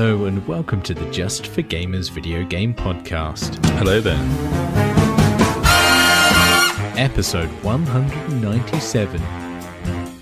[0.00, 3.56] Hello, and welcome to the Just for Gamers video game podcast.
[3.78, 4.14] Hello there.
[6.96, 9.20] Episode 197.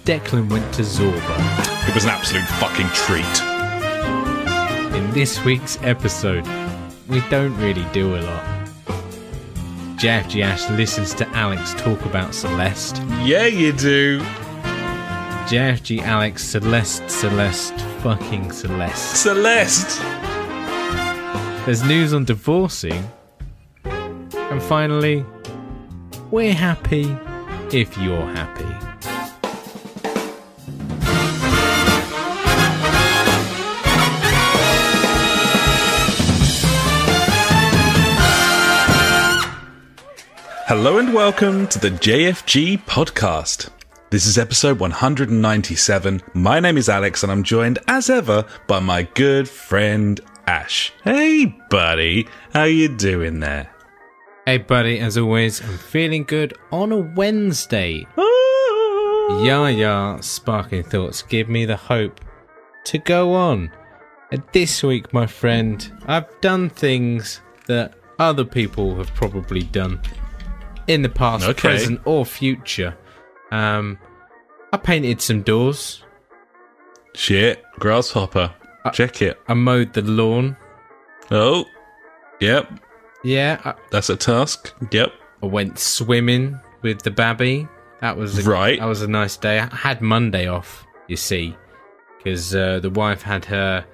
[0.07, 1.87] Declan went to Zorba.
[1.87, 3.43] It was an absolute fucking treat.
[4.97, 6.47] In this week's episode,
[7.07, 8.45] we don't really do a lot.
[9.99, 13.03] JFG Ash listens to Alex talk about Celeste.
[13.21, 14.21] Yeah, you do.
[15.51, 19.17] JFG Alex Celeste Celeste fucking Celeste.
[19.17, 20.01] Celeste.
[21.67, 23.11] There's news on divorcing.
[23.83, 25.25] And finally,
[26.31, 27.17] we're happy
[27.73, 28.63] if you're happy.
[40.69, 43.71] Hello and welcome to the JFG podcast.
[44.11, 46.23] This is episode 197.
[46.35, 50.93] My name is Alex and I'm joined as ever by my good friend Ash.
[51.03, 53.71] Hey buddy, how you doing there?
[54.47, 58.07] Hey, buddy, as always, I'm feeling good on a Wednesday.
[59.43, 62.21] Yeah, yeah, sparking thoughts give me the hope
[62.85, 63.73] to go on.
[64.31, 70.01] And this week, my friend, I've done things that other people have probably done
[70.87, 71.69] in the past, Okay.
[71.71, 72.97] present, or future.
[73.57, 73.99] Um,
[74.73, 76.03] I painted some doors.
[77.15, 78.53] Shit, grasshopper.
[78.93, 79.41] Check it.
[79.49, 80.57] I mowed the lawn.
[81.31, 81.65] Oh,
[82.41, 82.71] yep,
[83.25, 84.73] Yeah, I, that's a task.
[84.93, 85.13] Yep.
[85.43, 87.67] I went swimming with the babby.
[88.01, 88.79] That was a, Right.
[88.79, 89.59] That was a nice day.
[89.59, 91.57] I had Monday off, you see,
[92.19, 93.85] because uh, the wife had her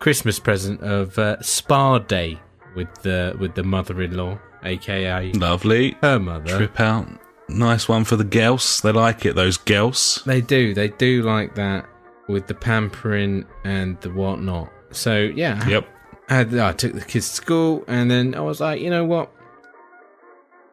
[0.00, 2.38] Christmas present of uh, spa day
[2.74, 5.96] with the with the mother-in-law, aka Lovely.
[6.02, 6.56] her mother.
[6.56, 7.06] Trip out.
[7.48, 8.80] Nice one for the gals.
[8.80, 10.22] They like it, those gals.
[10.26, 11.86] They do, they do like that
[12.28, 14.70] with the pampering and the whatnot.
[14.90, 15.88] So yeah, Yep.
[16.30, 19.04] I, had, I took the kids to school, and then I was like, you know
[19.04, 19.30] what?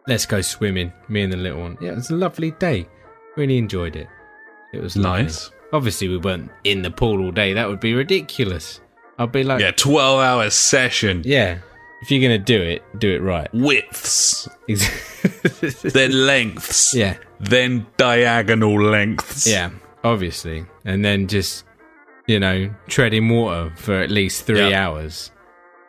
[0.08, 0.94] Let's go swimming.
[1.08, 1.78] Me and the little one.
[1.82, 2.88] Yeah, it was a lovely day.
[3.36, 4.08] Really enjoyed it.
[4.74, 5.24] It was lovely.
[5.24, 5.52] Nice.
[5.74, 7.54] Obviously, we weren't in the pool all day.
[7.54, 8.80] That would be ridiculous.
[9.18, 11.24] I'd be like, Yeah, 12 hour session.
[11.26, 11.60] yeah.
[12.02, 13.50] If you're gonna do it, do it right.
[13.54, 14.48] Widths,
[15.94, 19.48] then lengths, yeah, then diagonal lengths.
[19.48, 19.72] yeah.
[20.04, 21.66] Obviously, and then just
[22.28, 24.88] you know treading water for at least three Yeah.
[24.88, 25.32] hours.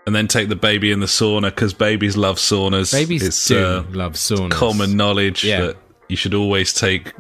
[0.07, 2.91] And then take the baby in the sauna because babies love saunas.
[2.93, 4.51] Babies it's do uh, love saunas.
[4.51, 5.61] common knowledge Yeah.
[5.61, 5.77] that
[6.09, 7.13] you should always take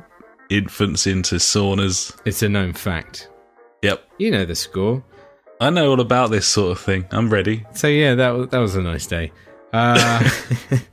[0.48, 2.18] infants into saunas.
[2.24, 3.28] It's a known fact.
[3.82, 4.02] Yep.
[4.18, 5.04] You know the score.
[5.60, 7.06] I know all about this sort of thing.
[7.10, 7.66] I'm ready.
[7.75, 9.31] So yeah, that was that was a nice day.
[9.72, 10.28] Uh,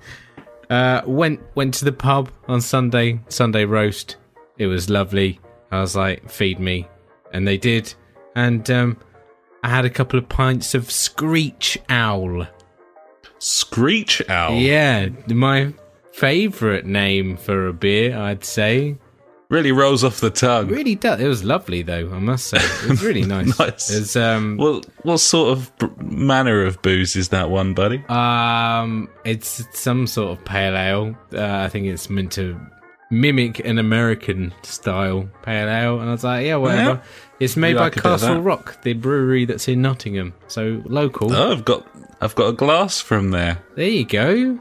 [0.70, 3.20] uh, went went to the pub on Sunday.
[3.30, 4.18] Sunday roast.
[4.58, 5.40] It was lovely.
[5.72, 6.88] I was like, feed me,
[7.32, 7.94] and they did.
[8.36, 8.98] And um,
[9.64, 12.48] I had a couple of pints of Screech Owl.
[13.40, 14.56] Screech Owl.
[14.56, 15.74] Yeah, my
[16.12, 18.98] favourite name for a beer, I'd say.
[19.50, 20.68] Really rolls off the tongue.
[20.68, 21.22] Really does.
[21.22, 22.12] It was lovely though.
[22.14, 23.58] I must say, it was really nice.
[23.58, 23.90] Nice.
[23.90, 28.04] It was, um, Well, what sort of b- manner of booze is that one, buddy?
[28.10, 31.18] Um, it's some sort of pale ale.
[31.34, 32.60] Uh, I think it's meant to
[33.10, 36.90] mimic an American style pale ale, and I was like, yeah, whatever.
[36.96, 37.02] Yeah.
[37.40, 38.42] It's made You by like a bit of Castle.
[38.42, 41.34] Rock, the brewery that's in Nottingham, so local.
[41.34, 41.88] Oh, I've got
[42.20, 44.60] I've got a glass from there, There you go.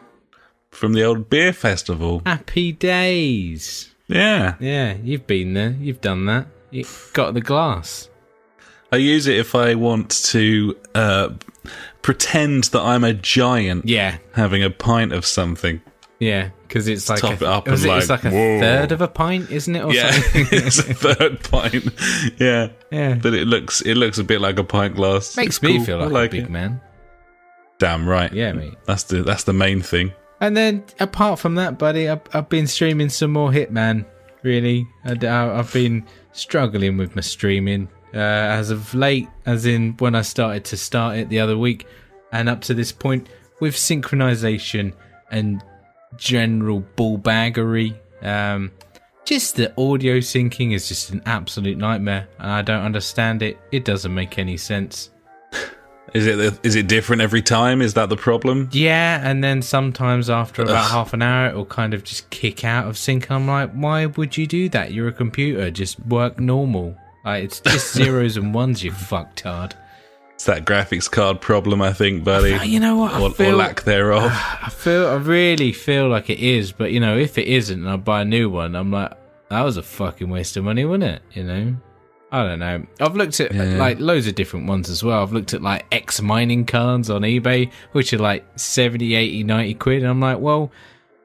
[0.71, 2.23] from the old beer festival.
[2.25, 3.93] Happy days.
[4.09, 5.71] Yeah, Yeah, you've been there.
[5.81, 6.47] You've done that.
[6.71, 8.09] You got the glass.
[8.93, 11.31] I use it if I want to uh,
[12.03, 15.81] pretend that I'm a giant Yeah, having a pint of something.
[16.21, 18.61] yeah, because it's like Top a, it up and it- it's like, like a whoa.
[18.61, 19.83] third of a pint, isn't it?
[19.85, 21.85] Or Yeah, it's a third pint.
[22.39, 23.15] Yeah, yeah.
[23.15, 25.37] but it looks it looks a bit like a pint glass.
[25.37, 25.85] Makes It's me cool.
[25.85, 26.51] feel I like, a big it.
[26.51, 26.81] man.
[27.79, 28.33] Damn right.
[28.33, 28.75] Yeah, mate.
[28.87, 30.13] That's the that's the main thing.
[30.41, 34.05] And then, apart from that, buddy, I've, I've been streaming some more Hitman.
[34.43, 40.15] Really, I, have been struggling with my streaming uh, as of late, as in when
[40.15, 41.87] I started to start it the other week,
[42.33, 43.29] and up to this point
[43.61, 44.93] with synchronization
[45.31, 45.63] and
[46.17, 47.97] general bullbaggery.
[48.23, 48.73] Um,
[49.25, 53.59] just the audio syncing is just an absolute nightmare, and I don't understand it.
[53.73, 55.11] It doesn't make any sense.
[56.15, 57.83] Is it is it different every time?
[57.83, 58.69] Is that the problem?
[58.73, 60.91] Yeah, and then sometimes after about Ugh.
[60.91, 63.31] half an hour, it'll kind of just kick out of sync.
[63.31, 64.93] I'm like, why would you do that?
[64.93, 65.71] You're a computer.
[65.71, 66.97] Just work normal.
[67.25, 69.73] Like, it's just zeros and ones, you fucktard.
[70.35, 73.15] It's that graphics card problem, I think, buddy, uh, You know what?
[73.15, 74.31] I or, or lack thereof.
[74.31, 76.73] I feel, I really feel like it is.
[76.73, 79.13] But you know, if it isn't, and I buy a new one, I'm like,
[79.49, 81.23] that was a fucking waste of money, wasn't it?
[81.33, 81.77] You know.
[82.33, 82.85] I don't know.
[83.01, 85.23] I've looked at like loads of different ones as well.
[85.23, 89.75] I've looked at like X mining cards on eBay, which are like 70, 80, 90
[89.75, 90.03] quid.
[90.03, 90.73] And I'm like, well,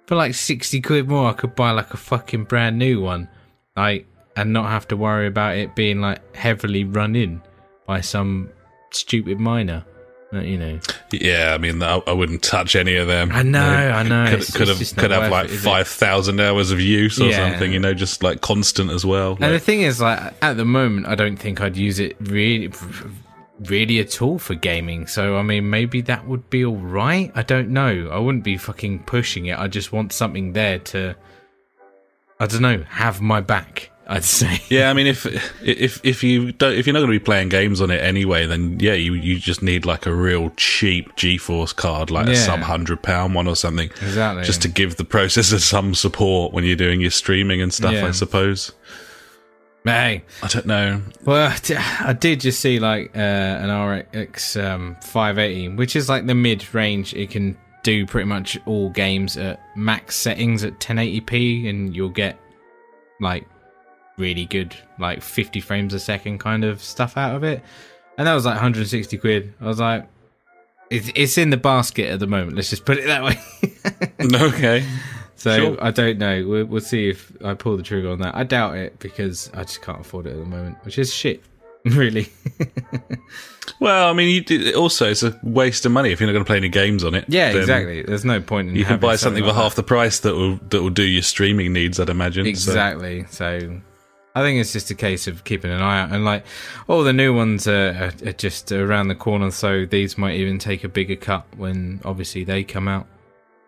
[0.05, 3.29] for like 60 quid more, I could buy like a fucking brand new one.
[3.75, 4.05] Like,
[4.35, 7.41] and not have to worry about it being like heavily run in
[7.85, 8.49] by some
[8.91, 9.83] stupid miner.
[10.33, 10.79] Uh, you know,
[11.11, 13.31] Yeah, I mean, I, I wouldn't touch any of them.
[13.33, 14.25] I know, I know.
[14.25, 15.57] Could, It's- could it's have could have like it?
[15.57, 17.49] five thousand hours of use or Yeah.
[17.49, 17.73] something.
[17.73, 19.37] You know, just like constant as well.
[19.41, 22.71] And the thing is, like at the moment, I don't think I'd use it really,
[23.59, 25.05] really at all for gaming.
[25.05, 27.29] So I mean, maybe that would be all right.
[27.35, 28.07] I don't know.
[28.09, 29.59] I wouldn't be fucking pushing it.
[29.59, 31.13] I just want something there to,
[32.39, 33.90] I don't know, have my back.
[34.07, 34.59] I'd say.
[34.69, 35.25] yeah, I mean, if
[35.63, 38.45] if if you don't if you're not going to be playing games on it anyway,
[38.45, 42.59] then yeah, you you just need like a real cheap GeForce card, like a sub
[42.61, 44.43] hundred pound one or something, Exactly.
[44.43, 47.93] just to give the processor some support when you're doing your streaming and stuff.
[47.93, 48.07] Yeah.
[48.07, 48.71] I suppose.
[49.83, 51.01] Hey, I don't know.
[51.25, 51.51] well,
[52.01, 53.71] I did just see like uh, an
[54.11, 57.15] RX um, 580, which is like the mid range.
[57.15, 62.37] It can do pretty much all games at max settings at 1080p, and you'll get
[63.19, 63.47] like
[64.21, 67.61] really good, like 50 frames a second kind of stuff out of it.
[68.17, 69.53] And that was like 160 quid.
[69.59, 70.07] I was like,
[70.89, 72.55] it's, it's in the basket at the moment.
[72.55, 73.39] Let's just put it that way.
[74.49, 74.85] okay.
[75.35, 75.77] So Sure.
[75.83, 76.45] I don't know.
[76.47, 78.35] We'll, we'll see if I pull the trigger on that.
[78.35, 81.43] I doubt it because I just can't afford it at the moment, which is shit.
[81.83, 82.29] Really.
[83.79, 86.43] Well, I mean, you do, also it's a waste of money if you're not going
[86.45, 87.25] to play any games on it.
[87.27, 88.03] yeah, exactly.
[88.03, 90.57] There's no point in You can buy something for like half the price that will
[90.69, 91.99] that will do your streaming needs.
[91.99, 92.43] I'd imagine.
[92.43, 92.55] that.
[92.57, 93.25] So- Exactly.
[93.31, 93.81] So
[94.33, 96.45] I think it's just a case of keeping an eye out, and like
[96.87, 97.89] all the new ones are,
[98.23, 99.51] are, are just around the corner.
[99.51, 103.07] So these might even take a bigger cut when obviously they come out.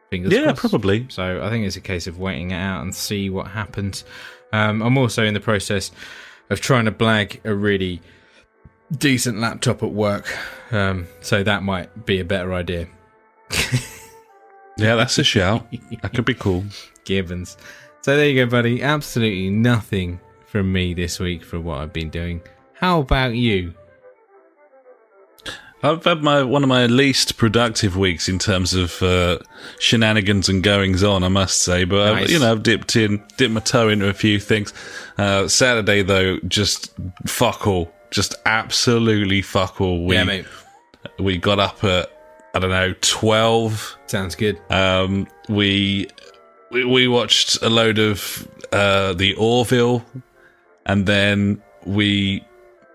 [0.10, 0.60] Fingers yeah, crossed.
[0.60, 1.08] probably.
[1.10, 4.06] So I think it's a case of waiting it out and see what happens.
[4.52, 5.92] Um, I'm also in the process
[6.50, 8.02] of trying to blag a really
[8.96, 10.38] decent laptop at work.
[10.72, 12.88] Um, so that might be a better idea.
[14.78, 15.68] Yeah, that's a shout.
[16.02, 16.66] That could be cool.
[17.06, 17.58] Gibbons.
[18.02, 18.82] So there you go, buddy.
[18.82, 20.20] Absolutely nothing
[20.54, 22.40] from me this week for what I've been doing.
[22.76, 23.74] How about you?
[25.82, 29.40] I've had my one of my least productive weeks in terms of uh,
[29.80, 31.86] shenanigans and goings on, I must say.
[31.86, 32.30] But I've, Nice.
[32.30, 34.72] you know, I've dipped in, dipped my toe into a few things.
[35.18, 36.94] Uh, Saturday though, just
[37.26, 40.06] fuck all, just absolutely fuck all.
[40.06, 40.46] We yeah, mate.
[41.18, 42.12] we got up at
[42.54, 43.98] I don't know twelve.
[44.06, 44.62] Sounds good.
[44.70, 46.08] Um, we,
[46.70, 50.06] we we watched a load of uh, the Orville,
[50.86, 52.44] and then we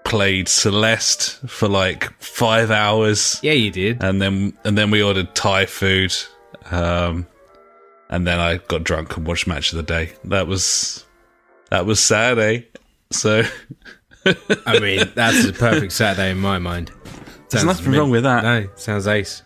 [0.05, 4.03] played Celeste for like five hours, Yeah, you did.
[4.03, 6.15] and then and then we ordered Thai food,
[6.71, 7.27] um,
[8.11, 10.13] and then I got drunk and watched Match of the Day.
[10.25, 11.05] That was
[11.71, 12.67] that was Saturday.
[13.11, 13.43] So
[14.67, 16.91] I mean, that's a perfect Saturday in my mind.
[17.51, 18.43] there's Sounds nothing wrong with that.
[18.45, 19.43] No, sounds ace.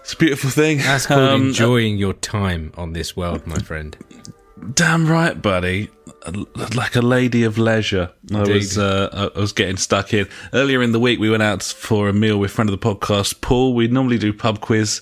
[0.00, 0.78] It's a beautiful thing.
[0.78, 3.96] That's called Um, enjoying your time on this world, my friend.
[4.74, 5.90] Damn right, buddy.
[6.74, 8.10] Like a lady of leisure.
[8.34, 10.28] I was uh, I was getting stuck in.
[10.52, 13.40] Earlier in the week, we went out for a meal with friend of the podcast,
[13.40, 13.74] Paul.
[13.74, 15.00] We normally do pub quiz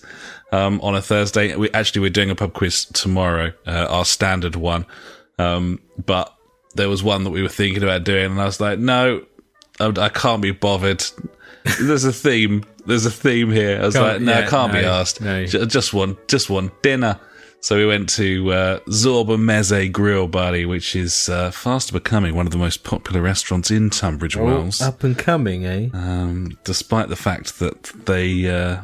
[0.52, 1.56] um, on a Thursday.
[1.56, 4.86] We actually we're doing a pub quiz tomorrow, uh, our standard one.
[5.40, 6.32] Um, but
[6.76, 9.24] there was one that we were thinking about doing, and I was like, no,
[9.80, 11.04] I, I can't be bothered.
[11.80, 12.64] There's a theme.
[12.86, 13.80] There's a theme here.
[13.82, 15.20] I was Can't- like, no, yeah, can't be asked.
[15.20, 15.44] no.
[15.46, 17.18] Just one, just one dinner.
[17.60, 22.46] So we went to uh, Zorba Meze Grill, buddy, which is uh, fast becoming one
[22.46, 24.80] of the most popular restaurants in Tunbridge Wells.
[24.80, 25.88] up and coming, eh?
[25.92, 28.82] Um, despite the fact that they uh,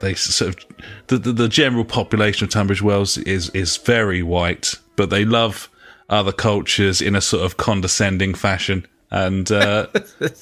[0.00, 0.66] they sort of
[1.08, 5.68] the, the the general population of Tunbridge Wells is is very white, but they love
[6.08, 8.86] other cultures in a sort of condescending fashion.
[9.10, 9.86] And uh,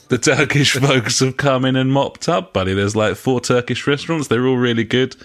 [0.08, 2.75] the Turkish folks have come in and mopped up, buddy.
[2.75, 4.28] There's like four Turkish restaurants.
[4.28, 5.16] They're all really good.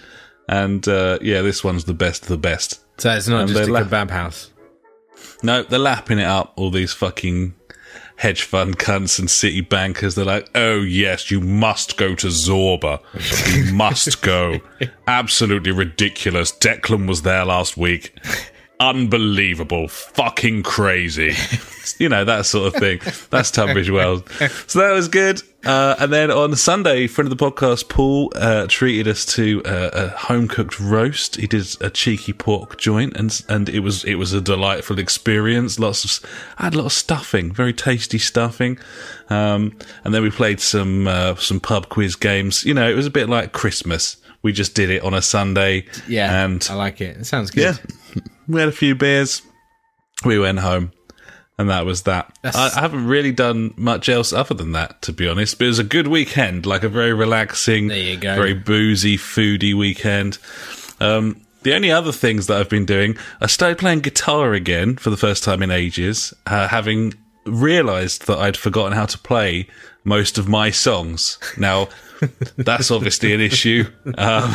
[0.52, 2.80] And uh, yeah, this one's the best of the best.
[3.00, 4.50] So it's not And just a la- kebab house.
[5.42, 7.54] No, they're lapping it up, all these fucking
[8.16, 10.14] hedge fund cunts and city bankers.
[10.14, 13.00] They're like, oh, yes, you must go to Zorba.
[13.56, 14.60] You must go.
[15.06, 16.52] Absolutely ridiculous.
[16.52, 18.14] Declan was there last week.
[18.82, 19.86] Unbelievable.
[19.86, 21.34] Fucking crazy.
[21.98, 23.00] you know, that sort of thing.
[23.30, 24.22] That's Tunbridge Wells.
[24.66, 25.40] So that was good.
[25.64, 29.90] Uh, and then on Sunday, friend of the podcast, Paul, uh, treated us to uh,
[29.92, 31.36] a home cooked roast.
[31.36, 35.78] He did a cheeky pork joint and, and it was, it was a delightful experience.
[35.78, 38.80] Lots of, I had a lot of stuffing, very tasty stuffing.
[39.30, 42.64] Um, and then we played some, uh, some pub quiz games.
[42.64, 44.16] You know, it was a bit like Christmas.
[44.42, 45.86] We just did it on a Sunday.
[46.08, 47.16] Yeah, And I like it.
[47.18, 47.78] It sounds good.
[47.78, 49.42] yeah, we had a few beers.
[50.24, 50.92] We went home.
[51.58, 52.36] and that was that.
[52.44, 55.58] I, I haven't really done much else other than that, to be honest.
[55.58, 58.34] But it was a good weekend, like a very relaxing, There you go.
[58.34, 60.38] very boozy, foodie weekend.
[61.00, 65.10] Um, the only other things that I've been doing, I started playing guitar again for
[65.10, 69.68] the first time in ages, uh, having realised that I'd forgotten how to play
[70.04, 71.38] most of my songs.
[71.56, 71.88] Now,
[72.56, 73.84] that's obviously an issue,
[74.18, 74.54] um,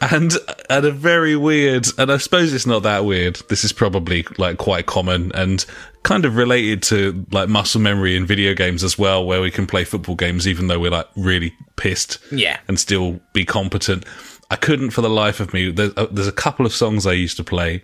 [0.00, 0.32] and
[0.70, 1.86] and a very weird.
[1.98, 3.36] And I suppose it's not that weird.
[3.48, 5.64] This is probably like quite common and
[6.02, 9.66] kind of related to like muscle memory in video games as well, where we can
[9.66, 12.58] play football games even though we're like really pissed Yeah.
[12.68, 14.04] and still be competent.
[14.50, 15.70] I couldn't for the life of me.
[15.70, 17.82] There's a, there's a couple of songs I used to play,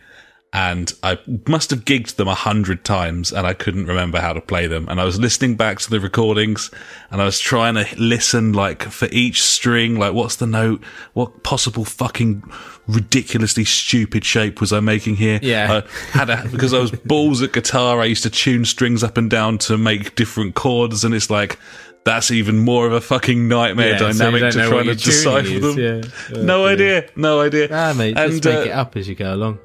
[0.54, 1.18] and I
[1.48, 4.88] must have gigged them a hundred times, and I couldn't remember how to play them.
[4.88, 6.70] And I was listening back to the recordings,
[7.10, 10.82] and I was trying to listen like for each string, like what's the note,
[11.12, 12.44] what possible fucking
[12.86, 15.40] ridiculously stupid shape was I making here?
[15.42, 15.82] Yeah.
[15.82, 18.00] I had a, because I was balls at guitar.
[18.00, 21.58] I used to tune strings up and down to make different chords, and it's like.
[22.06, 25.78] That's even more of a fucking nightmare Yeah, dynamic don't to try to decipher them.
[25.78, 26.42] yeah.
[26.42, 27.68] no Oh, idea, no idea.
[27.72, 29.58] Ah, mate, just and make uh, it up as you go along.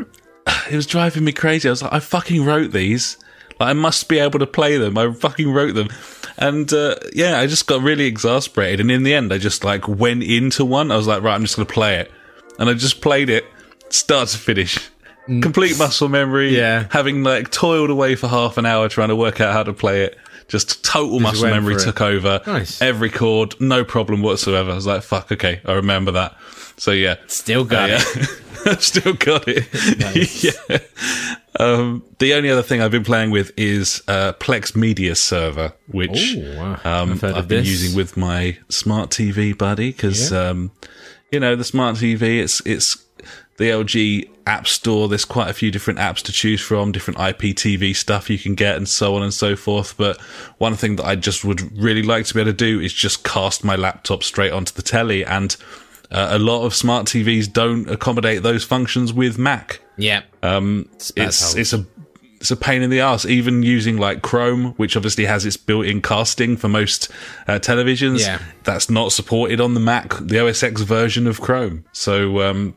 [0.71, 1.67] it was driving me crazy.
[1.67, 3.17] I was like, I fucking wrote these.
[3.59, 4.97] Like, I must be able to play them.
[4.97, 5.89] I fucking wrote them.
[6.37, 8.79] And, uh, yeah, I just got really exasperated.
[8.79, 10.91] And in the end, I just like went into one.
[10.91, 12.11] I was like, right, I'm just going to play it.
[12.57, 13.45] And I just played it
[13.89, 14.77] start to finish.
[15.25, 16.51] Complete muscle memory.
[16.51, 16.55] Mm.
[16.57, 16.87] Yeah.
[16.89, 20.03] Having like toiled away for half an hour trying to work out how to play
[20.03, 20.17] it.
[20.47, 22.41] Just total muscle memory took over.
[22.47, 22.81] Nice.
[22.81, 24.71] Every chord, no problem whatsoever.
[24.71, 26.35] I was like, fuck, okay, I remember that.
[26.77, 27.17] So yeah.
[27.27, 27.99] Still got Yeah.
[28.01, 28.41] it.
[28.65, 29.67] I've still got it.
[30.43, 30.79] yeah.
[31.59, 36.35] Um, the only other thing I've been playing with is uh, Plex Media Server, which
[36.35, 36.79] Ooh, wow.
[36.83, 37.81] um, I've I've been this.
[37.81, 40.71] using with my smart TV buddy because um,
[41.31, 42.39] you know the smart TV.
[42.39, 43.03] It's it's
[43.57, 45.07] the LG App Store.
[45.07, 48.77] There's quite a few different apps to choose from, different IPTV stuff you can get,
[48.77, 49.97] and so on and so forth.
[49.97, 50.19] But
[50.59, 53.23] one thing that I just would really like to be able to do is just
[53.23, 55.55] cast my laptop straight onto the telly and.
[56.11, 60.23] Uh, a lot of smart TVs don't accommodate those functions with Mac Yeah.
[60.41, 61.11] um, it's
[61.55, 61.85] it's a
[62.39, 63.25] it's a pain in the ass.
[63.25, 67.09] Even using like Chrome, which obviously has its built-in casting for most
[67.49, 68.39] uh, televisions, Yeah.
[68.63, 71.83] that's not supported on the Mac, the OS X version of Chrome.
[71.91, 72.75] So, um,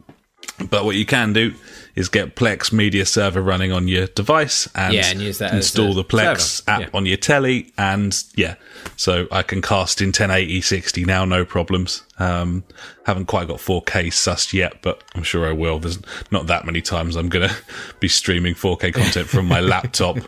[0.68, 1.54] but what you can do
[1.94, 5.92] is get Plex Media Server running on your device and, Yeah, and use that install
[5.94, 6.70] the Plex server.
[6.70, 6.88] app Yeah.
[6.94, 8.54] on your telly, and yeah,
[8.96, 12.02] so I can cast in 1080 60 now, no problems.
[12.18, 12.62] Um,
[13.04, 15.80] haven't quite got 4K sussed yet, but I'm sure I will.
[15.80, 15.99] There's
[16.30, 17.50] not that many times I'm gonna
[18.00, 20.18] be streaming 4K content from my laptop,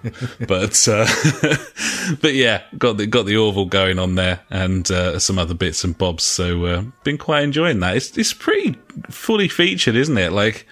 [0.48, 1.06] but uh,
[2.20, 5.84] but yeah, got the got the Orville going on there, and uh, some other bits
[5.84, 6.24] and bobs.
[6.24, 7.96] So uh, been quite enjoying that.
[7.96, 8.76] It's it's pretty
[9.10, 10.32] fully featured, isn't it?
[10.32, 10.66] Like.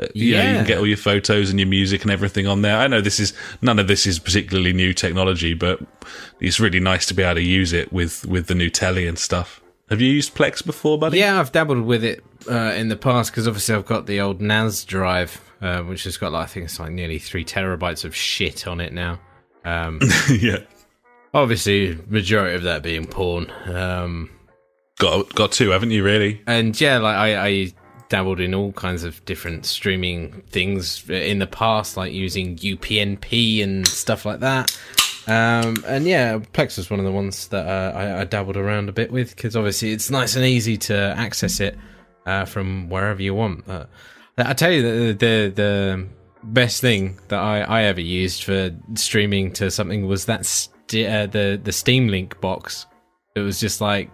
[0.00, 2.62] Uh, You know, you can get all your photos and your music and everything on
[2.62, 2.76] there.
[2.76, 5.80] I know this is none of this is particularly new technology, but
[6.40, 9.18] it's really nice to be able to use it with with the new telly and
[9.18, 9.60] stuff.
[9.90, 11.18] Have you used Plex before, buddy?
[11.18, 14.38] Yeah, I've dabbled with it uh, in the past because obviously I've got the old
[14.40, 18.14] NAS drive, uh, which has got like I think it's like nearly three terabytes of
[18.14, 19.18] shit on it now.
[19.64, 19.98] Um,
[20.30, 20.58] yeah.
[21.34, 23.50] obviously, majority of that being porn.
[23.66, 24.30] Um,
[24.98, 26.02] Got got two, haven't you?
[26.02, 26.42] Really?
[26.46, 27.72] and yeah, like I, I
[28.08, 33.86] dabbled in all kinds of different streaming things in the past, like using UPnP and
[33.86, 34.76] stuff like that.
[35.26, 38.88] Um, and yeah, Plex was one of the ones that uh, I, I dabbled around
[38.88, 41.76] a bit with because obviously it's nice and easy to access it
[42.24, 43.68] uh, from wherever you want.
[43.68, 43.84] Uh,
[44.38, 46.08] I tell you, the, the the
[46.44, 51.26] best thing that I, I ever used for streaming to something was that st- uh,
[51.26, 52.86] the the Steam Link box.
[53.34, 54.10] It was just like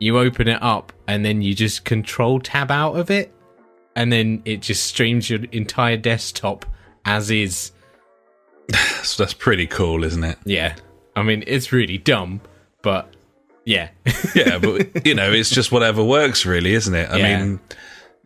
[0.00, 3.32] you open it up and then you just control tab out of it
[3.96, 6.64] and then it just streams your entire desktop
[7.04, 7.72] as is
[9.02, 10.38] So that's pretty cool, isn't it?
[10.44, 10.74] yeah
[11.16, 12.40] i mean it's really dumb
[12.82, 13.12] but
[13.64, 13.88] yeah
[14.34, 17.10] Yeah, but you know, it's just whatever works, really, isn't it?
[17.10, 17.44] I Yeah.
[17.44, 17.60] mean,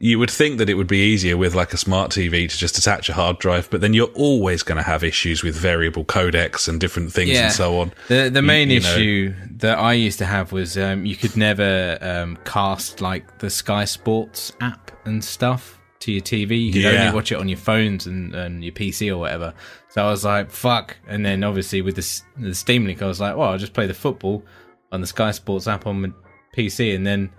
[0.04, 2.76] you would think that it would be easier with like a smart TV to just
[2.76, 6.66] attach a hard drive, but then you're always going to have issues with variable codecs
[6.68, 7.44] and different things Yeah.
[7.44, 7.92] and so on.
[8.08, 8.88] the the main you know.
[8.90, 13.48] issue that i used to have was um, you could never um, cast like the
[13.48, 17.02] sky sports app and stuff to your tv you could Yeah.
[17.04, 19.54] only watch it on your phones and, and your pc or whatever
[19.88, 23.20] so i was like fuck and then obviously with the, the steam link i was
[23.20, 24.44] like well i'll just play the football
[24.90, 26.08] on the sky sports app on my
[26.56, 27.30] pc and then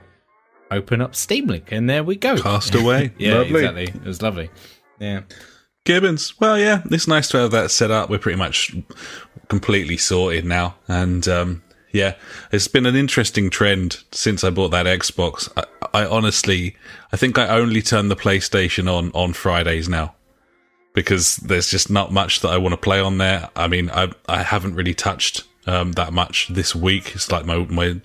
[0.76, 3.12] open up steam link and there we go Cast away.
[3.18, 3.60] yeah Lovely.
[3.62, 4.50] exactly it was lovely
[5.00, 5.22] yeah
[5.86, 6.40] Gibbons.
[6.40, 8.10] Well, yeah, it's nice to have that set up.
[8.10, 8.74] We're pretty much
[9.50, 10.76] completely sorted now.
[10.88, 11.62] And, um,
[11.92, 12.16] yeah,
[12.54, 15.50] it's been an interesting trend since I bought that Xbox.
[15.58, 16.78] I, I honestly,
[17.12, 20.16] I think I only turn the PlayStation on on Fridays now.
[20.94, 23.50] because there's just not much that I want to play on there.
[23.58, 27.12] I mean, I I haven't really touched um, that much this week.
[27.14, 28.00] It's like my my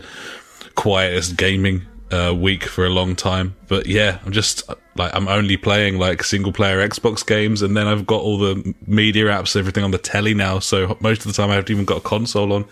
[0.74, 3.56] quietest gaming uh, week for a long time.
[3.68, 7.86] But yeah, I'm just like I'm only playing like single player Xbox games, and then
[7.86, 10.58] I've got all the media apps, everything on the telly now.
[10.58, 12.64] So most of the time, I haven't even got a console on.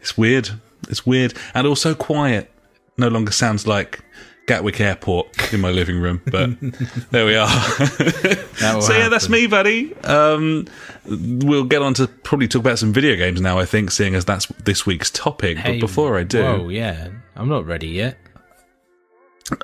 [0.00, 0.50] It's weird.
[0.88, 2.50] It's weird, and also quiet.
[2.98, 4.00] No longer sounds like
[4.46, 6.50] Gatwick Airport in my living room, but
[7.10, 7.48] there we are.
[8.80, 9.94] so yeah, that's me, buddy.
[10.02, 10.66] Um,
[11.06, 13.58] we'll get on to probably talk about some video games now.
[13.58, 15.58] I think, seeing as that's this week's topic.
[15.58, 18.18] Hey, but before I do, oh yeah, I'm not ready yet.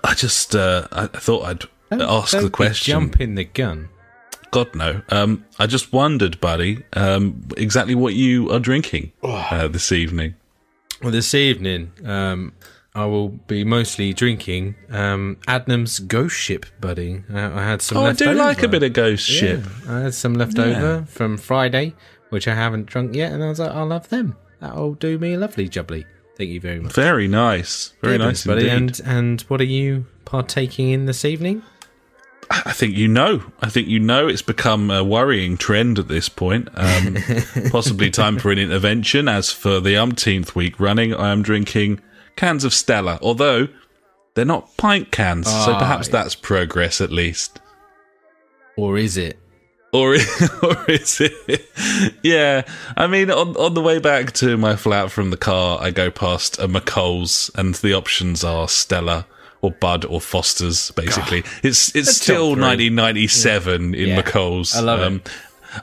[0.05, 2.93] I just uh, I thought I'd Don't- ask don't the question.
[2.93, 3.89] Jumping the gun.
[4.51, 5.03] God no.
[5.11, 10.35] Um, I just wondered, buddy, um, exactly what you are drinking uh, this evening.
[11.03, 12.55] Well, this evening, um,
[12.95, 17.23] I will be mostly drinking um, Adnams Ghost Ship, buddy.
[17.33, 17.99] Uh, I had some.
[17.99, 19.61] Oh, I left do like a bit of Ghost Yeah, Ship.
[19.87, 21.95] I had some left over from Friday,
[22.31, 24.37] which I haven't drunk yet, and I was like, I'll have them.
[24.61, 26.05] That'll do me a lovely jubbly.
[26.39, 26.93] Thank you very much.
[26.93, 28.69] Very nice, very Yeah, nice buddy.
[28.69, 29.01] indeed.
[29.05, 31.63] And and what are you partaking in this evening?
[32.51, 33.43] I think you know.
[33.61, 36.69] I think you know it's become a worrying trend at this point.
[36.75, 37.19] Um,
[37.71, 39.29] possibly time for an intervention.
[39.29, 42.01] As for the umpteenth week running, I am drinking
[42.37, 43.69] cans of Stella, although
[44.35, 47.61] they're not pint cans, so Ah, perhaps that's progress at least.
[48.77, 49.39] Or is it?
[49.93, 50.15] Or,
[50.63, 51.67] or is it?
[52.23, 52.63] Yeah,
[52.97, 56.11] I mean, on on the way back to my flat from the car, I go
[56.11, 59.27] past a McColl's, and the options are Stella
[59.63, 60.91] or Bud or Foster's.
[60.91, 62.91] Basically, it's it's The still top three.
[62.91, 64.23] 1997 in Yeah.
[64.23, 64.77] McColl's.
[64.77, 65.31] Um, I love it.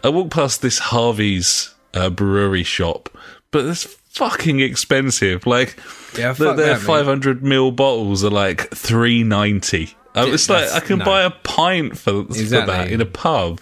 [0.03, 3.09] I walk past this Harvey's uh, brewery shop,
[3.51, 5.45] but it's fucking expensive.
[5.47, 5.77] Like,
[6.17, 9.95] Yeah, the, their 500 mil bottles are like 390.
[10.15, 11.05] Um, it's like I can no.
[11.05, 13.61] buy a pint for, for that in a pub.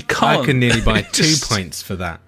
[0.00, 0.40] You can't.
[0.40, 2.22] I can nearly buy two pints for that.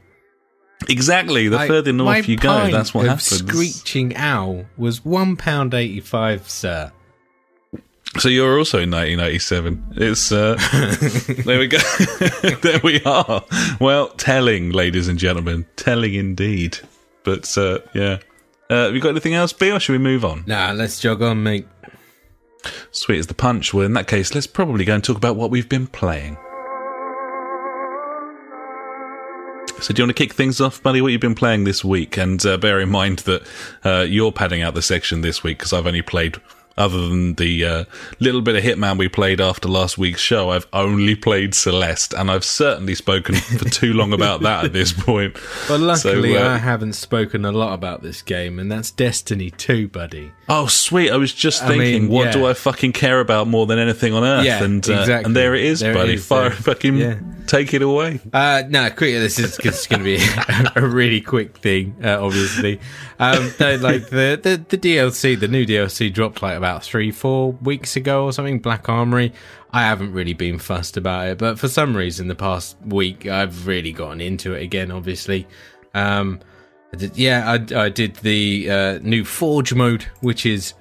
[0.91, 1.49] Exactly.
[1.49, 3.39] The Like, further north you go, that's what happens.
[3.39, 6.93] Screeching owl was one pound eighty five, sir.
[8.19, 9.95] So you're also in 1987.
[9.97, 10.57] It's uh,
[11.47, 11.79] there we go.
[12.61, 13.43] there we are.
[13.81, 16.79] Well, telling, ladies and gentlemen, telling indeed.
[17.25, 18.19] But uh, yeah,
[18.69, 20.45] uh, have you got anything else, B, or should we move on?
[20.47, 21.67] Nah, let's jog on, mate.
[22.91, 23.73] Sweet as the punch.
[23.73, 26.37] Well, in that case, let's probably go and talk about what we've been playing.
[29.83, 31.03] So, do you want to kick things off, buddy?
[31.03, 32.17] What you've been playing this week?
[32.17, 33.43] And uh, bear in mind that
[33.85, 36.37] uh, you're padding out the section this week because I've only played,
[36.77, 37.85] other than the uh,
[38.21, 42.31] little bit of Hitman we played after last week's show, I've only played Celeste, and
[42.31, 45.37] I've certainly spoken for too long about that at this point.
[45.69, 49.51] But luckily, So, uh, I haven't spoken a lot about this game, and that's Destiny
[49.51, 50.33] 2, buddy.
[50.49, 51.11] Oh, sweet!
[51.11, 52.33] I was just I thinking, mean, what yeah.
[52.33, 54.45] do I fucking care about more than anything on earth?
[54.45, 55.25] Yeah, and uh, exactly.
[55.27, 56.15] and there it is, There buddy.
[56.15, 57.19] is, Fire, fucking Yeah.
[57.47, 58.21] take it away.
[58.33, 59.15] Uh, no, quick.
[59.15, 60.19] This is going to be
[60.81, 62.81] a really quick thing, uh, obviously.
[63.19, 67.51] Um, no, like the, the the DLC, the new DLC dropped like about three, four
[67.55, 68.61] weeks ago or something.
[68.61, 69.33] Black Armory.
[69.73, 73.67] I haven't really been fussed about it, but for some reason, the past week, I've
[73.67, 74.93] really gotten into it again.
[74.93, 75.49] Obviously,
[75.93, 76.39] um,
[76.93, 80.75] I did, yeah, I, I did the uh, new Forge mode, which is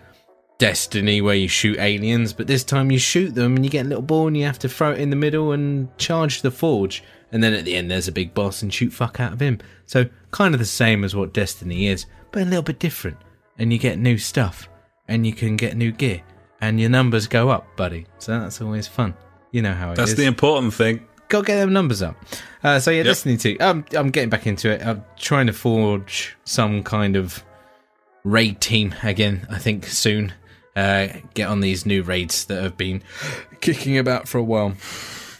[0.59, 3.89] Destiny where you shoot aliens, but this time you shoot them and you get a
[3.89, 7.03] little ball and you have to throw it in the middle and charge the forge.
[7.31, 9.57] And then at the end there's a big boss and shoot fuck out of him.
[9.87, 13.17] So kind of the same as what Destiny is, but a little bit different.
[13.57, 14.69] And you get new stuff
[15.11, 16.21] and you can get new gear
[16.61, 18.05] and your numbers go up, buddy.
[18.17, 19.13] So that's always fun.
[19.51, 19.97] You know how it is.
[19.97, 21.05] That's the important thing.
[21.27, 22.15] Gotta get them numbers up.
[22.63, 23.57] Uh, so yeah, Destiny 2.
[23.59, 24.85] Um, I'm getting back into it.
[24.85, 27.43] I'm trying to forge some kind of
[28.23, 30.33] raid team again, I think soon.
[30.75, 33.03] Uh, get on these new raids that have been
[33.61, 34.73] kicking about for a while.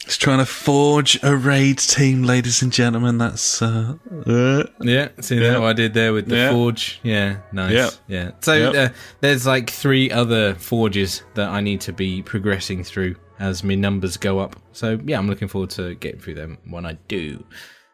[0.05, 3.17] It's trying to forge a raid team, ladies and gentlemen.
[3.19, 5.51] That's uh, uh, Yeah, see Yeah.
[5.51, 6.51] that what I did there with the Yeah.
[6.51, 6.99] forge.
[7.03, 7.71] Yeah, nice.
[7.71, 7.89] Yeah.
[8.07, 8.31] Yeah.
[8.41, 8.75] So Yep.
[8.75, 13.75] uh, there's like three other forges that I need to be progressing through as my
[13.75, 14.55] numbers go up.
[14.71, 17.43] So yeah, I'm looking forward to getting through them when I do.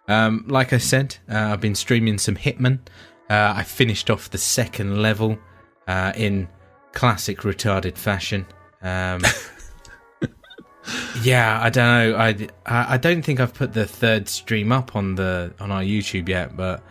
[0.07, 2.79] Um, like I said, uh, I've been streaming some Hitman.
[3.29, 5.37] Uh, I finished off the second level
[5.87, 6.47] uh, in
[6.93, 8.45] classic retarded fashion.
[8.81, 9.21] Um,
[11.21, 12.17] yeah, I don't know.
[12.17, 16.29] I, I don't think I've put the third stream up on the on our YouTube
[16.29, 16.83] yet, but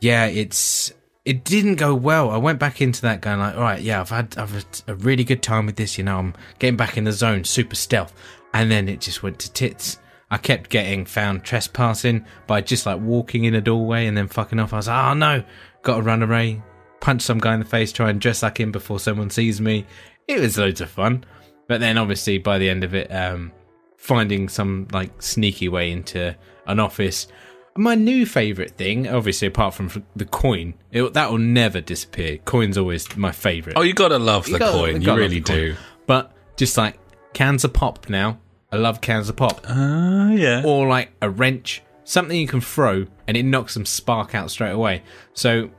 [0.00, 0.92] yeah, it's
[1.24, 2.30] it didn't go well.
[2.30, 4.94] I went back into that going like, all right, yeah, I've had I've had a
[4.94, 5.98] really good time with this.
[5.98, 8.12] You know, I'm getting back in the zone, super stealth,
[8.54, 9.98] and then it just went to tits.
[10.30, 14.60] I kept getting found trespassing by just like walking in a doorway and then fucking
[14.60, 14.72] off.
[14.72, 15.44] I was like, oh no,
[15.82, 16.62] got to run away,
[17.00, 19.86] punch some guy in the face, try and dress like him before someone sees me.
[20.28, 21.24] It was loads of fun.
[21.70, 23.52] But then obviously by the end of it, um,
[23.96, 26.34] finding some like sneaky way into
[26.66, 27.28] an office.
[27.76, 32.38] My new favorite thing, obviously, apart from the coin, it, that will never disappear.
[32.38, 33.76] Coin's always my favorite.
[33.76, 35.00] Oh, you gotta love the gotta- coin.
[35.00, 35.56] You gotta really the coin.
[35.58, 35.76] do.
[36.08, 36.98] But just like
[37.34, 38.40] cans of pop now.
[38.72, 39.64] I love cans of pop.
[39.68, 40.62] Ah, yeah.
[40.66, 44.72] or like a wrench, something you can throw and it knocks some spark out straight
[44.72, 45.04] away.
[45.34, 45.70] So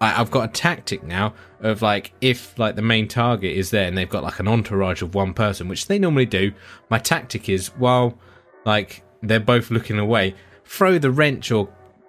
[0.00, 3.86] I, I've got a tactic now of like if like the main target is there
[3.88, 6.52] and they've got like an entourage of one person, which they normally do.
[6.90, 8.18] My tactic is while
[8.64, 11.68] like they're both looking away, throw the wrench or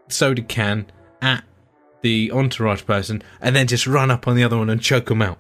[0.10, 0.86] soda can
[1.22, 1.44] at
[2.02, 5.22] the entourage person and then just run up on the other one and choke them
[5.22, 5.40] out.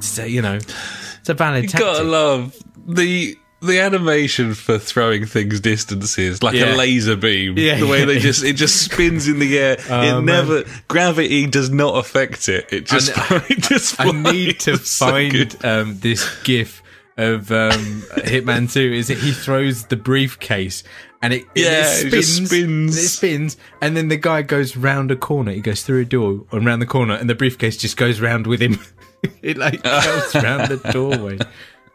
[0.00, 1.86] So you know, it's a valid You tactic.
[1.86, 2.54] gotta love
[2.86, 6.74] the the animation for throwing things distances like Yeah.
[6.74, 7.58] a laser beam.
[7.58, 9.76] Yeah, the way they just it just spins in the air.
[9.90, 10.24] Oh, it man.
[10.24, 12.66] never gravity does not affect it.
[12.72, 14.76] It just I it just I need to.
[14.84, 15.64] So find good.
[15.64, 16.82] um, this GIF
[17.16, 18.92] of um, Hitman Two.
[18.92, 20.84] Is it he throws the briefcase
[21.20, 22.52] and it, Yeah, it, it just spins.
[22.52, 25.50] and it spins, and then the guy goes round a corner.
[25.50, 28.46] He goes through a door and round the corner, and the briefcase just goes round
[28.46, 28.78] with him.
[29.42, 31.38] it like goes round the doorway.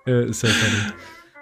[0.05, 0.93] Uh, it's so funny.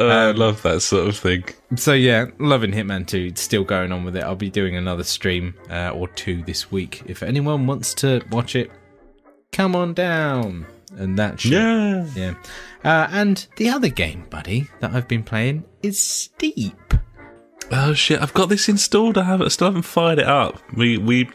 [0.01, 1.43] Oh, I um, love that sort of thing.
[1.75, 3.27] So yeah, loving Hitman 2.
[3.27, 4.23] It's still going on with it.
[4.23, 7.03] I'll be doing another stream uh, or two this week.
[7.05, 8.71] If anyone wants to watch it,
[9.51, 10.65] come on down.
[10.97, 11.53] And that shit.
[11.53, 12.05] Yeah.
[12.15, 12.33] Yeah.
[12.83, 16.93] Uh, and the other game, buddy, that I've been playing is Steep.
[17.71, 18.21] Oh shit!
[18.21, 19.17] I've got this installed.
[19.17, 20.59] I haven't still haven't fired it up.
[20.73, 21.29] We we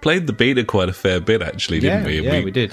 [0.00, 2.20] played the beta quite a fair bit actually, didn't yeah, we?
[2.20, 2.72] yeah, we, did.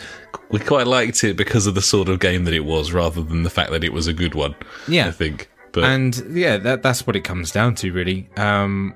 [0.50, 3.44] We quite liked it because of the sort of game that it was, rather than
[3.44, 4.56] the fact that it was a good one.
[4.88, 5.08] Yeah.
[5.08, 5.50] I think.
[5.72, 8.28] But and yeah, that that's what it comes down to, really.
[8.38, 8.96] Um,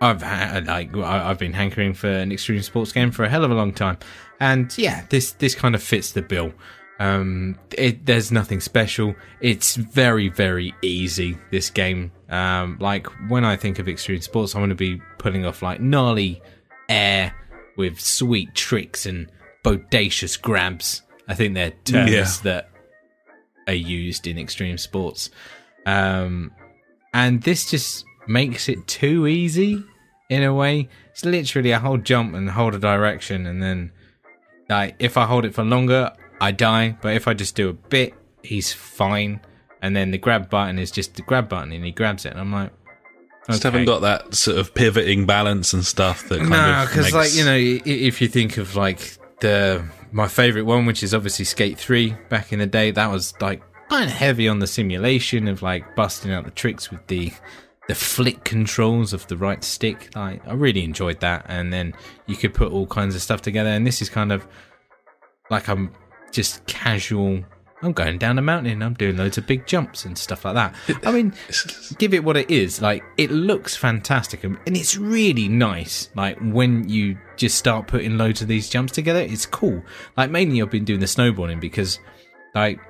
[0.00, 3.50] I've had like I've been hankering for an extreme sports game for a hell of
[3.50, 3.98] a long time,
[4.40, 6.52] and yeah, this this kind of fits the bill.
[7.00, 9.14] Um, it, there's nothing special.
[9.40, 11.38] It's very very easy.
[11.50, 15.44] This game, um, like when I think of extreme sports, I want to be pulling
[15.46, 16.40] off like gnarly
[16.88, 17.34] air
[17.76, 19.30] with sweet tricks and
[19.64, 21.02] bodacious grabs.
[21.26, 22.26] I think they're terms Yeah.
[22.44, 22.70] that
[23.66, 25.30] are used in extreme sports.
[25.86, 26.52] Um,
[27.14, 29.82] and this just makes it too easy
[30.28, 30.88] in a way.
[31.12, 33.92] It's literally a whole jump and hold a direction, and then
[34.68, 36.96] like if I hold it for longer, I die.
[37.00, 39.40] But if I just do a bit, he's fine.
[39.82, 42.40] And then the grab button is just the grab button, and he grabs it, and
[42.40, 42.70] I'm like,
[43.48, 47.12] just haven't got that sort of pivoting balance and stuff that kind no, of because
[47.12, 51.14] makes- like you know, if you think of like the my favorite one, which is
[51.14, 54.66] obviously Skate Three, back in the day, that was like kind of heavy on the
[54.66, 57.32] simulation of like busting out the tricks with the
[57.88, 60.10] the flick controls of the right stick.
[60.14, 61.94] Like I really enjoyed that, and then
[62.26, 63.70] you could put all kinds of stuff together.
[63.70, 64.46] And this is kind of
[65.48, 65.92] like I'm
[66.30, 67.44] just casual.
[67.82, 68.82] I'm going down a mountain.
[68.82, 70.74] I'm doing loads of big jumps and stuff like that.
[71.02, 71.32] I mean,
[71.98, 72.82] give it what it is.
[72.82, 76.10] Like it looks fantastic and and it's really nice.
[76.14, 79.82] Like when you just start putting loads of these jumps together, it's cool.
[80.16, 81.98] Like mainly I've been doing the snowboarding because
[82.54, 82.80] like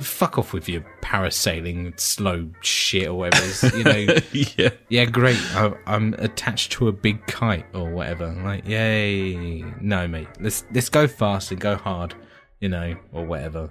[0.00, 3.76] fuck off with your parasailing slow shit or whatever.
[3.76, 4.70] You know, yeah.
[4.88, 5.38] yeah, great.
[5.54, 8.28] I, I'm attached to a big kite or whatever.
[8.44, 9.62] Like, yay!
[9.80, 10.28] No, mate.
[10.40, 12.14] Let's let's go fast and go hard,
[12.60, 13.70] you know, or whatever.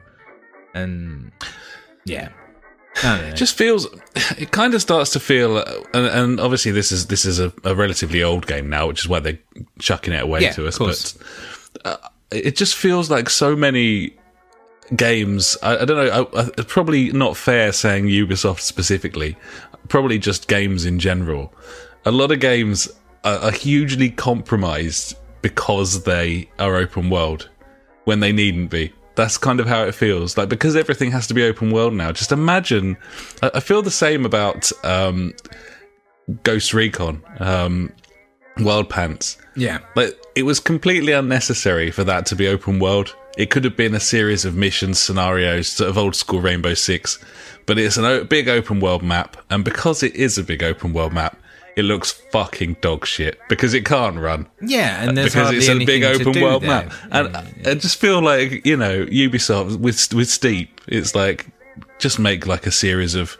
[0.74, 1.32] And
[2.06, 2.30] yeah,
[3.04, 3.88] I just feels
[4.38, 7.76] it kind of starts to feel and, and obviously this is this is a, a
[7.76, 9.40] relatively old game now which is why they're
[9.80, 11.16] chucking it away Yeah, to us but
[11.86, 11.98] uh,
[12.32, 14.16] it just feels like so many
[14.96, 19.36] games I, I don't know I, I, probably not fair saying ubisoft specifically
[19.90, 21.54] probably just games in general
[22.06, 22.90] a lot of games
[23.24, 27.50] are, are hugely compromised because they are open world
[28.06, 28.94] when they needn't be.
[29.16, 30.38] That's kind of how it feels.
[30.38, 32.12] Like because everything has to be open world now.
[32.12, 32.98] Just imagine.
[33.42, 35.34] I, I feel the same about um,
[36.44, 37.92] Ghost Recon, um,
[38.60, 39.38] Wild Pants.
[39.56, 43.16] yeah, Like it was completely unnecessary for that to be open world.
[43.38, 47.20] It could have been a series of missions, scenarios, sort of old school Rainbow Six,
[47.68, 50.92] but it's a o- big open world map, and because it is a big open
[50.92, 51.38] world map,
[51.76, 55.86] it looks fucking dog shit because it can't run yeah, and there's because it's a
[55.86, 56.86] big open world there.
[56.86, 56.94] map.
[57.12, 61.46] And I just feel like you know Ubisoft with with Steep, it's like
[62.00, 63.38] just make like a series of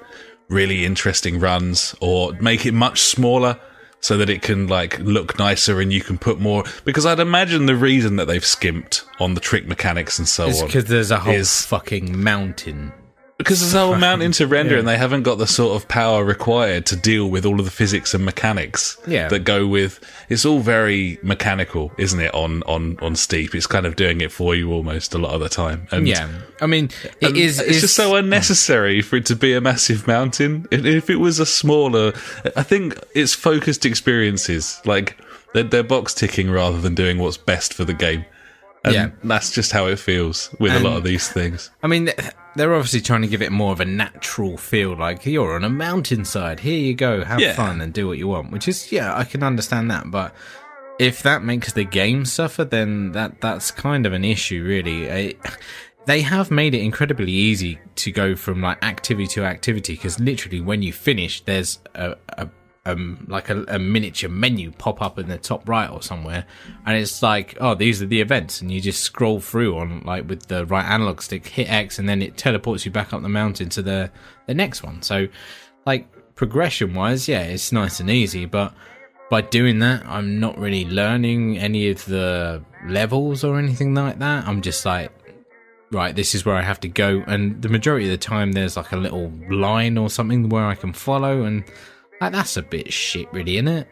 [0.50, 3.60] really interesting runs, or make it much smaller
[4.08, 6.64] so that it can like look nicer and you can put more.
[6.86, 10.62] Because I'd imagine the reason that they've skimped on the trick mechanics and so It's
[10.62, 10.68] on.
[10.68, 12.94] because there's a whole is- fucking mountain
[13.38, 14.80] because there's a whole mountain to render, yeah.
[14.80, 17.72] and they haven't got the sort of power required to deal with all of the
[17.72, 19.28] physics and mechanics Yeah.
[19.28, 20.00] that go with.
[20.30, 22.34] It's all very mechanical, isn't it?
[22.34, 25.40] On on on steep, it's kind of doing it for you almost a lot of
[25.42, 25.88] the time.
[25.92, 26.28] And Yeah,
[26.62, 26.90] I mean,
[27.22, 27.60] it is.
[27.60, 30.66] It's just so unnecessary for it to be a massive mountain.
[30.72, 32.14] If- If it was a smaller,
[32.56, 34.82] I think it's focused experiences.
[34.86, 35.16] Like
[35.54, 38.26] they're, they're box ticking rather than doing what's best for the game.
[38.88, 39.10] And Yeah.
[39.24, 41.70] that's just how it feels with a lot of these things.
[41.84, 42.10] I mean,
[42.56, 44.96] they're obviously trying to give it more of a natural feel.
[44.96, 46.60] Like you're on a mountainside.
[46.62, 47.54] Here you go, have Yeah.
[47.54, 48.52] fun and do what you want.
[48.52, 50.10] Which is, yeah, I can understand that.
[50.12, 50.34] But
[51.00, 55.12] if that makes the game suffer, then that that's kind of an issue, really.
[55.12, 55.34] I,
[56.06, 60.62] they have made it incredibly easy to go from like activity to activity because literally
[60.62, 62.48] when you finish, there's a, a
[62.88, 66.46] um, like a, a miniature menu pop up in the top right or somewhere,
[66.86, 70.28] and it's like, oh, these are the events, and you just scroll through on like
[70.28, 73.30] with the right analog stick, hit X, and then it teleports you back up the
[73.30, 74.12] mountain to the
[74.46, 75.02] the next one.
[75.02, 75.28] So,
[75.86, 78.74] like progression wise, yeah, it's nice and easy, but
[79.30, 84.48] by doing that, I'm not really learning any of the levels or anything like that.
[84.48, 85.12] I'm just like,
[85.92, 87.24] right, this is where I have to go.
[87.28, 90.76] And the majority of the time, there's like a little line or something where I
[90.76, 91.44] can follow.
[91.44, 91.64] And
[92.22, 93.88] like, that's a bit shit, really, isn't it?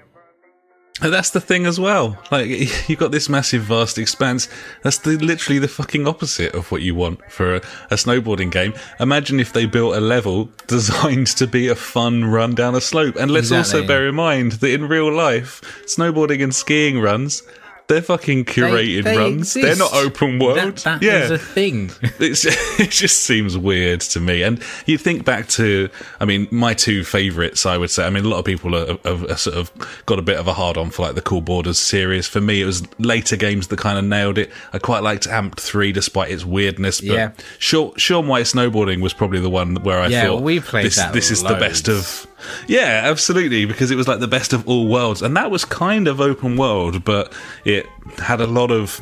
[1.02, 2.18] And that's the thing as well.
[2.32, 2.48] Like
[2.90, 4.48] you've got this massive, vast expanse.
[4.82, 7.58] That's the, literally the fucking opposite of what you want for a,
[7.92, 8.74] a snowboarding game.
[9.02, 13.18] Imagine if they built a level designed to be a fun run down a slope.
[13.18, 17.44] And let's also bear in mind that in real life, snowboarding and skiing runs,
[17.88, 19.54] they're fucking curated they runs.
[19.54, 20.58] They're not open world.
[20.58, 21.92] That, that yeah, is a thing.
[22.20, 22.46] it's,
[22.80, 24.42] it just seems weird to me.
[24.44, 28.06] And you think back to, I mean, my two favourites, I would say.
[28.06, 29.72] I mean, a lot of people are, are, are sort of
[30.06, 32.28] got a bit of a hard on for like the Cool Borders series.
[32.28, 34.52] For me, it was later games that kind of nailed it.
[34.74, 37.02] I quite liked Amped 3 despite its weirdness.
[37.02, 37.32] But Yeah.
[37.60, 40.96] Shaun, Shaun White Snowboarding was probably the one where I Yeah, thought we played this,
[40.96, 42.28] that this is the best of.
[42.68, 45.22] Yeah, absolutely, because it was like the best of all worlds.
[45.22, 47.86] And that was kind of open world, but it
[48.18, 49.02] had a lot of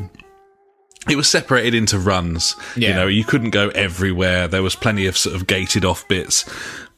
[1.09, 2.55] it was separated into runs.
[2.77, 4.47] You know, you couldn't go everywhere.
[4.47, 6.49] There was plenty of sort of gated off bits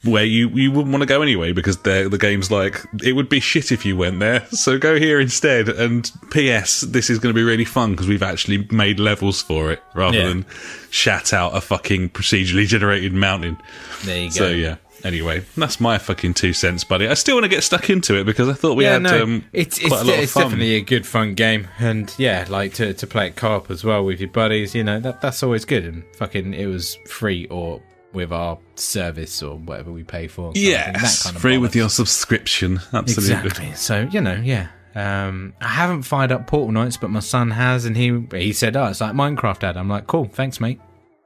[0.04, 3.28] where you, you wouldn't want to go anyway because the the game's like it would
[3.28, 4.42] be shit if you went there.
[4.52, 5.70] So go here instead.
[5.70, 6.82] And P.S.
[6.82, 10.18] This is going to be really fun because we've actually made levels for it rather
[10.20, 10.28] Yeah.
[10.28, 10.46] than
[10.92, 13.58] shat out a fucking procedurally generated mountain.
[14.04, 14.36] There you go.
[14.36, 14.76] So yeah.
[15.04, 17.08] Anyway, that's my fucking two cents, buddy.
[17.08, 19.24] I still want to get stuck into it because I thought we yeah, had no,
[19.24, 20.44] um, it's quite it's, a lot it's of fun.
[20.44, 24.04] definitely a good fun game, and yeah, like to to play it co-op as well
[24.04, 24.74] with your buddies.
[24.74, 27.82] You know that that's always good, and fucking it was free or
[28.14, 30.54] with our service or whatever we pay for.
[30.54, 32.80] kind of Yes, that kind of free with your subscription.
[32.94, 33.36] Absolutely.
[33.36, 33.74] Exactly.
[33.74, 34.70] So you know, yeah.
[34.96, 38.76] Um, I haven't fired up Portal Knights, but my son has, and he he said,
[38.78, 40.80] "Oh, it's like Minecraft, Dad." I'm like, "Cool, thanks, mate."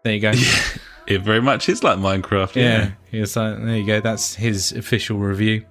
[0.03, 0.31] There you go.
[1.09, 2.55] It very much is like Minecraft.
[2.55, 2.91] yeah.
[3.11, 5.65] Yeah, like, "There you go." That's his official review.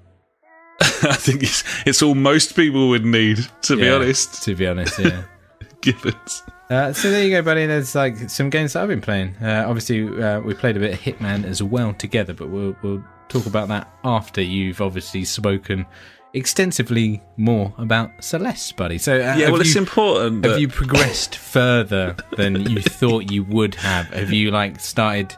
[0.81, 4.43] I think it's it's all most people would need to be honest.
[4.45, 5.23] To be honest, yeah.
[5.81, 6.43] Gibbons.
[6.69, 7.67] Uh, so there you go, buddy.
[7.67, 9.37] There's like some games that I've been playing.
[9.41, 13.03] Uh, obviously, uh, we played a bit of Hitman as well together, but we'll we'll
[13.29, 15.87] talk about that after you've obviously spoken
[16.35, 18.99] extensively more about Celeste, buddy.
[18.99, 20.45] So uh, Yeah, well, it's you, important.
[20.45, 24.07] have you progressed further than you thought you would have?
[24.09, 25.35] Have you like started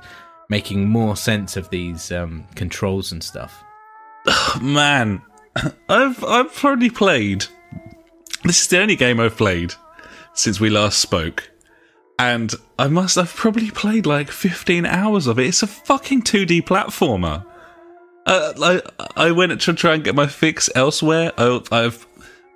[0.48, 3.64] making more sense of these um, controls and stuff?
[4.60, 5.22] man,
[5.88, 7.44] I've I've probably played.
[8.44, 9.74] This is the only game I've played
[10.34, 11.50] since we last spoke,
[12.18, 15.46] and I must I've probably played like fifteen hours of it.
[15.46, 17.44] It's a fucking two D platformer.
[18.26, 18.52] Uh,
[19.16, 21.32] I I went to try and get my fix elsewhere.
[21.38, 22.06] I, I've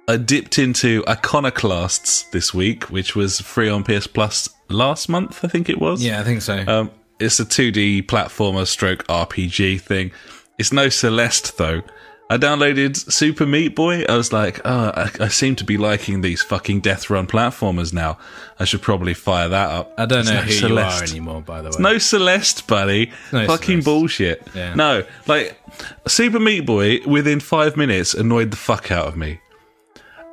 [0.06, 5.44] I dipped into Iconoclasts this week, which was free on PS Plus last month.
[5.44, 6.04] I think it was.
[6.04, 6.62] Yeah, I think so.
[6.66, 10.10] Um, it's a 2D platformer stroke RPG thing.
[10.58, 11.82] It's no Celeste though.
[12.30, 14.02] I downloaded Super Meat Boy.
[14.08, 17.92] I was like, oh, I, I seem to be liking these fucking Death Run platformers
[17.92, 18.18] now.
[18.58, 19.92] I should probably fire that up.
[19.98, 21.00] I don't There's know no who Celeste.
[21.00, 21.76] you are anymore, by the way.
[21.78, 23.12] No Celeste, buddy.
[23.30, 23.84] No Fucking Celeste.
[23.84, 24.48] bullshit.
[24.54, 24.74] Yeah.
[24.74, 25.60] No, like
[26.08, 29.40] Super Meat Boy within five minutes annoyed the fuck out of me.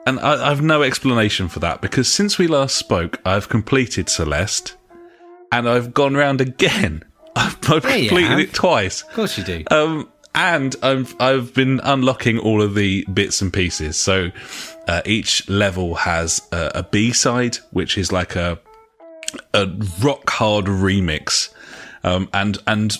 [0.07, 4.75] And I, I've no explanation for that because since we last spoke, I've completed Celeste
[5.51, 7.03] and I've gone round again.
[7.35, 9.01] I've, I've Yeah, completed it twice.
[9.03, 9.63] Of course you do.
[9.69, 13.97] Um, and I've I've been unlocking all of the bits and pieces.
[13.97, 14.31] So
[14.87, 18.59] uh, each level has a, a B side, which is like a
[19.53, 19.67] a
[20.01, 21.53] rock hard remix,
[22.03, 22.97] um, and and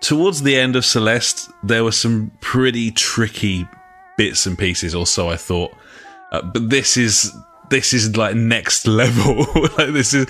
[0.00, 3.68] towards the end of Celeste, there were some pretty tricky
[4.16, 4.94] bits and pieces.
[4.94, 5.72] Or so I thought,
[6.32, 7.34] uh, but this is
[7.70, 9.46] this is like next level.
[9.78, 10.26] like this is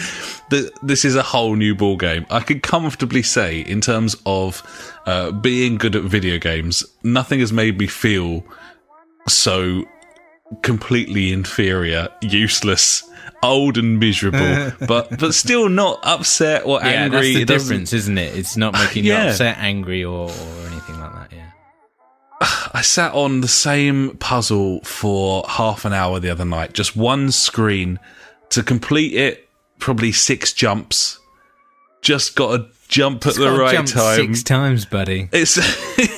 [0.51, 2.27] the, this is a whole new ball game.
[2.31, 4.63] I could comfortably say, in terms of
[5.07, 8.45] uh, being good at video games, nothing has made me feel
[9.29, 9.85] so
[10.63, 13.09] completely inferior, useless,
[13.43, 17.19] old and miserable, but but still not upset or Yeah, angry.
[17.19, 18.37] that's the It difference, isn't it?
[18.37, 21.29] It's not making you upset, angry, or, or anything like that.
[21.33, 21.50] Yeah.
[22.73, 27.31] I sat on the same puzzle for half an hour the other night, just one
[27.33, 27.99] screen
[28.51, 29.49] to complete it.
[29.79, 31.19] Probably six jumps.
[32.03, 34.17] Just got to jump at the right time.
[34.17, 35.29] six times, buddy.
[35.33, 35.59] It's,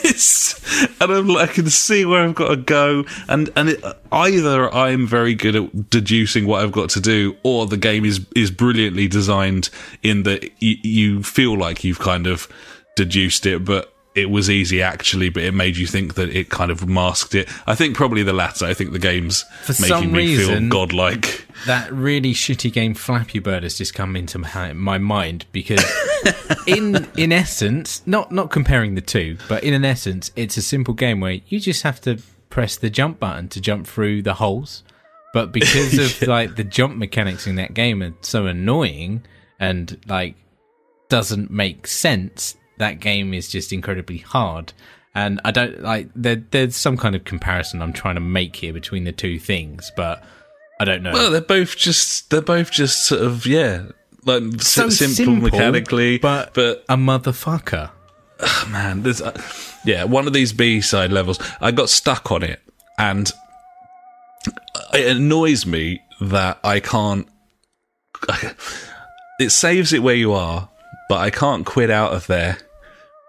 [0.05, 3.85] it's, and I'm like, I can see where I've got to go, and and it,
[4.11, 8.25] either I'm very good at deducing what I've got to do, or the game is
[8.35, 9.71] is brilliantly designed
[10.03, 12.49] in that y- you feel like you've kind of
[12.97, 16.71] deduced it, but it was easy actually, but it made you think that it kind
[16.71, 17.49] of masked it.
[17.67, 18.67] I think probably the latter.
[18.67, 21.47] I think the game's For making some me feel reason- godlike.
[21.67, 25.85] That really shitty game Flappy Bird has just come into my, my mind because,
[26.67, 30.93] in in essence, not not comparing the two, but in an essence, it's a simple
[30.95, 32.19] game where you just have to
[32.51, 34.83] press the jump button to jump through the holes.
[35.33, 39.25] But because of like the jump mechanics in that game are so annoying
[39.61, 40.35] and like
[41.09, 44.73] doesn't make sense, that game is just incredibly hard.
[45.15, 46.37] And I don't like there.
[46.37, 50.23] There's some kind of comparison I'm trying to make here between the two things, but
[50.81, 51.13] I don't know.
[51.13, 53.87] Well, they're both just they're both just sort of yeah,
[54.25, 57.91] like So simple, simple, mechanically, but- but a motherfucker.
[58.45, 59.41] Oh, man, there's uh,
[59.85, 61.39] yeah, one of these B side levels.
[61.61, 62.61] I got stuck on it,
[62.99, 63.31] and
[64.93, 67.29] it annoys me that I can't.
[69.41, 70.69] It saves it where you are,
[71.09, 72.59] but I can't quit out of there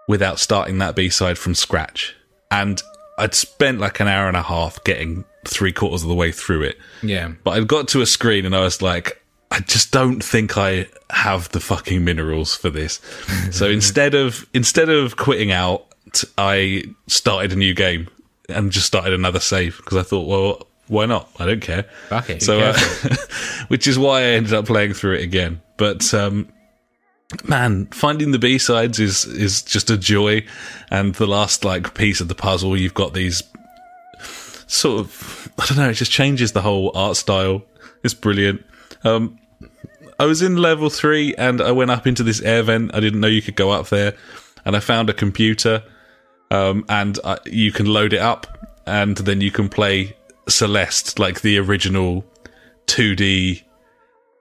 [0.08, 2.14] without starting that B side from scratch.
[2.50, 2.82] And
[3.18, 6.62] I'd spent like an hour and a half getting three quarters of the way through
[6.62, 6.78] it.
[7.02, 7.32] Yeah.
[7.42, 10.88] But I got to a screen and I was like, I just don't think I
[11.10, 13.00] have the fucking minerals for this.
[13.50, 15.86] so instead of instead of quitting out,
[16.36, 18.08] I started a new game
[18.48, 21.30] and just started another save because I thought, well, why not?
[21.38, 21.84] I don't care.
[22.08, 22.78] Fuck it, who So, uh,
[23.68, 25.62] which is why I ended up playing through it again.
[25.76, 26.48] But um,
[27.44, 30.44] man, finding the B sides is is just a joy.
[30.90, 33.42] And the last like piece of the puzzle, you've got these
[34.66, 35.90] sort of I don't know.
[35.90, 37.62] It just changes the whole art style.
[38.02, 38.64] It's brilliant.
[39.02, 39.38] Um,
[40.18, 42.94] I was in level three and I went up into this air vent.
[42.94, 44.14] I didn't know you could go up there,
[44.64, 45.82] and I found a computer,
[46.50, 50.16] um, and uh, you can load it up, and then you can play
[50.48, 52.24] Celeste like the original
[52.86, 53.63] 2D.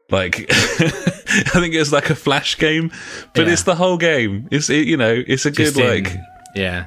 [0.10, 2.92] Like I think it's like a flash game,
[3.34, 3.54] but Yeah.
[3.54, 4.48] it's the whole game.
[4.52, 6.18] It's it, you know it's a Just good in- like
[6.56, 6.86] yeah.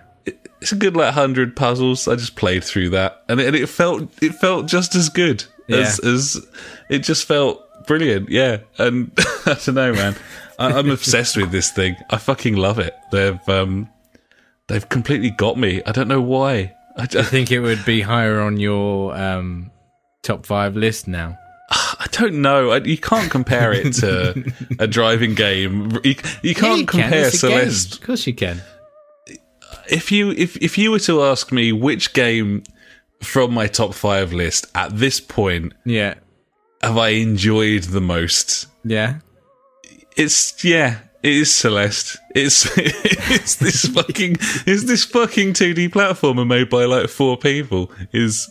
[0.60, 2.06] it's a good like hundred puzzles.
[2.08, 5.44] I just played through that, and it, and it felt it felt just as good
[5.68, 6.46] as as
[6.88, 8.28] it just felt brilliant.
[8.28, 9.10] Yeah, and
[9.46, 10.14] I don't know, man.
[10.58, 11.96] I, I'm obsessed with this thing.
[12.10, 12.94] I fucking love it.
[13.12, 13.88] They've um
[14.68, 15.82] they've completely got me.
[15.84, 16.74] I don't know why.
[16.96, 19.70] I, I think it would be higher on your um,
[20.22, 21.36] top five list now.
[21.70, 22.74] I don't know.
[22.74, 25.90] You can't compare it to a driving game.
[26.04, 27.58] You, you can't you compare It's a game.
[27.60, 28.62] Celeste Of course you can.
[29.90, 32.62] if you if if you were to ask me which game
[33.22, 36.14] from my top five list at this point Yeah.
[36.82, 39.18] have I enjoyed the most, Yeah.
[40.16, 42.18] it's yeah, it is Celeste.
[42.34, 47.90] It's it's this fucking it's this fucking two D platformer made by like four people.
[48.12, 48.50] Is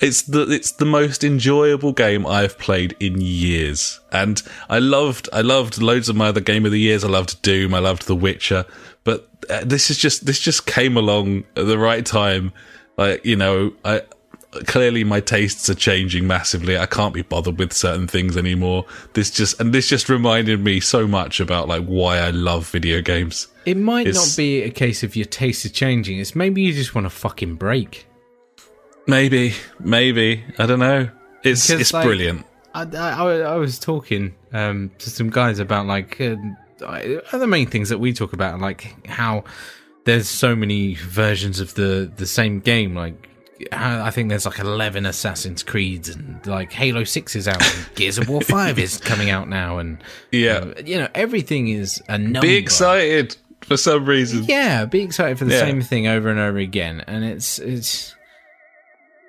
[0.00, 5.40] it's the it's the most enjoyable game I've played in years, and I loved I
[5.40, 7.04] loved loads of my other game of the years.
[7.04, 8.64] I loved Doom, I loved The Witcher,
[9.04, 12.52] but uh, this is just this just came along at the right time.
[12.96, 14.02] Like you know, I
[14.66, 16.78] clearly my tastes are changing massively.
[16.78, 18.86] I can't be bothered with certain things anymore.
[19.14, 23.00] This just and this just reminded me so much about like why I love video
[23.02, 23.48] games.
[23.66, 26.18] It might It's- not be a case of your tastes are changing.
[26.18, 28.06] It's maybe you just want a fucking break.
[29.08, 31.08] Maybe, maybe I don't know.
[31.42, 32.44] It's Because, it's like, brilliant.
[32.74, 36.36] I, I, I was talking um, to some guys about like uh,
[36.78, 39.44] the main things that we talk about, like how
[40.04, 42.94] there's so many versions of the the same game.
[42.94, 43.28] Like
[43.72, 48.18] I think there's like eleven Assassin's Creeds, and like Halo Six is out, and Gears
[48.18, 49.98] of War Five is coming out now, and
[50.30, 52.42] Yeah, uh, you know everything is a number.
[52.42, 54.44] be excited for some reason.
[54.44, 55.60] Yeah, be excited for the Yeah.
[55.60, 58.14] same thing over and over again, and it's it's.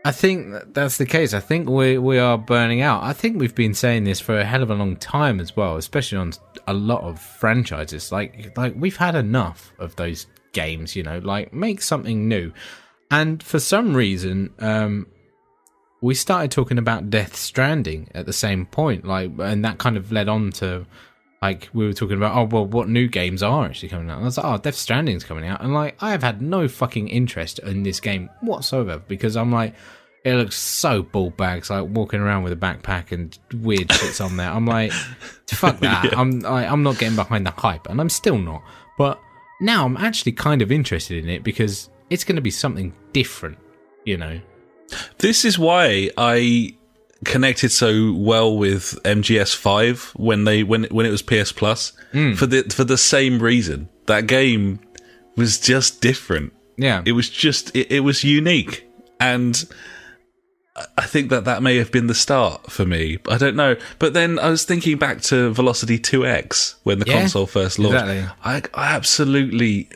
[0.06, 1.34] I think that's the case.
[1.34, 3.04] I think we we are burning out.
[3.04, 5.76] I think we've been saying this for a hell of a long time as well,
[5.76, 6.34] especially on
[6.68, 8.12] a lot of franchises.
[8.12, 10.96] Like like we've had enough of those games.
[10.96, 12.54] You know, like make something new.
[13.12, 15.08] And for some reason, um,
[16.02, 20.12] we started talking about Death Stranding at the same point, like, and that kind of
[20.12, 20.86] led on to
[21.42, 22.36] like we were talking about.
[22.36, 24.18] Oh well, what new games are actually coming out?
[24.18, 26.68] And I was like, oh, Death Stranding's coming out, and like I have had no
[26.68, 29.76] fucking interest in this game whatsoever because I'm like.
[30.26, 34.36] It looks so ball bags, like walking around with a backpack and weird shits on
[34.36, 34.52] there.
[34.52, 34.92] I'm like,
[35.48, 36.12] fuck that.
[36.12, 36.20] Yeah.
[36.20, 38.62] I'm I, I'm not getting behind the hype, and I'm still not.
[38.98, 39.18] But
[39.62, 43.58] now I'm actually kind of interested in it because it's going to be something different,
[44.04, 44.42] you know.
[45.20, 46.76] This is why I
[47.26, 52.34] connected so well with MGS5 when they when when it was PS Plus hmm.
[52.34, 53.90] for the for the same reason.
[54.06, 54.80] That game
[55.36, 56.54] was just different.
[56.78, 58.88] Yeah, It was just it, it was unique
[59.20, 59.66] and
[60.98, 63.18] I think that that may have been the start for me.
[63.28, 63.76] I don't know.
[63.98, 67.96] But then I was thinking back to Velocity 2X when the Yeah, console first launched.
[68.10, 68.34] exactly.
[68.44, 69.90] I, I absolutely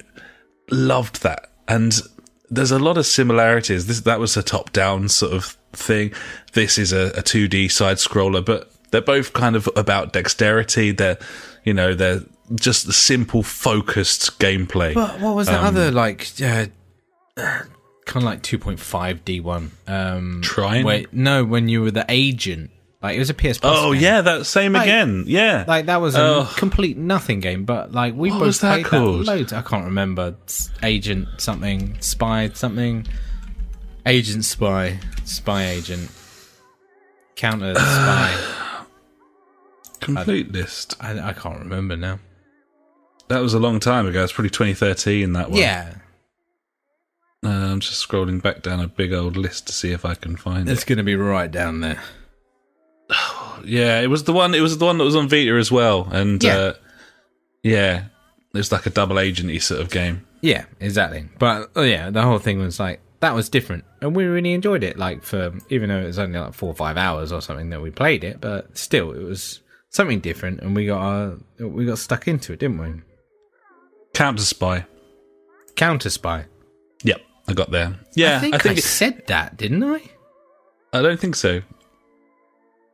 [0.69, 1.51] loved that.
[1.67, 2.01] And
[2.49, 3.87] there's a lot of similarities.
[3.87, 6.13] This that was a top-down sort of thing.
[6.53, 10.91] This is a, a 2D side scroller, but they're both kind of about dexterity.
[10.91, 11.17] They're,
[11.63, 12.21] you know, they're
[12.55, 14.93] just simple, focused gameplay.
[14.93, 16.67] But what was that other like uh,
[17.35, 17.67] kind
[18.15, 19.71] of like 2.5 D one?
[19.87, 20.85] Um, Trine?
[20.85, 22.69] Wait, no, when you were the agent,
[23.01, 23.77] like it was a PS Plus.
[23.79, 24.01] oh game.
[24.03, 25.23] yeah, that same Like- again.
[25.27, 28.73] Yeah, Like that was a complete nothing game, but like we What both was that
[28.75, 29.19] played called?
[29.21, 29.53] that loads.
[29.53, 30.35] I can't remember.
[30.83, 33.05] Agent something, spy something,
[34.05, 36.11] agent spy, spy agent,
[37.35, 38.85] counter spy.
[39.99, 40.95] complete list.
[40.99, 42.19] I, I can't remember now.
[43.29, 44.23] That was a long time ago.
[44.23, 45.33] It's probably 2013.
[45.33, 45.59] That one.
[45.59, 45.93] Yeah,
[47.43, 50.35] Uh, I'm just scrolling back down a big old list to see if I can
[50.35, 50.73] find it's it.
[50.73, 52.01] It's going to be right down there.
[53.65, 54.53] Yeah, it was the one.
[54.55, 56.09] It was the one that was on Vita as well.
[56.11, 56.55] And Yeah.
[56.57, 56.73] uh,
[57.61, 57.97] yeah,
[58.53, 60.25] it was like a double agenty sort of game.
[60.41, 61.29] Yeah, exactly.
[61.39, 64.83] But oh yeah, the whole thing was like that was different, and we really enjoyed
[64.83, 64.97] it.
[64.97, 67.81] Like for even though it was only like four or five hours or something that
[67.81, 71.35] we played it, but still it was something different, and we got uh,
[71.67, 73.01] we got stuck into it, didn't we?
[74.13, 74.85] Counter Spy.
[75.77, 76.45] Counter Spy.
[77.03, 77.95] Yep, I got there.
[78.13, 80.01] Yeah, I think I, think it- said that, didn't I?
[80.91, 81.61] I don't think so.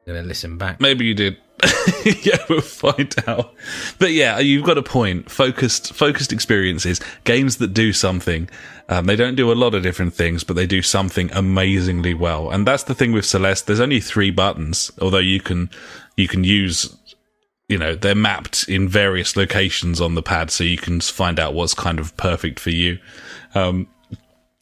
[0.06, 0.80] Gonna listen back.
[0.80, 1.38] Maybe you did.
[2.24, 3.54] yeah, we'll find out.
[3.98, 5.30] But yeah, you've got a point.
[5.30, 8.50] Focused, focused experiences, games that do something.
[8.88, 12.50] Um, they don't do a lot of different things, but they do something amazingly well.
[12.50, 13.68] And that's the thing with Celeste.
[13.68, 15.70] There's only three buttons, although you can
[16.16, 16.96] you can use.
[17.68, 21.54] You know, they're mapped in various locations on the pad, so you can find out
[21.54, 22.98] what's kind of perfect for you.
[23.54, 23.88] Um,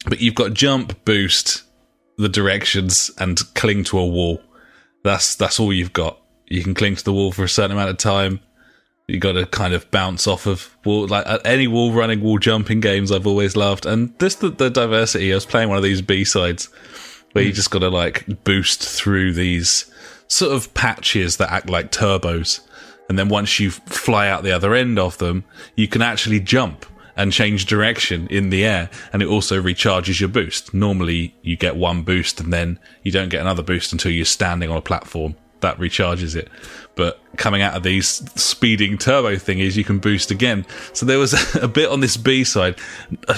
[0.05, 1.63] but you've got jump, boost,
[2.17, 4.41] the directions, and cling to a wall.
[5.05, 6.19] That's that's all you've got.
[6.47, 8.39] You can cling to the wall for a certain amount of time.
[9.07, 12.39] You got to kind of bounce off of wall, like uh, any wall running, wall
[12.39, 13.11] jumping games.
[13.11, 15.31] I've always loved, and this the, the diversity.
[15.31, 16.65] I was playing one of these B sides
[17.31, 19.91] where you just got to like boost through these
[20.27, 22.59] sort of patches that act like turbos,
[23.07, 25.45] and then once you fly out the other end of them,
[25.75, 26.85] you can actually jump
[27.15, 30.73] and change direction in the air, and it also recharges your boost.
[30.73, 34.69] Normally, you get one boost and then you don't get another boost until you're standing
[34.69, 36.49] on a platform that recharges it.
[36.95, 38.07] But coming out of these
[38.39, 40.65] speeding turbo thingies, you can boost again.
[40.93, 42.75] So there was a bit on this B side,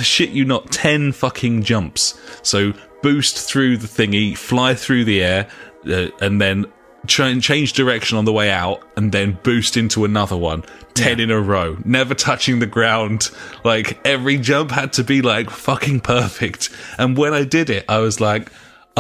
[0.02, 2.20] shit you not, 10 fucking jumps.
[2.42, 5.48] So boost through the thingy, fly through the air,
[5.88, 6.66] uh, and then
[7.06, 10.64] ch- change direction on the way out, and then boost into another one.
[10.96, 13.30] 10 in a row, never touching the ground.
[13.64, 16.70] Like every jump had to be like fucking perfect.
[16.98, 18.52] And when I did it, I was like,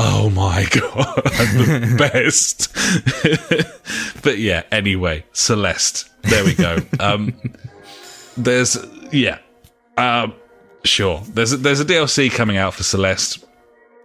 [0.01, 2.73] Oh my god, I'm the best.
[4.23, 6.09] but yeah, anyway, Celeste.
[6.21, 6.77] There we go.
[7.01, 7.33] Um,
[8.37, 8.77] there's
[9.11, 9.39] yeah,
[9.97, 10.35] um,
[10.85, 11.21] sure.
[11.33, 13.43] There's a, there's a DLC coming out for Celeste.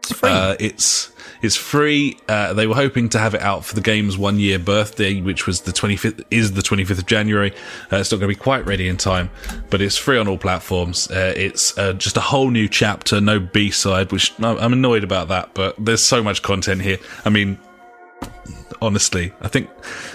[0.01, 0.30] It's free.
[0.30, 1.12] Uh, it's
[1.45, 2.16] it's free.
[2.28, 5.47] Uh, they were hoping to have it out for the game's one year birthday, which
[5.47, 7.53] was the 25th is the 25th of January.
[7.92, 9.30] Uh, it's not going to be quite ready in time,
[9.70, 11.11] but it's free on all platforms.
[11.11, 15.28] Uh, it's uh, just a whole new chapter, no B side, which I'm annoyed about
[15.28, 15.55] that.
[15.55, 16.99] But there's so much content here.
[17.24, 17.59] I mean,
[18.80, 19.68] honestly, I think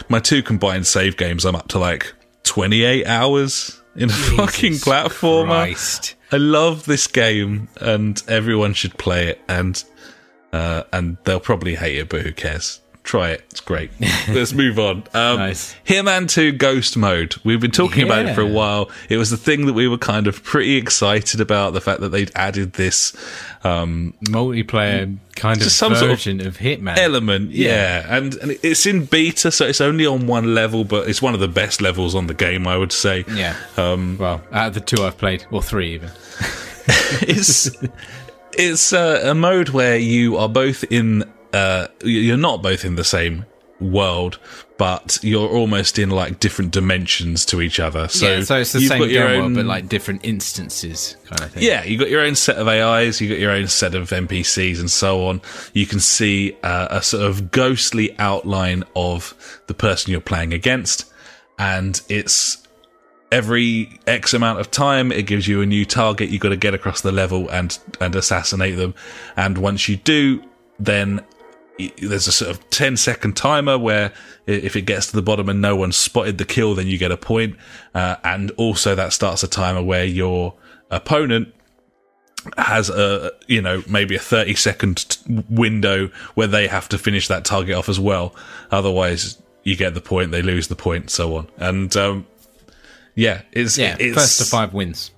[0.09, 2.13] my two combined save games, I'm up to like
[2.43, 5.45] 28 hours in a fucking Jesus platformer.
[5.45, 6.15] Christ.
[6.32, 9.41] I love this game, and everyone should play it.
[9.47, 9.84] And
[10.51, 12.81] uh, and they'll probably hate it, but who cares?
[13.01, 13.89] Try it; it's great.
[14.29, 14.97] Let's move on.
[15.15, 15.73] Um, Nice.
[15.85, 17.35] Hitman Two Ghost Mode.
[17.43, 18.91] We've been talking about it for a while.
[19.09, 21.73] It was the thing that we were kind of pretty excited about.
[21.73, 23.15] The fact that they'd added this
[23.63, 26.97] um, Multiplayer kind of some sort of of, Hitman.
[26.97, 28.05] element, yeah.
[28.15, 31.39] And, and it's in beta, so it's only on one level, but it's one of
[31.39, 33.25] the best levels on the game, I would say.
[33.31, 33.55] yeah.
[33.77, 36.11] Um, well, out of the two I've played, or three even.
[37.21, 37.71] it's
[38.60, 43.03] it's uh, a mode where you are both in uh, you're not both in the
[43.03, 43.45] same
[43.80, 44.38] world,
[44.78, 48.07] but you're almost in like different dimensions to each other.
[48.07, 51.16] So, yeah, so it's the you've same got your game world, but like different instances,
[51.26, 51.64] kind of thing.
[51.64, 54.80] yeah, you got your own set of AIs, you got your own set of NPCs,
[54.80, 55.41] and so on.
[55.74, 61.12] You can see uh, a sort of ghostly outline of the person you're playing against,
[61.57, 62.68] and it's
[63.32, 66.30] every X amount of time it gives you a new target.
[66.30, 68.95] You've got to get across the level and and assassinate them,
[69.36, 70.43] and once you do,
[70.80, 71.21] then
[72.01, 74.11] there's a sort of 10 second timer where
[74.45, 77.11] if it gets to the bottom and no one spotted the kill, then you get
[77.11, 77.55] a point.
[77.93, 80.53] Uh, and also that starts a timer where your
[80.91, 81.53] opponent
[82.57, 85.17] has a, you know, maybe a 30 second
[85.49, 88.36] window where they have to finish that target off as well.
[88.71, 91.47] Otherwise you get the point, they lose the point, so on.
[91.57, 92.25] And, um,
[93.20, 95.11] yeah, it's, Yeah, it's, first to five wins.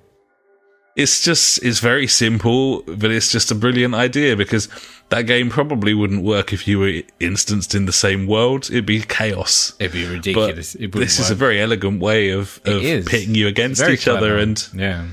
[0.95, 4.67] it's just it's very simple, but it's just a brilliant idea because
[5.09, 8.69] that game probably wouldn't work if you were instanced in the same world.
[8.71, 9.73] It'd be chaos.
[9.79, 10.75] It'd be ridiculous.
[10.75, 14.67] it this is a very elegant way of, of pitting you against each other, and
[14.73, 15.07] yeah.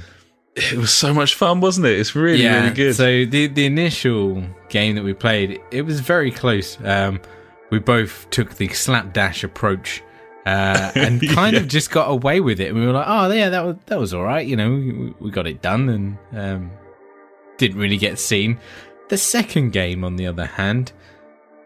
[0.57, 1.99] it was so much fun, wasn't it?
[1.99, 2.95] It's really really good.
[2.95, 6.78] So the the initial game that we played, it was very close.
[6.82, 7.20] Um,
[7.70, 10.03] we both took the slapdash approach.
[10.47, 11.61] Uh, and kind Yeah.
[11.61, 12.68] of just got away with it.
[12.70, 15.14] And we were like, "Oh, yeah, that was that was all right." You know, we,
[15.20, 16.70] we got it done, and um,
[17.59, 18.59] didn't really get seen.
[19.09, 20.93] The second game, on the other hand,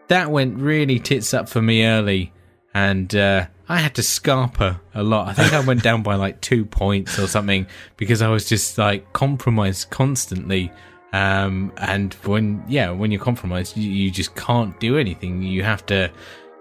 [0.07, 2.33] that went really tits up for me early,
[2.73, 5.27] and uh, I had to scarper a lot.
[5.29, 7.67] I think I went down by like two points or something
[7.97, 10.71] because I was just like compromised constantly.
[11.13, 15.43] Um, and when yeah, when you're compromised, you, you just can't do anything.
[15.43, 16.11] You have to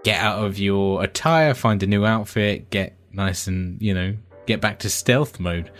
[0.05, 4.15] get out of your attire, find a new outfit, get nice and you know
[4.47, 5.71] get back to stealth mode.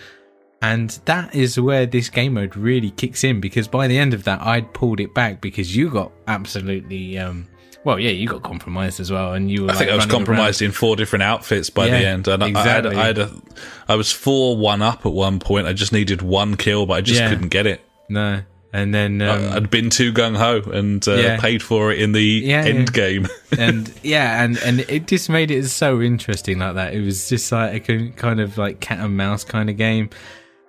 [0.61, 4.23] And that is where this game mode really kicks in because by the end of
[4.25, 7.49] that, I'd pulled it back because you got absolutely, um,
[7.83, 9.71] well, yeah, you got compromised as well, and you were.
[9.71, 12.47] I think like, I was compromised in four different outfits by the end, and I-
[12.47, 12.95] exactly.
[12.95, 13.43] I, had, I had a,
[13.89, 15.67] I was four one up at one point.
[15.67, 17.31] I just needed one kill, but I just Yeah.
[17.31, 17.81] couldn't get it.
[18.09, 18.43] No,
[18.73, 21.41] and then um, I'd been too gung ho and uh, Yeah.
[21.41, 22.85] paid for it in the Yeah, end yeah.
[22.95, 23.29] game.
[23.59, 26.95] and yeah, and and it just made it so interesting like that.
[26.95, 30.09] It was just like a kind of like cat and mouse kind of game,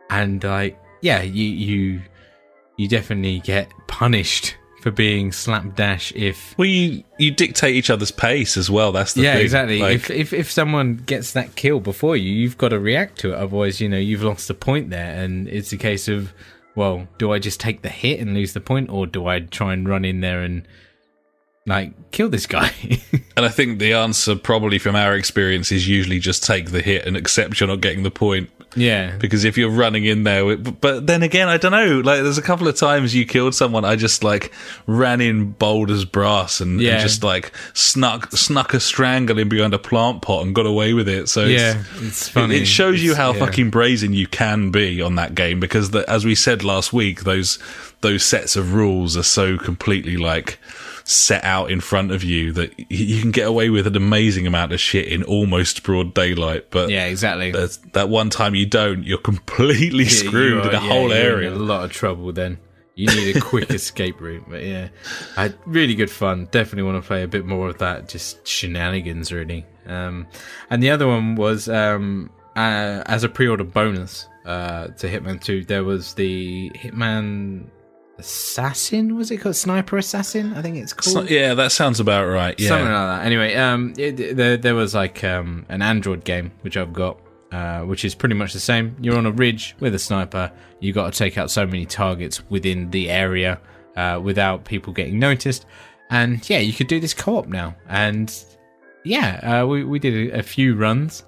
[0.10, 2.02] and like yeah, you you
[2.78, 8.58] you definitely get punished for being slapdash if well, you you dictate each other's pace
[8.58, 8.92] as well.
[8.92, 9.44] That's the yeah thing.
[9.44, 13.20] exactly Like, if, if if someone gets that kill before you you've got to react
[13.20, 16.34] to it otherwise you know you've lost the point there and it's a case of
[16.76, 19.74] well do i just take the hit and lose the point or do i try
[19.74, 20.68] and run in there and
[21.66, 22.72] like kill this guy
[23.36, 27.06] And I think the answer, probably from our experience, is usually just take the hit
[27.06, 28.50] and accept you're not getting the point.
[28.76, 32.00] Yeah Because if you're running in there, with, but then again, I don't know.
[32.00, 33.86] Like, there's a couple of times you killed someone.
[33.86, 34.52] I just like
[34.88, 39.74] ran in bold as brass and, and just like snuck snuck a strangle in behind
[39.74, 41.30] a plant pot and got away with it.
[41.30, 43.40] So yeah it's, it's it, funny it shows you how yeah.
[43.40, 45.60] fucking brazen you can be on that game.
[45.60, 47.60] Because the, as we said last week, those
[48.02, 50.60] those sets of rules are so completely like
[51.06, 54.72] set out in front of you that you can get away with an amazing amount
[54.72, 56.72] of shit in almost broad daylight.
[56.72, 57.52] But yeah exactly
[57.94, 61.54] that one time you don't, you're completely Yeah, screwed you in a yeah, whole area.
[61.54, 62.58] a lot of trouble then.
[62.96, 64.90] You need a quick escape route, but yeah,
[65.36, 66.48] I had really good fun.
[66.52, 69.66] Definitely want to play a bit more of that, just shenanigans, really.
[69.88, 70.28] Um,
[70.70, 75.64] and the other one was um, uh, as a pre-order bonus uh, to Hitman Two.
[75.66, 77.66] There was the Hitman
[78.18, 79.16] Assassin.
[79.16, 80.54] Was it called Sniper Assassin?
[80.54, 81.30] I think it's called.
[81.30, 82.58] Yeah, that sounds about right.
[82.60, 82.70] Yeah.
[82.70, 83.26] Something like that.
[83.26, 87.20] Anyway, um, it, there there was like um an Android game which I've got,
[87.52, 88.96] uh, which is pretty much the same.
[89.02, 90.52] You're on a ridge with a sniper.
[90.80, 93.60] You got to take out so many targets within the area
[93.96, 95.66] uh, without people getting noticed.
[96.10, 97.76] And yeah, you could do this co-op now.
[97.88, 98.32] And
[99.04, 101.24] yeah, uh, we we did a, a few runs.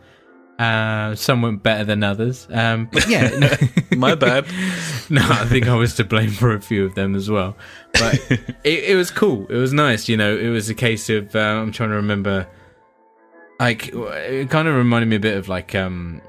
[0.57, 2.47] Uh, some went better than others.
[2.49, 3.49] Um, but yeah, no,
[3.97, 4.45] My bad.
[5.09, 7.57] no, I think I was to blame for a few of them as well.
[7.93, 8.15] But
[8.63, 9.45] it, it was cool.
[9.47, 10.07] It was nice.
[10.07, 12.47] You know, it was a case of uh, I'm trying to remember.
[13.59, 16.21] Like it kind of reminded me a bit of like um,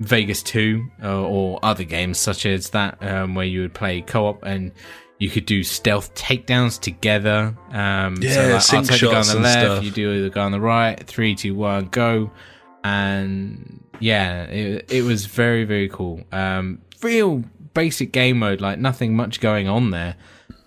[0.00, 4.42] Vegas Two or, or other games such as that, um, where you would play co-op
[4.44, 4.72] and
[5.18, 7.56] you could do stealth takedowns together.
[7.70, 9.84] Um, so Yeah, like, I'll take the guy on the left, stuff.
[9.84, 10.98] you do the guy on the right.
[11.06, 12.30] Three, two, one, go
[12.84, 16.22] and yeah, it, it was very very cool.
[16.30, 17.42] Um, real
[17.74, 20.14] basic game mode, like nothing much going on there,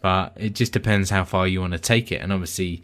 [0.01, 2.21] but it just depends how far you want to take it.
[2.21, 2.83] And obviously,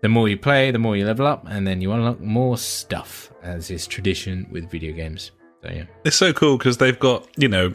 [0.00, 3.30] the more you play, the more you level up, and then you unlock more stuff,
[3.42, 5.30] as is tradition with video games.
[5.62, 7.74] So yeah, It's so cool because they've got, you know,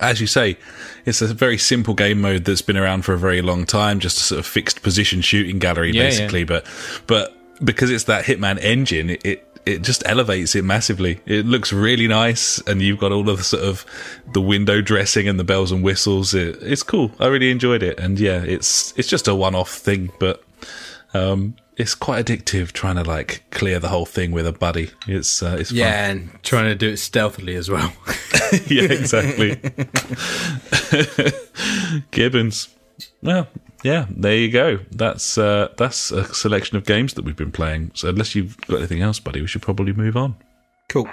[0.00, 0.58] as you say,
[1.06, 4.18] it's a very simple game mode that's been around for a very long time, just
[4.18, 6.44] a sort of fixed position shooting gallery, Yeah, basically.
[6.44, 6.66] But
[7.06, 11.20] but because it's that Hitman engine, it, it it just elevates it massively.
[11.26, 13.84] It looks really nice, and you've got all of the sort of
[14.32, 16.34] the window dressing and the bells and whistles.
[16.34, 17.12] It, it's cool.
[17.18, 20.42] I really enjoyed it, and yeah, it's it's just a one-off thing, but
[21.14, 24.90] um, it's quite addictive trying to like clear the whole thing with a buddy.
[25.06, 25.78] It's uh, it's fun.
[25.78, 27.92] Yeah, and trying to do it stealthily as well.
[28.66, 29.60] yeah, exactly.
[32.10, 32.68] Gibbons.
[33.22, 33.46] Well,
[33.82, 34.78] yeah, there you go.
[34.90, 37.92] That's uh, that's a selection of games that we've been playing.
[37.94, 40.36] So unless you've got anything else, buddy, we should probably move on.
[40.88, 41.08] cool.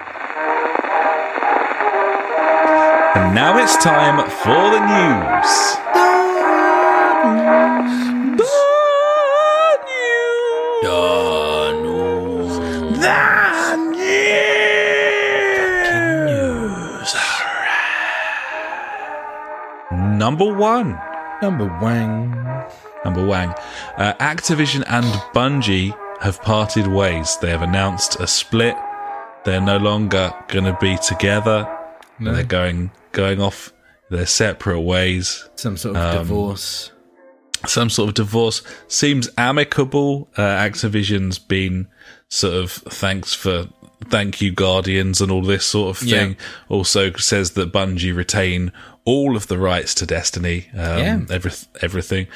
[3.15, 5.78] And now it's time for the news.
[20.18, 20.99] Number one.
[21.41, 22.31] Number Wang.
[23.05, 23.53] Number Wang.
[23.97, 27.38] Uh, Activision and Bungie have parted ways.
[27.38, 28.75] They have announced a split.
[29.45, 31.71] They're no longer going to be together.
[32.19, 33.71] They're going going off
[34.09, 35.47] their separate ways.
[35.55, 36.91] Some sort of divorce.
[37.65, 40.27] Some sort of divorce seems amicable.
[40.35, 41.88] Uh, Activision's been
[42.29, 43.67] sort of thanks for
[44.09, 46.31] thank you Guardians and all this sort of thing.
[46.31, 46.45] Yeah.
[46.69, 48.71] Also says that Bungie retain
[49.08, 50.68] all of the rights to Destiny.
[50.74, 51.20] Um, Yeah.
[51.32, 51.51] every,
[51.82, 52.28] everything.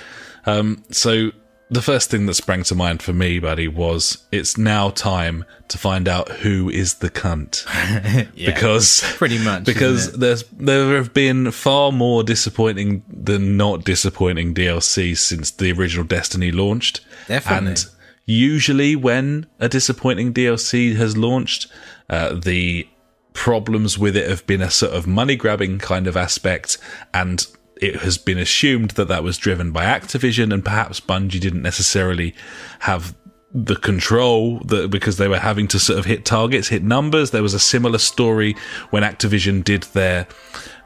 [0.45, 1.31] Um, so
[1.69, 5.77] the first thing that sprang to mind for me, buddy, was it's now time to
[5.77, 7.65] find out who is the cunt
[8.35, 15.15] because Pretty much, because there's there have been far more disappointing than not disappointing DLC
[15.17, 17.01] since the original Destiny launched.
[17.27, 17.69] Definitely.
[17.69, 17.85] And
[18.25, 21.67] usually when a disappointing DLC has launched,
[22.09, 22.87] uh, the
[23.33, 26.77] problems with it have been a sort of money grabbing kind of aspect
[27.13, 31.63] and it has been assumed that that was driven by Activision and perhaps Bungie didn't
[31.63, 32.35] necessarily
[32.79, 33.15] have
[33.53, 37.31] the control that because they were having to sort of hit targets, hit numbers.
[37.31, 38.55] There was a similar story
[38.91, 40.27] when Activision did their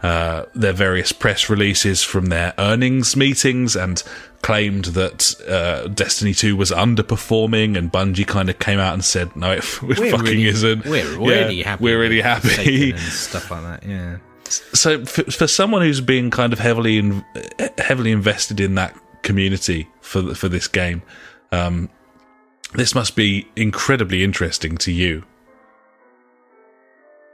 [0.01, 4.03] uh, their various press releases from their earnings meetings and
[4.45, 9.35] claimed that uh, Destiny 2 was underperforming, and Bungie kind of came out and said,
[9.35, 10.85] "No, it, it fucking really- isn't.
[10.85, 11.83] We're Yeah, really happy.
[11.83, 13.83] We're really happy." And stuff like that.
[13.89, 14.17] Yeah.
[14.47, 17.25] so for, for someone who's been kind of heavily in,
[17.79, 21.01] heavily invested in that community for for this game,
[21.51, 21.89] um,
[22.75, 25.23] this must be incredibly interesting to you.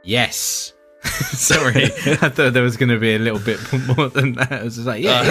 [0.02, 0.72] Yes.
[1.32, 3.58] Sorry, I thought there was going to be a little bit
[3.96, 4.52] more than that.
[4.52, 5.22] I was just like, yeah,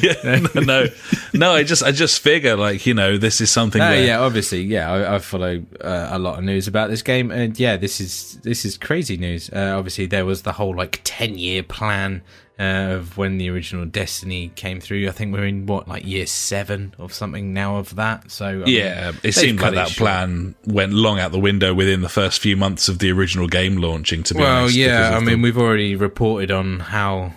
[0.00, 0.12] yeah.
[0.22, 0.86] yeah, no, no,
[1.34, 1.52] no.
[1.52, 3.80] I just I just figure like you know this is something.
[3.80, 4.90] No, where, yeah, obviously, yeah.
[4.90, 8.38] I, I follow uh, a lot of news about this game, and yeah, this is
[8.42, 9.50] this is crazy news.
[9.50, 12.22] Uh, obviously, there was the whole like ten year plan
[12.58, 15.06] uh, of when the original Destiny came through.
[15.08, 18.30] I think we're in what like year seven or something now of that.
[18.30, 19.96] So I mean, Yeah, it seemed like that short.
[19.98, 23.76] plan went long out the window within the first few months of the original game
[23.76, 24.22] launching.
[24.24, 27.32] To be Well, honest, yeah, I mean, the- we've already reported on how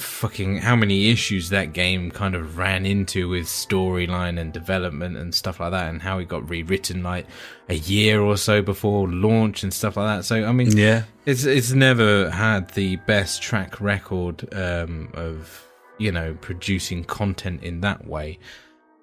[0.00, 5.34] fucking how many issues that game kind of ran into with storyline and development and
[5.34, 7.26] stuff like that, and how it got rewritten like
[7.68, 10.24] a year or so before launch and stuff like that.
[10.24, 15.66] So, I mean, yeah, it's it's never had the best track record um, of
[15.98, 18.38] you know producing content in that way,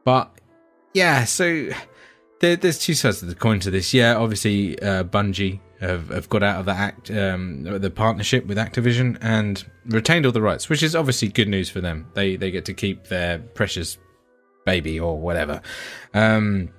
[0.03, 0.31] but
[0.93, 1.25] yeah.
[1.25, 1.69] So
[2.39, 3.93] there, there's two sides of the coin to this.
[3.93, 8.57] Yeah, obviously uh, Bungie have, have got out of the act um, the partnership with
[8.57, 12.07] Activision and retained all the rights, which is obviously good news for them.
[12.13, 13.97] They they get to keep their precious
[14.65, 15.61] baby or whatever.
[16.13, 16.69] Um,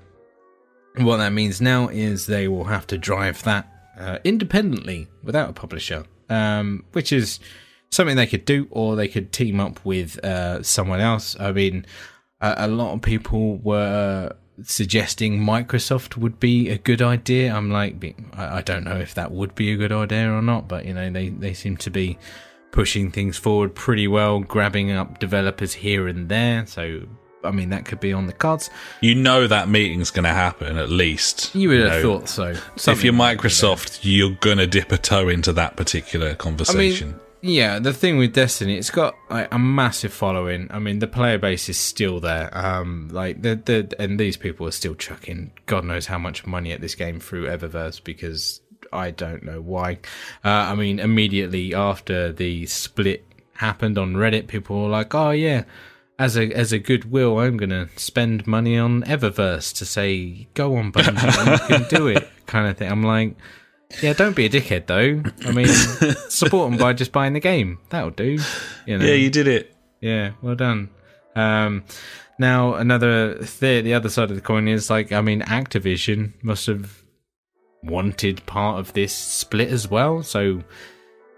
[0.96, 5.52] what that means now is they will have to drive that uh, independently without a
[5.52, 7.38] publisher, um, which is
[7.90, 11.38] something they could do, or they could team up with uh, someone else.
[11.38, 11.86] I mean,
[12.40, 17.54] a, a lot of people were suggesting Microsoft would be a good idea.
[17.54, 20.68] I'm like, I, I don't know if that would be a good idea or not,
[20.68, 22.18] but you know, they they seem to be
[22.72, 26.66] pushing things forward pretty well, grabbing up developers here and there.
[26.66, 27.02] So.
[27.44, 28.70] I mean, that could be on the cards.
[29.00, 31.54] you know that meeting's going to happen at least.
[31.54, 32.18] You would have know.
[32.18, 32.46] thought so.
[32.48, 33.38] if you're Something like.
[33.38, 37.10] Microsoft, you're gonna dip a toe into that particular I conversation.
[37.10, 40.68] mean, yeah, the thing with Destiny, it's got like, a massive following.
[40.70, 42.50] I mean, the player base is still there.
[42.56, 46.72] Um, like the the and these people are still chucking God knows how much money
[46.72, 48.60] at this game through Eververse because
[48.92, 49.98] I don't know why.
[50.44, 53.24] Uh, I mean, immediately after the split
[53.54, 55.64] happened on Reddit, people were like, "Oh yeah."
[56.18, 60.90] As a as a goodwill, I'm gonna spend money on Eververse to say, "Go on,
[60.90, 62.90] Bungie, you can do it," kind of thing.
[62.90, 63.36] I'm like,
[64.02, 65.22] Yeah, don't be a dickhead though.
[65.48, 65.68] I mean,
[66.28, 67.78] support them by just buying the game.
[67.90, 68.38] That'll do.
[68.86, 69.04] You know.
[69.04, 69.74] Yeah, you did it.
[70.00, 70.90] Yeah, well done.
[71.34, 71.84] Um,
[72.38, 76.66] now another th- the other side of the coin is like, I mean, Activision must
[76.66, 77.02] have
[77.82, 80.22] wanted part of this split as well.
[80.22, 80.62] So,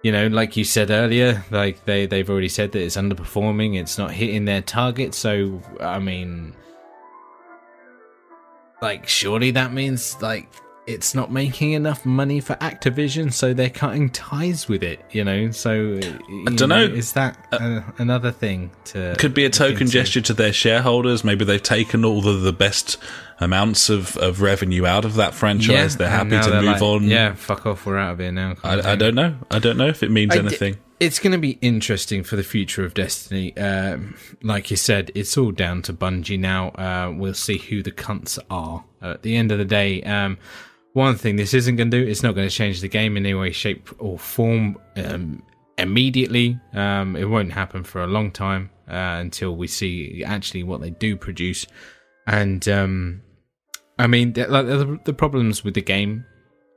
[0.03, 3.99] you know, like you said earlier, like they they've already said that it's underperforming, it's
[3.99, 5.15] not hitting their target.
[5.15, 6.55] So, I mean,
[8.81, 10.49] like, surely that means like
[10.89, 15.05] it's not making enough money for Activision, so they're cutting ties with it.
[15.11, 16.83] You know, so I don't know.
[16.83, 19.93] Is that uh, another thing to Could be a token into?
[19.93, 21.23] gesture to their shareholders.
[21.25, 22.97] Maybe they've taken all the, the best
[23.39, 25.97] amounts of, of revenue out of that franchise.
[25.97, 27.05] they're happy to they're move like, on.
[27.05, 27.85] Yeah, fuck off.
[27.87, 28.55] We're out of here now.
[28.65, 29.37] I, I don't know.
[29.51, 30.79] I don't know if it means I d- anything.
[31.01, 33.57] It's going to be interesting for the future of Destiny.
[33.57, 36.71] Um, like you said, it's all down to Bungie now.
[36.71, 38.85] Uh, we'll see who the cunts are.
[39.01, 40.39] at the end of the day, um,
[40.99, 43.25] one thing this isn't going to do, it's not going to change the game in
[43.25, 45.43] any way, shape, or form um,
[45.79, 46.59] immediately.
[46.75, 50.91] Um, it won't happen for a long time uh, until we see actually what they
[50.91, 51.67] do produce.
[52.27, 53.23] And um,
[53.99, 56.27] I mean, the, the, the problems with the game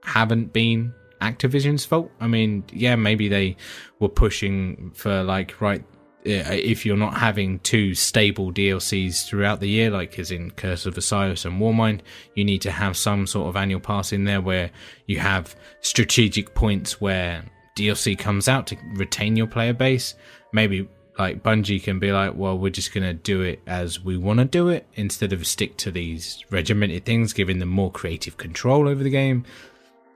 [0.04, 2.12] haven't been Activision's fault.
[2.20, 3.58] I mean, yeah, maybe they
[4.00, 5.84] were pushing for like right
[6.24, 10.86] Uh, if you're not having two stable DLCs throughout the year, like as in Curse
[10.86, 12.02] of Osiris and Warmind,
[12.36, 14.70] you need to have some sort of annual pass in there where
[15.08, 17.44] you have strategic points where
[17.76, 20.14] DLC comes out to retain your player base.
[20.54, 24.40] Maybe like Bungie can be like, well, we're just gonna do it as we want
[24.40, 28.88] to do it instead of stick to these regimented things, giving them more creative control
[28.88, 29.44] over the game.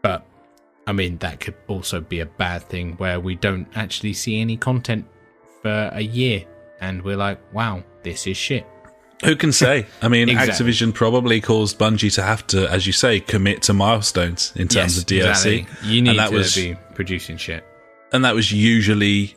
[0.03, 0.25] But
[0.87, 4.55] I mean, that could also be a bad thing where we don't actually see any
[4.55, 5.07] content
[5.65, 6.43] for a year
[6.79, 8.67] and we're like, wow, this is shit.
[9.23, 9.87] Who can say?
[10.03, 10.53] I mean, Exactly.
[10.67, 14.95] Activision probably caused Bungie to have to, as you say, commit to milestones in terms
[14.99, 15.25] of DLC.
[15.61, 15.67] exactly.
[15.89, 17.65] You need and that to was, be producing shit.
[18.13, 19.35] and that was usually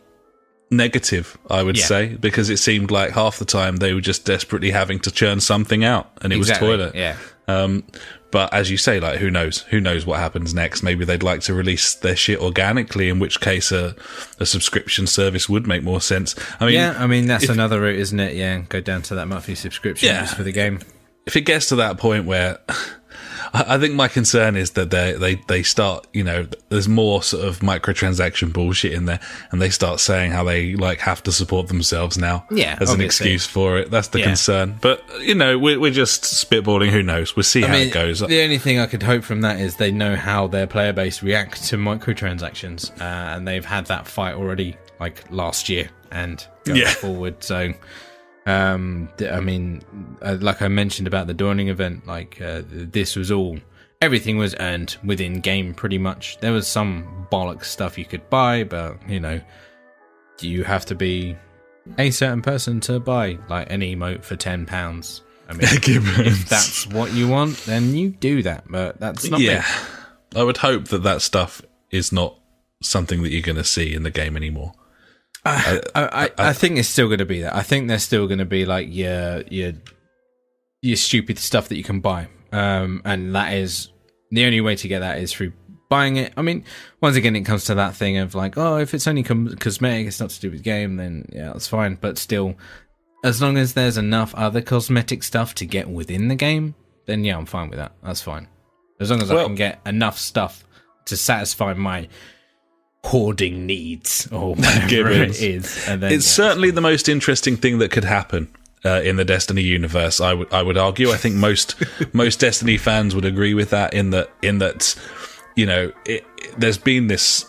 [0.70, 1.84] negative, I would Yeah.
[1.86, 5.40] say, because it seemed like half the time they were just desperately having to churn
[5.40, 6.94] something out, and it Exactly, was toilet.
[6.94, 7.16] Yeah.
[7.46, 7.84] Um,
[8.30, 9.62] but as you say, like who knows?
[9.70, 10.82] Who knows what happens next?
[10.82, 13.94] Maybe they'd like to release their shit organically, in which case a,
[14.38, 16.34] a subscription service would make more sense.
[16.60, 18.34] I mean, yeah, I mean that's if- another route, isn't it?
[18.36, 20.26] Yeah, go down to that monthly subscription Yeah.
[20.26, 20.80] for the game.
[21.26, 22.58] if it gets to that point where
[23.54, 27.22] I I think my concern is that they they they start you know there's more
[27.22, 29.20] sort of microtransaction bullshit in there
[29.50, 33.00] and they start saying how they like have to support themselves now Yeah, as an
[33.00, 34.26] excuse for it that's the Yeah.
[34.26, 38.20] concern but you know we're, we're just spitballing who knows we'll see how it goes
[38.20, 41.22] The only thing I could hope from that is they know how their player base
[41.22, 43.04] react to microtransactions, uh,
[43.36, 46.90] and they've had that fight already, like last year and going Yeah.
[46.90, 47.42] forward.
[47.44, 47.72] So,
[48.48, 49.82] um, I mean,
[50.22, 53.58] uh, like I mentioned about the dawning event, like uh, this was all.
[54.00, 56.38] Everything was earned within game, pretty much.
[56.38, 59.38] There was some bollock stuff you could buy, but you know,
[60.40, 61.36] you have to be
[61.98, 65.20] a certain person to buy like an emote for ten pounds.
[65.46, 68.64] I mean, if that's what you want, then you do that.
[68.66, 70.40] But that's not yeah me.
[70.40, 72.38] I would hope that that stuff is not
[72.80, 74.72] something that you're going to see in the game anymore
[75.44, 77.54] I, I, I think it's still going to be that.
[77.54, 79.72] I think there's still going to be like your your
[80.82, 83.90] your stupid stuff that you can buy, um, and that is
[84.30, 85.52] the only way to get that is through
[85.88, 86.32] buying it.
[86.36, 86.64] I mean,
[87.00, 90.06] once again, it comes to that thing of like, oh, if it's only com- cosmetic,
[90.06, 91.96] it's not to do with the game, then yeah, that's fine.
[92.00, 92.54] But still,
[93.24, 96.74] as long as there's enough other cosmetic stuff to get within the game,
[97.06, 97.92] then yeah, I'm fine with that.
[98.02, 98.48] That's fine.
[99.00, 100.64] As long as I can get enough stuff
[101.06, 102.08] to satisfy my
[103.08, 105.88] hoarding needs or whatever it is.
[105.88, 106.44] And then, it's yeah.
[106.44, 108.48] certainly the most interesting thing that could happen
[108.84, 110.20] uh, in the Destiny universe.
[110.20, 111.10] I would I would argue.
[111.10, 111.74] I think most
[112.14, 113.94] most Destiny fans would agree with that.
[113.94, 114.94] In that in that
[115.56, 117.44] you know it, it- there's been this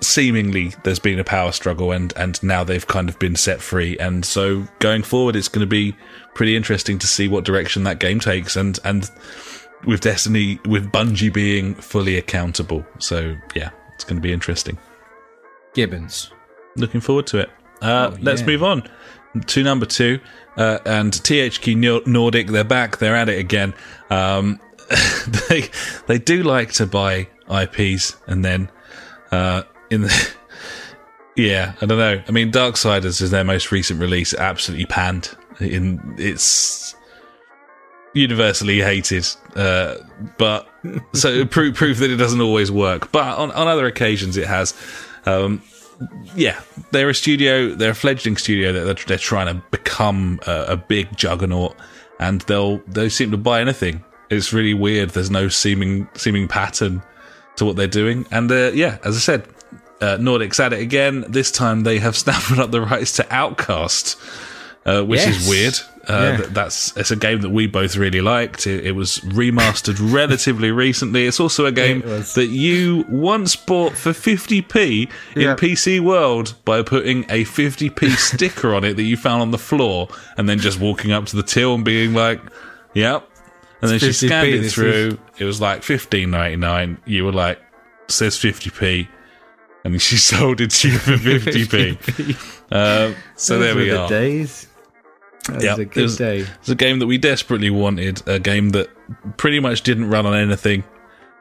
[0.00, 3.98] seemingly there's been a power struggle and and now they've kind of been set free
[3.98, 5.92] and so going forward it's going to be
[6.34, 9.10] pretty interesting to see what direction that game takes and and
[9.84, 12.86] with Destiny with Bungie being fully accountable.
[12.98, 14.78] So yeah, it's going to be interesting
[15.74, 16.30] Gibbons.
[16.76, 17.50] looking forward to it.
[17.80, 18.46] Uh, Let's yeah.
[18.46, 18.88] move on
[19.46, 20.20] to number two.
[20.56, 22.98] Uh, and THQ Nordic, they're back.
[22.98, 23.74] They're at it again.
[24.10, 24.60] Um,
[25.48, 25.70] they
[26.06, 28.70] they do like to buy IPs and then
[29.30, 30.30] uh, in the
[31.36, 32.22] yeah, I don't know.
[32.26, 34.34] I mean, Darksiders is their most recent release.
[34.34, 35.36] Absolutely panned.
[35.60, 36.94] In it's
[38.14, 39.96] universally hated, uh,
[40.38, 40.68] but
[41.12, 43.12] so proof proof that it doesn't always work.
[43.12, 44.74] But on, on other occasions, it has.
[45.26, 45.62] Um,
[46.36, 46.60] yeah,
[46.92, 47.74] they're a studio.
[47.74, 51.74] They're a fledgling studio that they're, they're trying to become a, a big juggernaut,
[52.20, 54.04] and they'll they seem to buy anything.
[54.30, 55.10] It's really weird.
[55.10, 57.02] There's no seeming seeming pattern
[57.56, 58.26] to what they're doing.
[58.30, 59.48] And uh, yeah, as I said,
[60.00, 61.24] uh, Nordics at it again.
[61.28, 64.16] This time they have snapped up the rights to Outcast,
[64.86, 65.40] uh, which Yes.
[65.42, 65.74] is weird.
[66.08, 66.46] Uh, Yeah.
[66.48, 68.66] That's it's a game that we both really liked.
[68.66, 71.26] It, it was remastered relatively recently.
[71.26, 75.50] It's also a game that you once bought for 50p Yeah.
[75.50, 79.58] in PC World by putting a 50p sticker on it that you found on the
[79.58, 82.40] floor, and then just walking up to the till and being like,
[82.94, 83.28] "Yep."
[83.82, 85.18] And then she scanned it through.
[85.38, 86.98] It was like 15.99.
[87.04, 87.60] You were like,
[88.08, 89.08] "Says 50p."
[89.84, 92.36] And she sold it to you for 50p.
[92.72, 94.08] Uh, so there we were the are.
[94.08, 94.67] days.
[95.48, 96.46] That was Yep, a it was- day.
[96.60, 98.88] It's a game that we desperately wanted, a game that
[99.36, 100.84] pretty much didn't run on anything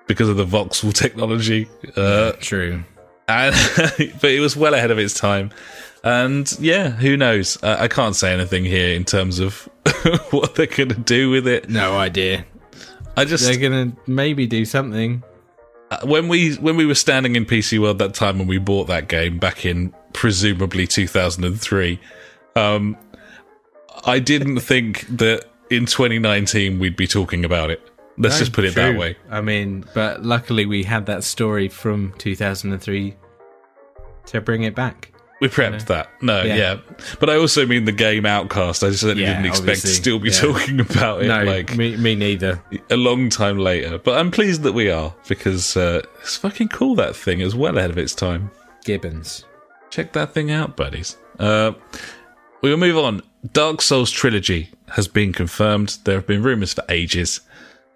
[0.08, 1.68] because of the voxel technology.
[1.96, 2.84] Uh, True.
[3.28, 3.56] and,
[4.22, 5.52] but it was well ahead of its time.
[6.04, 7.62] And yeah, who knows?
[7.62, 9.56] Uh, I can't say anything here in terms of
[10.32, 11.70] what they're going to do with it.
[11.70, 12.46] No idea.
[13.18, 15.24] I just They're gonna maybe do something.
[15.90, 18.88] uh, when we when we were standing in PC World that time when we bought
[18.88, 22.00] that game back in presumably 2003,
[22.56, 22.96] um,
[24.06, 27.82] I didn't think that in 2019 we'd be talking about it.
[28.18, 29.16] Let's No, just put it that way.
[29.30, 33.16] I mean, but luckily we had that story from 2003
[34.28, 35.12] to bring it back.
[35.40, 36.10] We prepped that.
[36.24, 36.56] No, yeah.
[36.56, 36.78] Yeah.
[37.20, 38.84] But I also mean the game Outcast.
[38.84, 40.40] I certainly Yeah, didn't expect to still be Yeah.
[40.40, 42.60] talking about it No, like me, me neither.
[42.90, 44.00] a long time later.
[44.00, 46.96] But I'm pleased that we are because uh, it's fucking cool.
[46.96, 48.50] That thing is well ahead of its time.
[48.84, 49.46] Gibbons.
[49.92, 51.18] Check that thing out, buddies.
[51.38, 51.74] Uh,
[52.64, 53.22] we will move on.
[53.54, 55.98] Dark Souls trilogy has been confirmed.
[56.04, 57.42] There have been rumors for ages.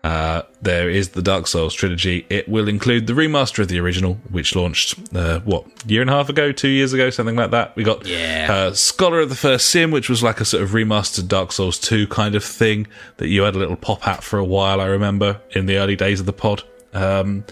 [0.03, 2.25] Uh, there is the Dark Souls trilogy.
[2.29, 6.13] It will include the remaster of the original, which launched uh, what year and a
[6.13, 7.75] half ago, two years ago, something like that.
[7.75, 8.47] We got Yeah.
[8.49, 11.77] uh, Scholar of the First Sin, which was like a sort of remastered Dark Souls
[11.77, 12.87] two kind of thing
[13.17, 14.81] that you had a little pop at for a while.
[14.81, 16.63] I remember in the early days of the pod.
[16.93, 17.45] Um,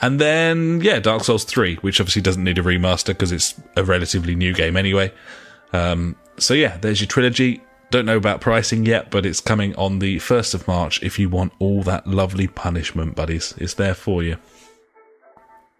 [0.00, 3.82] and then yeah, Dark Souls three, which obviously doesn't need a remaster because it's a
[3.82, 5.12] relatively new game anyway.
[5.72, 7.62] Um, so yeah, there's your trilogy.
[7.90, 11.30] Don't know about pricing yet, but it's coming on the 1st of March if you
[11.30, 13.54] want all that lovely punishment, buddies.
[13.56, 14.36] It's there for you.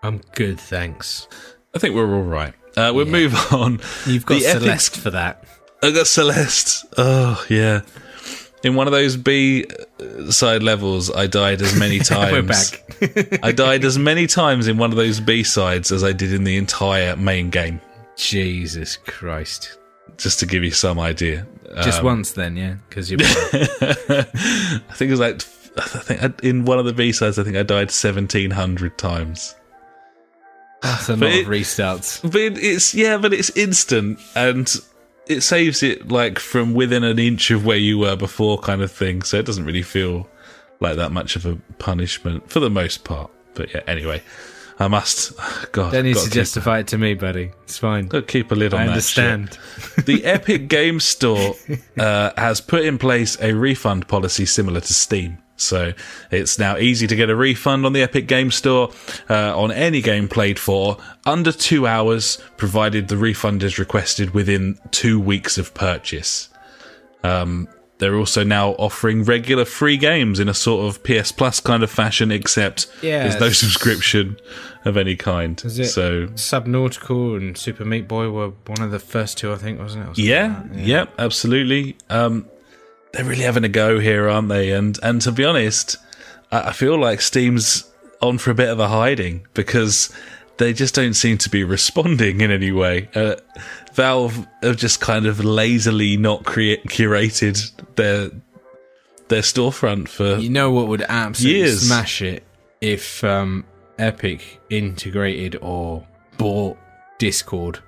[0.03, 1.29] I'm good, thanks.
[1.75, 2.55] I think we're all right.
[2.77, 3.81] Uh, we'll move on.
[4.07, 5.45] You've got The Celeste for that.
[5.83, 6.87] I got Celeste.
[6.97, 7.83] Oh, yeah.
[8.65, 9.67] In one of those B
[10.01, 12.33] uh, side levels, I died as many times.
[12.33, 13.41] We're back.
[13.45, 16.45] I died as many times in one of those B sides as I did in
[16.45, 17.81] the entire main game,
[18.17, 19.78] Jesus Christ.
[20.19, 21.47] Just to give you some idea.
[21.83, 22.75] Just Um, once then, yeah?
[22.89, 23.21] Because you're.
[23.23, 24.25] I
[24.95, 25.43] think it was like
[25.79, 28.99] I think I, in one of the B sides, I think I died seventeen hundred
[28.99, 29.55] times.
[30.83, 32.21] That's a lot it- of restarts.
[32.23, 34.73] But it, it's yeah, but it's instant and
[35.27, 38.91] it saves it like from within an inch of where you were before, kind of
[38.91, 39.23] thing.
[39.23, 40.29] So it doesn't really feel
[40.81, 43.31] like that much of a punishment for the most part.
[43.55, 44.23] But yeah, anyway,
[44.81, 45.37] I must.
[45.73, 47.51] God, Don't need gotta justify it to me, buddy.
[47.65, 48.07] It's fine.
[48.07, 49.03] gotta keep a lid on I that.
[49.03, 49.25] shit.
[49.25, 49.59] understand.
[50.07, 51.55] the Epic Game Store
[51.99, 55.39] uh, has put in place a refund policy similar to Steam.
[55.57, 55.93] So
[56.31, 58.93] it's now easy to get a refund on the Epic Game Store
[59.29, 64.79] uh, on any game played for under two hours, provided the refund is requested within
[64.93, 66.49] two weeks of purchase.
[67.25, 67.67] Um,
[67.99, 71.91] they're also now offering regular free games in a sort of PS Plus kind of
[71.91, 74.39] fashion, except Yeah, there's no subscription
[74.85, 75.59] of any kind.
[75.61, 80.09] So Subnautica and Super Meat Boy were one of the first two, I think, wasn't
[80.11, 80.19] it?
[80.19, 80.81] Yeah, like that?
[80.81, 81.97] yep, absolutely.
[82.09, 82.47] Um,
[83.13, 84.71] they're really having a go here, aren't they?
[84.73, 85.97] And and to be honest,
[86.53, 87.91] I, I feel like Steam's
[88.21, 90.13] on for a bit of a hiding because
[90.59, 93.09] they just don't seem to be responding in any way.
[93.15, 93.37] Uh,
[93.99, 97.57] Valve have just kind of lazily not create curated
[97.97, 98.31] their
[99.29, 101.83] their storefront for You know what would absolutely Years.
[101.87, 102.45] smash it
[102.81, 103.65] if um,
[103.99, 106.79] Epic integrated or bought
[107.19, 107.81] Discord.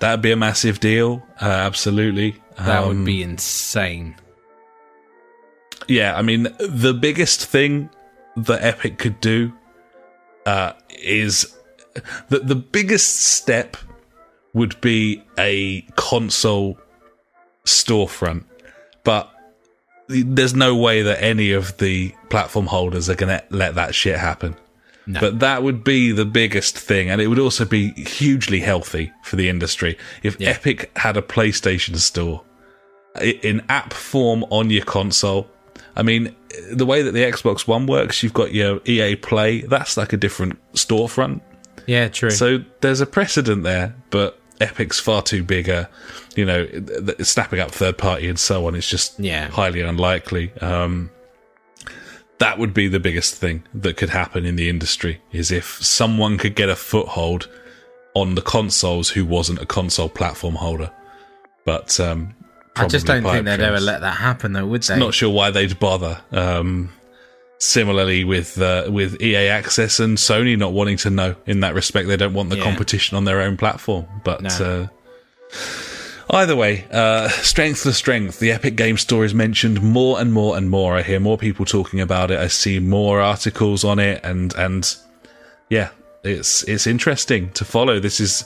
[0.00, 1.22] that'd be a massive deal.
[1.40, 4.14] Uh, absolutely, That Um, would be insane.
[5.88, 7.88] yeah, I mean, the biggest thing
[8.36, 9.52] that Epic could do
[10.44, 11.54] uh, is
[12.28, 13.76] the the biggest step
[14.54, 16.78] would be a console
[17.64, 18.44] storefront,
[19.02, 19.30] but
[20.08, 24.18] there's no way that any of the platform holders are going to let that shit
[24.18, 24.56] happen.
[25.06, 25.20] No.
[25.20, 29.36] But that would be the biggest thing, and it would also be hugely healthy for
[29.36, 30.50] the industry if Yeah.
[30.50, 32.42] Epic had a PlayStation store
[33.20, 35.50] in app form on your console.
[35.96, 36.34] I mean,
[36.72, 39.60] the way that the Xbox One works, you've got your EA Play.
[39.62, 41.40] That's like a different storefront.
[41.86, 42.30] Yeah, true.
[42.30, 45.88] So there's a precedent there, but Epic's far too bigger.
[46.36, 48.74] You know, th- th- snapping up third party and so on.
[48.74, 49.48] It's just Yeah.
[49.48, 50.52] highly unlikely.
[50.60, 51.10] Um,
[52.38, 56.36] that would be the biggest thing that could happen in the industry is if someone
[56.38, 57.48] could get a foothold
[58.14, 60.90] on the consoles who wasn't a console platform holder.
[61.64, 62.34] But um,
[62.76, 64.98] I just don't think they'd ever let that happen, though, would they?
[64.98, 66.20] Not sure why they'd bother.
[66.32, 66.92] Um,
[67.64, 72.08] similarly with uh, with EA Access and Sony not wanting to know in that respect,
[72.08, 72.64] they don't want the Yeah.
[72.64, 74.06] competition on their own platform.
[74.24, 74.50] But No.
[74.50, 74.86] uh,
[76.30, 78.38] either way, uh, strength to strength.
[78.38, 80.96] The Epic Game Store is mentioned more and more and more.
[80.96, 82.38] I hear more people talking about it.
[82.38, 84.94] I see more articles on it, and and
[85.70, 85.90] yeah,
[86.22, 88.00] it's it's interesting to follow.
[88.00, 88.44] This is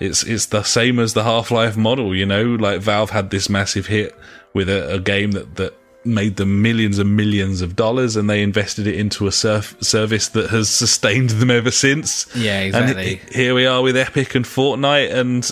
[0.00, 2.44] it's it's the same as the Half Life model, you know.
[2.44, 4.14] Like Valve had this massive hit
[4.54, 5.74] with a, a game that that
[6.06, 10.28] made them millions and millions of dollars, and they invested it into a surf, service
[10.28, 12.26] that has sustained them ever since.
[12.34, 13.16] Yeah, exactly.
[13.16, 15.50] he- here we are with Epic and Fortnite, and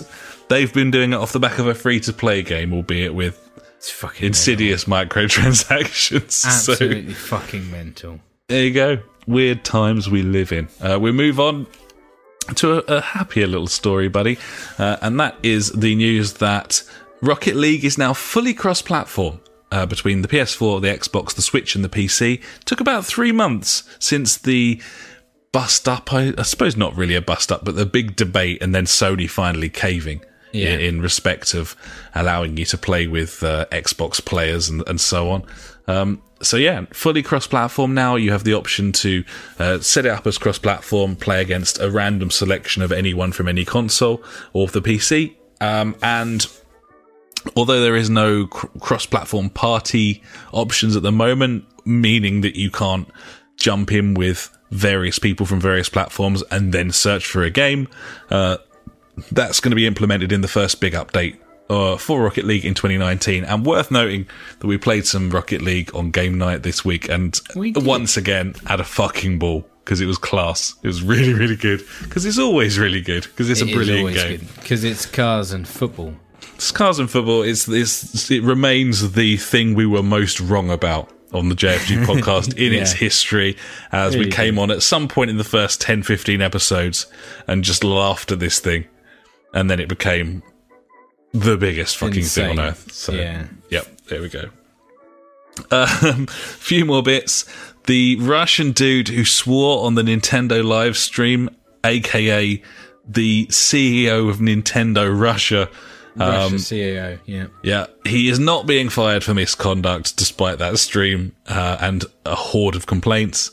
[0.48, 3.38] they've been doing it off the back of a free to play game, albeit with
[3.76, 6.30] It's fucking insidious microtransactions.
[6.30, 8.20] So Absolutely fucking mental.
[8.48, 8.98] there you go.
[9.26, 10.68] Weird times we live in.
[10.80, 11.66] Uh, we move on
[12.56, 14.38] to a, a happier little story, buddy,
[14.78, 16.82] uh, and that is the news that
[17.22, 19.40] Rocket League is now fully cross-platform.
[19.74, 23.82] Uh, between the PS4, the Xbox, the Switch, and the PC, took about three months
[23.98, 24.80] since the
[25.50, 26.12] bust up.
[26.12, 29.28] I, I suppose not really a bust up, but the big debate, and then Sony
[29.28, 30.20] finally caving
[30.52, 30.74] Yeah.
[30.74, 31.74] in, in respect of
[32.14, 35.42] allowing you to play with uh, Xbox players and, and so on.
[35.88, 38.14] Um, so yeah, fully cross-platform now.
[38.16, 39.24] You have the option to
[39.58, 43.64] uh, set it up as cross-platform, play against a random selection of anyone from any
[43.64, 44.22] console
[44.52, 46.46] or the PC, um, and
[47.56, 50.22] although there is no cr- cross-platform party
[50.52, 53.08] options at the moment, meaning that you can't
[53.56, 57.88] jump in with various people from various platforms and then search for a game,
[58.30, 58.56] uh,
[59.30, 61.36] that's going to be implemented in the first big update
[61.70, 63.44] uh, for Rocket League in 2019.
[63.44, 64.26] And worth noting
[64.58, 68.54] that we played some Rocket League on game night this week, and We once again
[68.66, 70.74] had a fucking ball because it was class.
[70.82, 74.48] It was really, really good because it's always really good because it's a brilliant game.
[74.56, 76.14] because it's cars and football.
[76.58, 78.30] Scars and football is this.
[78.30, 82.92] It remains the thing we were most wrong about on the JFG podcast in its
[82.92, 83.56] history,
[83.92, 87.06] as we Really came on at some point in the first 10, 15 episodes
[87.48, 88.86] and just laughed at this thing,
[89.52, 90.42] and then it became
[91.32, 92.92] the biggest fucking thing on earth.
[92.92, 93.46] So, Yeah.
[93.68, 94.50] yep, there we go.
[95.72, 97.44] Um, few more bits.
[97.86, 101.50] The Russian dude who swore on the Nintendo live stream,
[101.84, 102.62] aka
[103.06, 105.68] the CEO of Nintendo Russia.
[106.16, 107.46] Russia CAO, yeah.
[107.62, 112.76] Yeah, he is not being fired for misconduct despite that stream uh, and a horde
[112.76, 113.50] of complaints.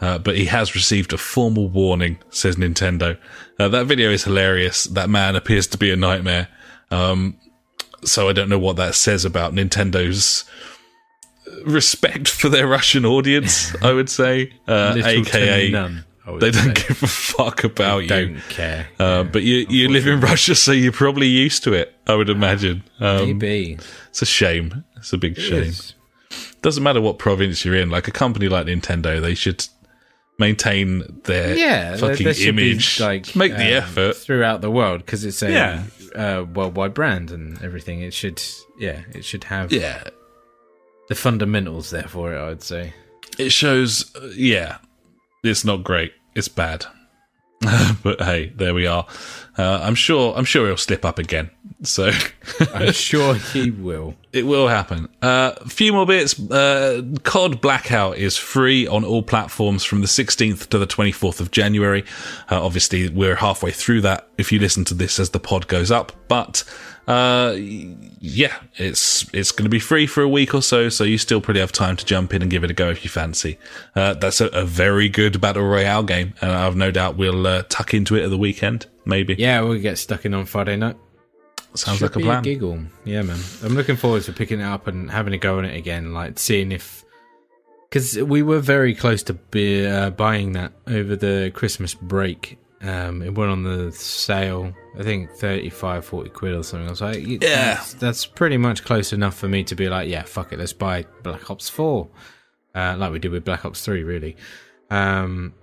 [0.00, 3.16] Uh, but he has received a formal warning, says Nintendo.
[3.58, 4.84] Uh, that video is hilarious.
[4.84, 6.48] That man appears to be a nightmare.
[6.90, 7.38] Um,
[8.04, 10.44] so I don't know what that says about Nintendo's
[11.64, 14.52] respect for their Russian audience, I would say.
[14.66, 16.86] Uh, AKA, none, I would they don't say.
[16.88, 18.08] give a fuck about you.
[18.08, 18.88] Don't care.
[18.98, 21.94] Uh, but you you live in Russia, so you're probably used to it.
[22.06, 22.82] I would imagine.
[23.00, 23.78] Um, Maybe.
[24.08, 24.84] it's a shame.
[24.96, 25.64] It's a big shame.
[25.64, 25.94] Yes.
[26.62, 27.90] Doesn't matter what province you're in.
[27.90, 29.66] Like a company like Nintendo, they should
[30.38, 33.00] maintain their Yeah, there- fucking there be, image.
[33.00, 34.16] like Make the um, effort.
[34.16, 35.82] throughout the world because it's a Yeah.
[36.14, 38.00] uh, worldwide brand and everything.
[38.00, 38.42] It should,
[38.78, 40.04] yeah, it should have Yeah,
[41.08, 42.38] the fundamentals there for it.
[42.38, 42.94] I would say.
[43.38, 44.10] it shows.
[44.16, 44.78] uh, yeah,
[45.44, 46.12] it's not great.
[46.34, 46.86] It's bad.
[48.02, 49.06] but hey, there we are.
[49.56, 50.34] Uh, I'm sure.
[50.36, 51.50] I'm sure he'll slip up again.
[51.82, 52.10] So
[52.72, 54.16] I'm sure he will.
[54.32, 55.08] It will happen.
[55.22, 56.38] Uh, a few more bits.
[56.38, 61.52] Uh, COD Blackout is free on all platforms from the 16th to the 24th of
[61.52, 62.04] January.
[62.50, 65.90] Uh, obviously, we're halfway through that if you listen to this as the pod goes
[65.90, 66.12] up.
[66.28, 66.64] But
[67.06, 71.18] uh, yeah, it's it's going to be free for a week or so, so you
[71.18, 73.58] still pretty have time to jump in and give it a go if you fancy.
[73.94, 77.62] Uh, that's a, a very good battle royale game, and I've no doubt we'll uh,
[77.68, 78.86] tuck into it at the weekend.
[79.04, 80.96] Maybe Yeah, we'll get stuck in on Friday night.
[81.74, 82.42] sounds Should like a plan.
[82.42, 82.78] giggle.
[83.04, 83.38] Yeah, man.
[83.62, 86.38] I'm looking forward to picking it up and having a go on it again, like
[86.38, 87.04] seeing if.
[87.90, 92.58] Because we were very close to be, uh, buying that over the Christmas break.
[92.82, 96.86] Um, it went on the sale, I think 35, 40 quid or something.
[96.86, 97.38] I was like, yeah,
[97.74, 100.74] that's, that's pretty much close enough for me to be like, yeah, fuck it, let's
[100.74, 102.08] buy Black Ops 4.
[102.74, 104.36] Uh, like we did with Black Ops 3, really.
[104.90, 105.54] Um,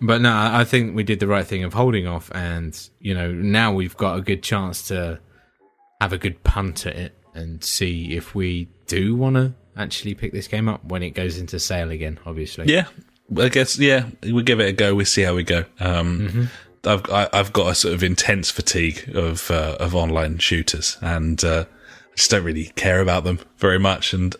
[0.00, 3.14] but no, I I think we did the right thing of holding off, and you
[3.14, 5.20] know now we've got a good chance to
[6.00, 10.32] have a good punt at it and see if we do want to actually pick
[10.32, 12.18] this game up when it goes into sale again.
[12.26, 12.86] Obviously, Yeah,
[13.38, 13.78] I guess.
[13.78, 14.94] Yeah, we'll give it a go.
[14.94, 15.64] We'll see how we go.
[15.80, 16.48] Um,
[16.84, 21.42] I've I, I've got a sort of intense fatigue of uh, of online shooters, and
[21.44, 21.64] uh,
[22.14, 24.34] just don't really care about them very much and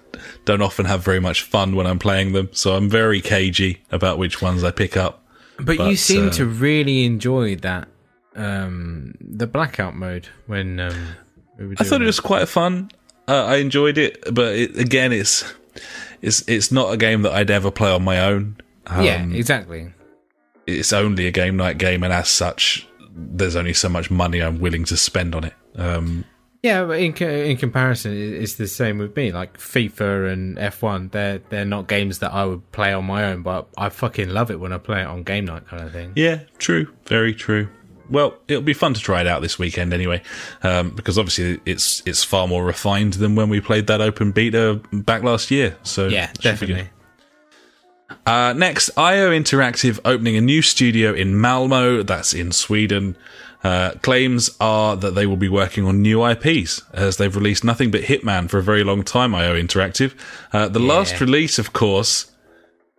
[0.45, 2.49] don't often have very much fun when I'm playing them.
[2.53, 5.23] So I'm very cagey about which ones I pick up.
[5.57, 7.89] But, But, you seem uh, to really enjoy that
[8.35, 11.17] um the blackout mode when um
[11.59, 12.07] we I thought it it.
[12.07, 12.91] was quite fun.
[13.27, 15.53] Uh, I enjoyed it, but it, again, it's
[16.23, 18.57] it's it's not a game that I'd ever play on my own.
[18.87, 19.93] Um, yeah, exactly.
[20.67, 24.59] it's only a game night game, and as such, there's only so much money I'm
[24.61, 25.55] willing to spend on it.
[25.77, 26.25] Um,
[26.63, 29.31] Yeah, but in in comparison, it's the same with me.
[29.33, 33.43] Like FIFA and F1, they're they're not games that I would play on my own,
[33.43, 36.13] but I fucking love it when I play it on game night, kind of thing.
[36.17, 37.69] yeah, true, very true.
[38.09, 40.23] Well, it'll be fun to try it out this weekend anyway,
[40.63, 44.81] um, because obviously it's it's far more refined than when we played that open beta
[44.93, 45.77] back last year.
[45.83, 46.73] So Yeah, it should be good.
[46.75, 46.91] definitely.
[48.25, 53.17] Uh, next, IO Interactive opening a new studio in Malmo, that's in Sweden.
[53.65, 57.91] Uh, claims are that they will be working on new IPs, as they've released nothing
[57.91, 60.15] but Hitman for a very long time, IO Interactive.
[60.53, 62.31] Uh, the last release, of course,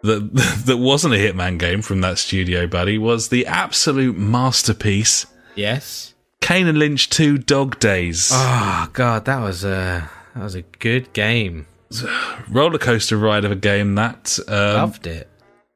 [0.04, 0.34] that,
[0.66, 6.14] that wasn't a Hitman game from that studio, buddy, was the absolute masterpiece, Yes.
[6.42, 8.30] Kane and Lynch 2 Dog Days.
[8.32, 11.66] Oh god, that was a that was a good game.
[12.50, 14.38] Roller coaster ride of a game that.
[14.48, 15.30] Um, Loved it.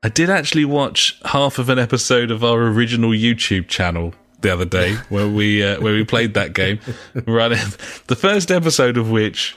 [0.04, 4.66] I did actually watch half of an episode of our original YouTube channel the other
[4.66, 6.80] day where we uh, where we played that game.
[7.28, 7.52] Right,
[8.08, 9.56] the first episode of which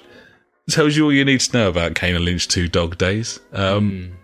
[0.69, 3.41] tells you all you need to know about Kane and Lynch Two Dog Days.
[3.53, 4.17] Um,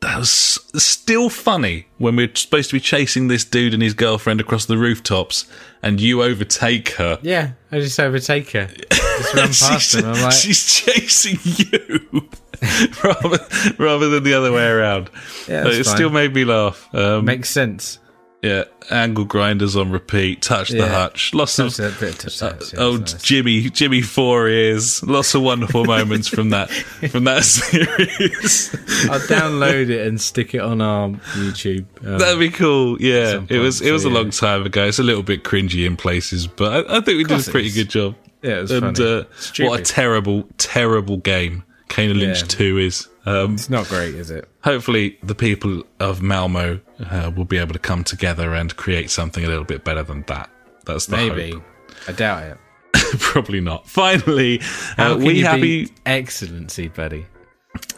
[0.00, 4.40] That was still funny when we're supposed to be chasing this dude and his girlfriend
[4.40, 5.46] across the rooftops,
[5.82, 7.18] and you overtake her.
[7.22, 8.68] Yeah, I just overtake her.
[9.34, 10.06] Just past she's, him.
[10.10, 12.28] I'm like, she's chasing you
[13.04, 13.38] rather,
[13.78, 15.10] rather than the other way around.
[15.46, 15.96] Yeah, it fine.
[15.96, 16.88] still made me laugh.
[16.94, 17.98] Um, makes sense.
[18.42, 20.88] yeah, angle grinders on repeat, touch the Yeah.
[20.88, 23.14] hutch, lots of Touch that bit, touch that, yeah, oh nice.
[23.22, 26.70] Jimmy Jimmy Four Ears, lots of wonderful moments from that
[27.10, 28.74] from that series.
[29.10, 31.84] I'll download it and stick it on our YouTube.
[32.04, 33.00] Um, That'd be cool.
[33.00, 34.30] Yeah, it was it was so a long yeah.
[34.32, 34.84] time ago.
[34.86, 37.70] It's a little bit cringy in places, but I, I think we did a pretty
[37.70, 38.14] good job.
[38.42, 39.24] Yeah, it was and uh,
[39.58, 42.46] what a terrible, terrible game Kane and Lynch Yeah.
[42.48, 43.08] Two is.
[43.26, 44.48] Um, it's not great, is it?
[44.64, 46.80] hopefully the people of Malmo
[47.10, 50.22] uh, will be able to come together and create something a little bit better than
[50.28, 50.48] that.
[50.86, 51.52] That's the Maybe.
[51.52, 51.62] hope.
[52.06, 52.58] I doubt it.
[53.18, 53.86] Probably not.
[53.88, 54.60] Finally,
[54.96, 55.88] uh, we you happy.
[56.06, 57.26] excellency, buddy?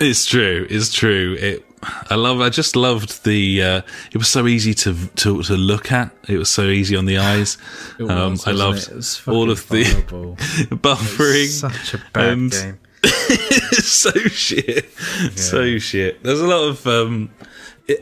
[0.01, 0.66] It's true.
[0.68, 1.36] It's true.
[1.38, 1.64] It.
[1.82, 2.40] I love.
[2.40, 3.62] I just loved the.
[3.62, 6.14] Uh, it was so easy to to to look at.
[6.28, 7.56] It was so easy on the eyes.
[7.98, 8.88] Was, um, I loved
[9.26, 9.84] all of the
[10.70, 11.48] buffering.
[11.48, 12.78] Such a bad and- game.
[13.72, 14.92] so shit.
[15.36, 16.22] So shit.
[16.22, 17.30] There's a lot of um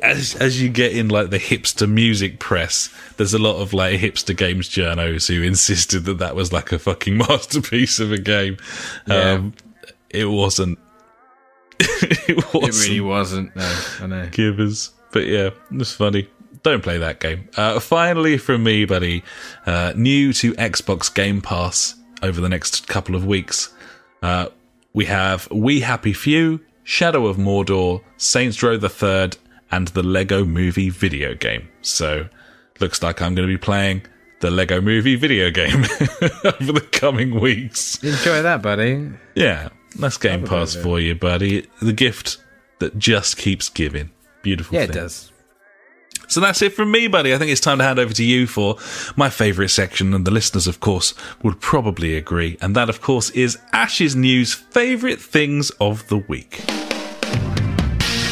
[0.02, 4.00] as as you get in like the hipster music press, there's a lot of like
[4.00, 8.56] hipster games journos who insisted that that was like a fucking masterpiece of a game.
[9.06, 9.30] Yeah.
[9.34, 9.54] Um
[10.10, 10.80] it wasn't.
[11.80, 13.56] it It wasn't really wasn't.
[13.56, 14.28] No, I know.
[14.30, 14.90] givers.
[15.12, 16.28] But yeah, it's funny.
[16.62, 17.48] Don't play that game.
[17.56, 19.22] Uh, finally, from me, buddy,
[19.64, 23.72] uh, new to Xbox Game Pass over the next couple of weeks,
[24.22, 24.48] uh,
[24.92, 29.36] we have We Happy Few, Shadow of Mordor, Saints Row the Third,
[29.70, 31.68] and the Lego Movie video game.
[31.82, 32.28] So,
[32.80, 34.02] looks like I'm going to be playing
[34.40, 35.84] the Lego Movie video game
[36.44, 38.02] over the coming weeks.
[38.02, 39.10] Enjoy that, buddy.
[39.34, 40.89] Yeah, that's Game Pass bit of it.
[40.89, 41.66] for you, buddy.
[41.80, 42.39] The gift
[42.78, 44.11] that just keeps giving.
[44.43, 44.76] Beautiful.
[44.76, 45.32] Yeah, it does.
[46.28, 47.32] So that's it from me, buddy.
[47.34, 48.76] I think it's time to hand over to you for
[49.16, 52.59] my favourite section, and the listeners, of course, would probably agree.
[52.61, 56.64] And that, of course, is Ash's News favourite things of the week.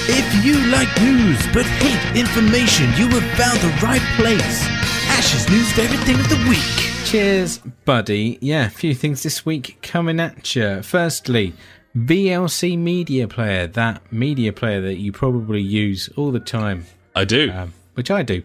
[0.08, 4.66] If you like news but hate information, you have found the right place.
[5.08, 6.85] Ash's News Favorite Thing of the Week.
[7.06, 8.36] Cheers, buddy.
[8.40, 10.82] Yeah, a few things this week coming at you.
[10.82, 11.52] Firstly,
[11.96, 16.84] VLC Media Player, that media player that you probably use all the time,
[17.14, 17.52] I do.
[17.52, 18.42] um, which I do.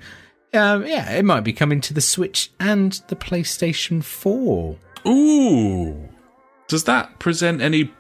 [0.54, 4.78] Um, yeah, it might be coming to the Switch and the PlayStation 4.
[5.08, 6.10] Ooh.
[6.68, 7.92] Does that present any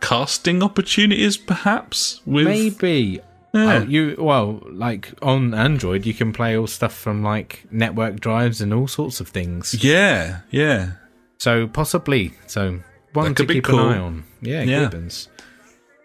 [0.00, 2.20] casting opportunities, perhaps?
[2.26, 3.20] With Maybe.
[3.52, 3.78] Yeah.
[3.78, 8.60] Oh, you well, like on Android, you can play all stuff from like network drives
[8.60, 9.74] and all sorts of things.
[9.82, 10.92] Yeah, yeah.
[11.38, 12.80] So possibly, so
[13.12, 13.80] one to keep cool.
[13.80, 14.24] an eye on.
[14.40, 14.80] Yeah, Yeah.
[14.84, 15.28] Gibbons.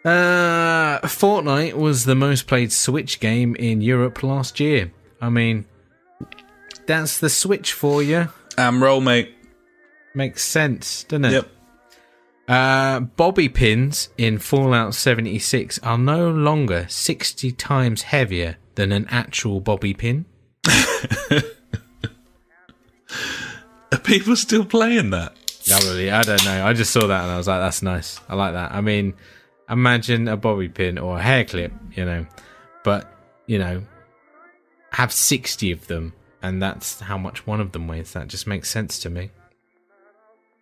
[0.03, 4.91] Uh, Fortnite was the most played Switch game in Europe last year.
[5.19, 5.65] I mean,
[6.85, 8.29] that's the Switch for you.
[8.57, 9.33] Am roll, mate.
[10.13, 11.31] Makes sense, doesn't it?
[11.33, 11.47] Yep.
[12.47, 19.59] Uh, bobby pins in Fallout 76 are no longer 60 times heavier than an actual
[19.59, 20.25] bobby pin.
[23.91, 25.33] Are people still playing that?
[25.67, 26.65] Probably, I don't know.
[26.65, 28.19] I just saw that and I was like, that's nice.
[28.29, 28.71] I like that.
[28.71, 29.15] I mean,
[29.69, 32.27] imagine a bobby pin or a hair clip, you know,
[32.83, 33.11] but,
[33.47, 33.81] you know,
[34.91, 36.13] have 60 of them
[36.43, 38.13] and that's how much one of them weighs.
[38.13, 39.31] That just makes sense to me.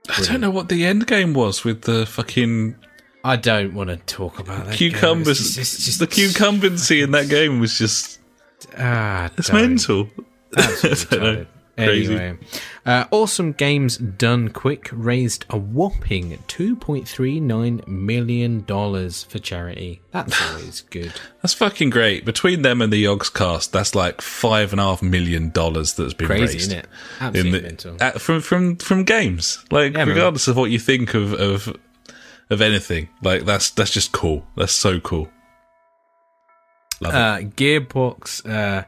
[0.09, 2.75] I don't know what the end game was with the fucking
[3.23, 4.75] I don't want to talk about that.
[4.75, 5.39] cucumbers.
[5.39, 8.19] It's just, it's just, the cucumbency in that game was just
[8.77, 10.09] ah, it's mental.
[10.57, 11.45] I don't know.
[11.75, 12.15] Crazy.
[12.15, 12.37] Anyway,
[12.85, 20.01] uh, Awesome Games Done Quick raised a whopping $2.39 million for charity.
[20.11, 21.13] That's always good.
[21.41, 22.25] That's fucking great.
[22.25, 26.27] Between them and the Yogscast, that's like five and a half million dollars that's been
[26.27, 26.55] Crazy, raised.
[26.57, 26.85] isn't it?
[27.19, 27.97] Absolutely the, mental.
[27.99, 29.65] uh, from from from games.
[29.71, 30.09] Like Yeah, man.
[30.09, 31.75] regardless of what you think of of
[32.51, 34.45] of anything, like that's that's just cool.
[34.55, 35.27] That's so cool.
[37.01, 37.17] Love it.
[37.17, 38.83] Uh, Gearbox uh,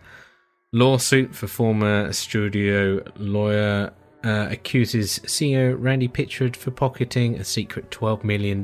[0.76, 3.94] lawsuit for former studio lawyer
[4.26, 8.62] uh, accuses CEO Randy Pitchford for pocketing a secret $12 million.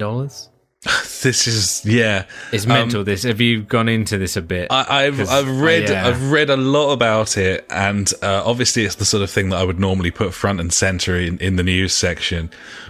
[1.21, 2.25] This is yeah.
[2.51, 3.21] It's mental, this.
[3.21, 4.71] Have you gone into this a bit?
[4.71, 6.07] Um, I, I've 'Cause- I've read yeah.
[6.07, 9.57] I've read a lot about it, and uh, obviously it's the sort of thing that
[9.57, 12.49] I would normally put front and center in, in the news section.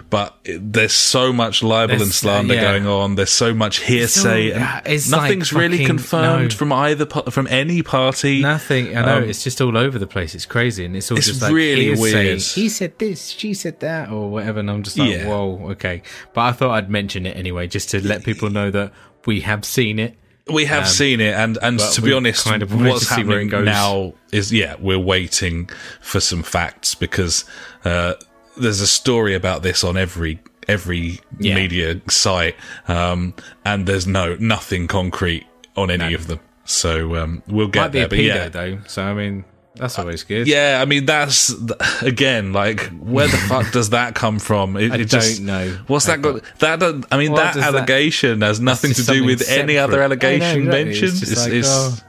[0.10, 2.62] But it, there's so much libel There's- and slander yeah.
[2.62, 3.16] going on.
[3.16, 6.56] There's so much hearsay, all- it's nothing's like really fucking- confirmed no.
[6.58, 8.42] from either from any party.
[8.42, 8.96] Nothing.
[8.98, 10.34] I know Um, it's just all over the place.
[10.36, 12.02] It's crazy, and it's all It's just like really hearsay.
[12.28, 12.42] weird.
[12.42, 15.28] He said this, she said that, or whatever, and I'm just like, Yeah.
[15.28, 16.02] whoa, okay.
[16.34, 18.92] But I thought I'd mention it anyway, just to let people know that
[19.26, 20.18] we have seen it.
[20.52, 23.50] We have seen it, and and to be honest, kind of what's to where it
[23.52, 25.70] happening now is yeah, we're waiting
[26.02, 27.46] for some facts because
[27.86, 28.16] uh,
[28.58, 31.56] there's a story about this on every every Yeah.
[31.56, 32.56] media site,
[32.88, 33.34] um,
[33.64, 35.46] and there's no nothing concrete
[35.78, 36.40] on any of them.
[36.66, 38.50] So um, we'll get Might be there, a but pedo yeah.
[38.50, 39.46] though, so I mean
[39.76, 40.48] that's always good.
[40.48, 41.54] Yeah, I mean that's
[42.02, 44.76] again like where the fuck does that come from?
[44.78, 45.78] It, I it just, don't know.
[45.88, 46.60] What's I that got?
[46.60, 50.66] That I mean that does that- allegation has nothing to do with any other allegation
[50.66, 50.84] know, exactly.
[50.86, 51.22] mentioned.
[51.22, 52.04] It's It's- like, it's-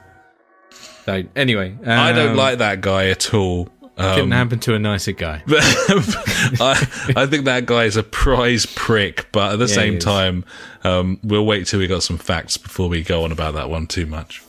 [1.07, 1.23] oh.
[1.35, 3.67] Anyway, I don't um, like that guy at all.
[3.97, 5.43] Couldn't Um, happen to a nicer guy.
[5.49, 10.45] I, I think that guy is a prize prick, but at the Yeah, same time,
[10.83, 13.85] um, we'll wait till we got some facts before we go on about that one
[13.85, 14.41] too much.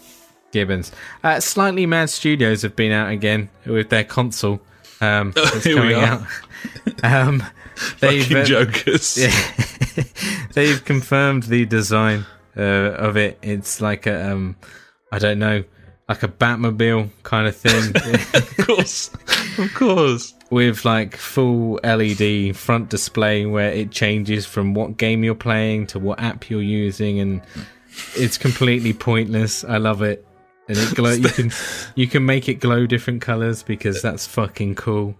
[0.55, 0.90] Gibbons.
[1.22, 4.60] Uh, Slightly Mad Studios have been out again with their console.
[5.02, 6.05] Um, that's Here we coming are.
[6.06, 6.22] out.
[7.02, 7.43] Um,
[8.01, 9.16] they've, Fucking uh, jokers.
[10.55, 12.24] they've confirmed the design
[12.56, 13.39] uh, of it.
[13.43, 14.56] It's like a, um,
[15.12, 15.64] I don't know,
[16.09, 17.94] like a Batmobile kind of thing
[18.35, 19.10] of course,
[19.59, 20.35] of course.
[20.51, 25.98] with like full LED front display where it changes from what game you're playing to
[25.98, 27.43] what app you're using, and
[28.14, 29.64] it's completely pointless.
[29.64, 30.26] I love it,
[30.69, 31.12] and it glow.
[31.12, 31.51] you can
[31.95, 35.15] you can make it glow different colors because that's fucking cool.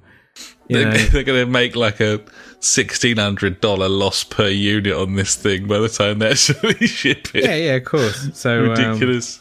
[0.69, 2.21] They're, they're going to make like a
[2.61, 7.35] sixteen hundred dollar loss per unit on this thing by the time they actually ship
[7.35, 7.45] it.
[7.45, 8.31] yeah, yeah, of course.
[8.37, 9.41] So um, Ridiculous.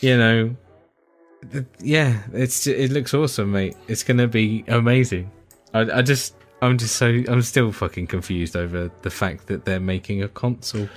[0.00, 0.56] you know,
[1.50, 3.76] th- yeah, it's it looks awesome, mate.
[3.88, 5.30] It's gonna be amazing.
[5.74, 9.80] I, I just, I'm just so, I'm still fucking confused over the fact that they're
[9.80, 10.88] making a console.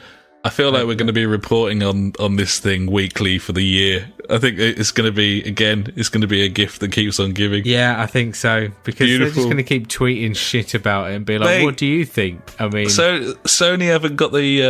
[0.44, 3.64] I feel like we're going to be reporting on on this thing weekly for the
[3.64, 4.12] year.
[4.28, 5.94] I think it's going to be again.
[5.96, 7.64] It's going to be a gift that keeps on giving.
[7.66, 11.38] Yeah, I think so because they're just gonna keep tweeting shit about it and be
[11.38, 14.64] like, Mate, "What do you think?" I mean, So Sony haven't got the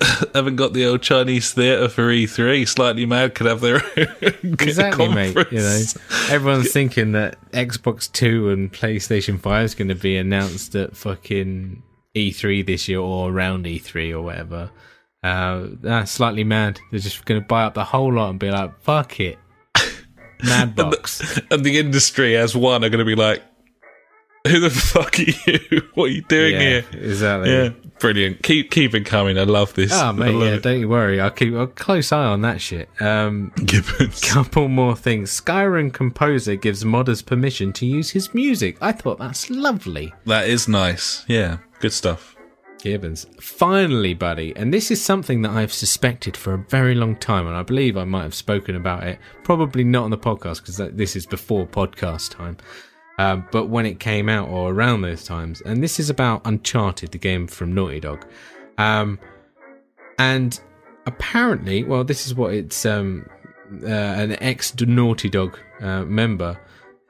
[0.00, 2.66] uh, haven't got the old Chinese theatre for E3.
[2.66, 4.06] Slightly mad could have their own
[4.42, 5.36] exactly, mate.
[5.50, 5.82] You know,
[6.30, 11.82] everyone's thinking that Xbox Two and PlayStation Five is going to be announced at fucking
[12.14, 14.70] E3 this year or around E3 or whatever.
[15.28, 16.80] Uh, that's slightly mad.
[16.90, 19.38] They're just going to buy up the whole lot and be like, "Fuck it."
[20.40, 21.46] Madbox.
[21.50, 23.42] and the industry as one are going to be like,
[24.46, 25.82] "Who the fuck are you?
[25.94, 27.50] What are you doing yeah, here?" exactly.
[27.50, 27.68] Yeah,
[27.98, 28.42] brilliant.
[28.42, 29.38] Keep keep it coming.
[29.38, 29.92] I love this.
[29.92, 30.62] Oh mate, yeah, it.
[30.62, 31.20] don't you worry.
[31.20, 32.88] I'll keep a close eye on that shit.
[33.00, 34.20] Um, Gibbons.
[34.20, 35.38] couple more things.
[35.38, 38.78] Skyrim composer gives modders permission to use his music.
[38.80, 40.14] I thought that's lovely.
[40.24, 41.24] That is nice.
[41.28, 42.37] Yeah, good stuff.
[42.78, 43.26] Gibbons.
[43.40, 47.56] Finally, buddy, and this is something that I've suspected for a very long time, and
[47.56, 49.18] I believe I might have spoken about it.
[49.44, 52.56] Probably not on the podcast because this is before podcast time.
[53.18, 57.10] Um, but when it came out or around those times, and this is about Uncharted,
[57.10, 58.24] the game from Naughty Dog.
[58.78, 59.18] Um,
[60.18, 60.58] and
[61.06, 63.28] apparently, well, this is what it's um,
[63.82, 66.58] uh, an ex Naughty Dog uh, member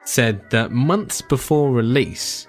[0.03, 2.47] said that months before release,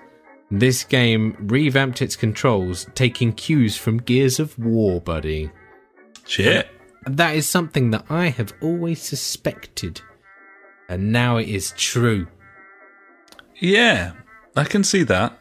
[0.51, 5.51] this game revamped its controls, taking cues from Gears of War, buddy.
[6.27, 6.69] Shit.
[7.07, 10.01] That is something that I have always suspected,
[10.89, 12.27] and now it is true.
[13.61, 14.13] Yeah,
[14.57, 15.39] I can see that.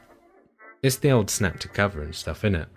[0.82, 2.68] It's the old snap to cover and stuff, isn't it?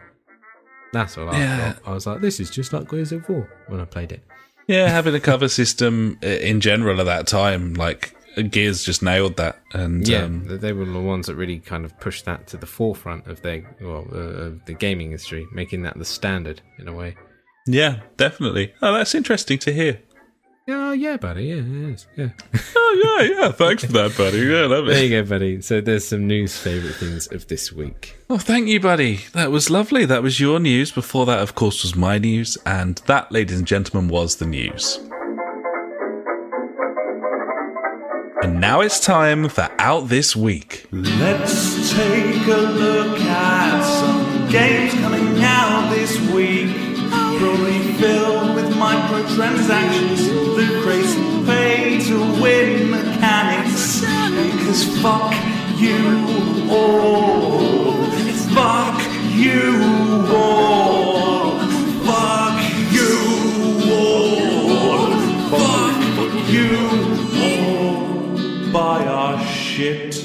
[0.93, 1.73] That's all I Yeah.
[1.73, 1.83] thought.
[1.87, 4.23] I was like, this is just like Gears of War when I played it.
[4.67, 8.15] Yeah, having a cover system uh, in general at that time, like
[8.51, 9.61] Gears just nailed that.
[9.73, 12.67] And Yeah, um, they were the ones that really kind of pushed that to the
[12.67, 16.93] forefront of their well, uh, of the gaming industry, making that the standard in a
[16.93, 17.17] way.
[17.67, 18.73] yeah, definitely.
[18.83, 20.01] Oh, that's interesting to hear.
[20.67, 21.47] Yeah, yeah, buddy.
[21.47, 22.07] Yeah, it is.
[22.17, 22.29] Yeah.
[22.95, 23.53] Oh, yeah, yeah.
[23.53, 24.39] Thanks for that, buddy.
[24.41, 24.91] Yeah, love it.
[24.93, 25.63] there you go, buddy.
[25.63, 28.15] So there's some news favorite things of this week.
[28.29, 29.21] Oh, thank you, buddy.
[29.33, 30.05] That was lovely.
[30.05, 30.93] That was your news.
[30.93, 32.59] Before that, of course, was my news.
[32.67, 34.99] And that, ladies and gentlemen, was the news.
[38.43, 40.89] And now it's time for Out This Week.
[40.91, 46.75] Let's take a look at some games coming out this week.
[47.39, 54.01] Probably filled with microtransactions, the crazy pay to win mechanics.
[54.01, 55.33] Because fuck
[55.79, 58.11] you all.
[58.57, 59.01] Fuck
[59.37, 61.02] you all.
[69.83, 70.25] Shit.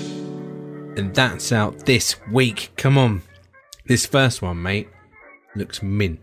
[0.97, 2.71] And that's out this week.
[2.77, 3.21] Come on.
[3.85, 4.89] This first one, mate,
[5.55, 6.19] looks mint.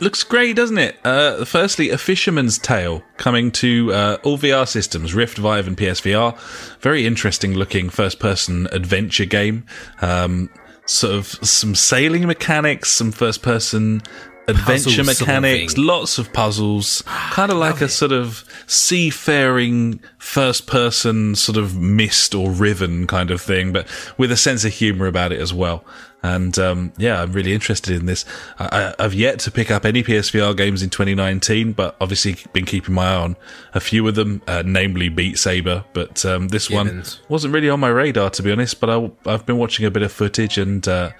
[0.00, 0.96] Looks great, doesn't it?
[1.04, 6.38] Uh, firstly, A Fisherman's Tale coming to uh, all VR systems, Rift, Vive, and PSVR.
[6.80, 9.66] Very interesting looking first person adventure game.
[10.00, 10.48] Um,
[10.86, 14.02] sort of some sailing mechanics, some first person
[14.48, 15.86] adventure mechanics, solving.
[15.86, 17.02] lots of puzzles.
[17.06, 23.30] Kind of like a sort of seafaring first person sort of Myst or Riven kind
[23.30, 23.86] of thing, but
[24.18, 25.84] with a sense of humor about it as well.
[26.22, 28.26] And um, yeah, I'm really interested in this.
[28.58, 32.66] I, I- I've yet to pick up any PSVR games in 2019, but obviously been
[32.66, 33.36] keeping my eye on
[33.72, 35.82] a few of them, uh, namely Beat Saber.
[35.94, 37.16] But um, this Gibbons.
[37.20, 38.80] one wasn't really on my radar, to be honest.
[38.80, 41.12] But I, I've been watching a bit of footage and uh,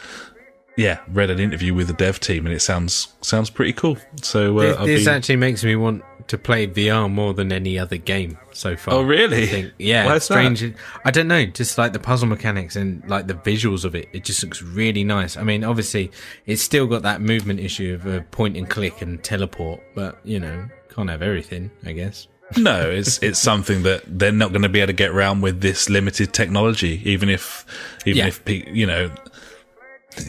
[0.80, 3.96] yeah, read an interview with the dev team, and it sounds sounds pretty cool.
[4.22, 7.78] So uh, This, this be- actually makes me want to play VR more than any
[7.78, 8.94] other game so far.
[8.94, 9.42] Oh, really?
[9.42, 10.34] I think, yeah, Why is that?
[10.34, 10.74] strange.
[11.04, 14.08] I don't know, just like the puzzle mechanics and like the visuals of it.
[14.12, 15.36] It just looks really nice.
[15.36, 16.10] I mean, obviously,
[16.46, 20.38] it's still got that movement issue of uh, point and click and teleport, but you
[20.40, 22.26] know, can't have everything, I guess.
[22.56, 25.60] No, it's it's something that they're not going to be able to get around with
[25.60, 27.00] this limited technology.
[27.04, 27.64] Even if,
[28.06, 28.26] even Yeah.
[28.26, 29.12] if you know,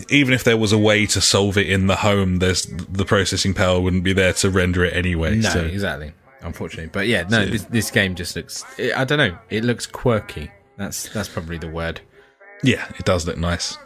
[0.09, 3.53] even if there was a way to solve it in the home, there's the processing
[3.53, 5.35] power wouldn't be there to render it anyway.
[5.35, 5.65] No, so.
[5.65, 6.13] exactly.
[6.41, 8.65] Unfortunately, but yeah, no, this, this game just looks.
[8.95, 9.37] I don't know.
[9.51, 10.49] It looks quirky.
[10.77, 12.01] That's that's probably the word.
[12.63, 13.77] Yeah, it does look nice.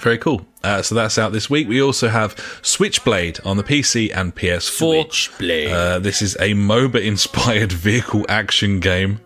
[0.00, 0.46] Very cool.
[0.62, 1.66] Uh, so that's out this week.
[1.66, 4.60] We also have Switchblade on the PC and PS4.
[4.60, 5.70] Switchblade.
[5.70, 9.20] Uh, this is a MOBA-inspired vehicle action game.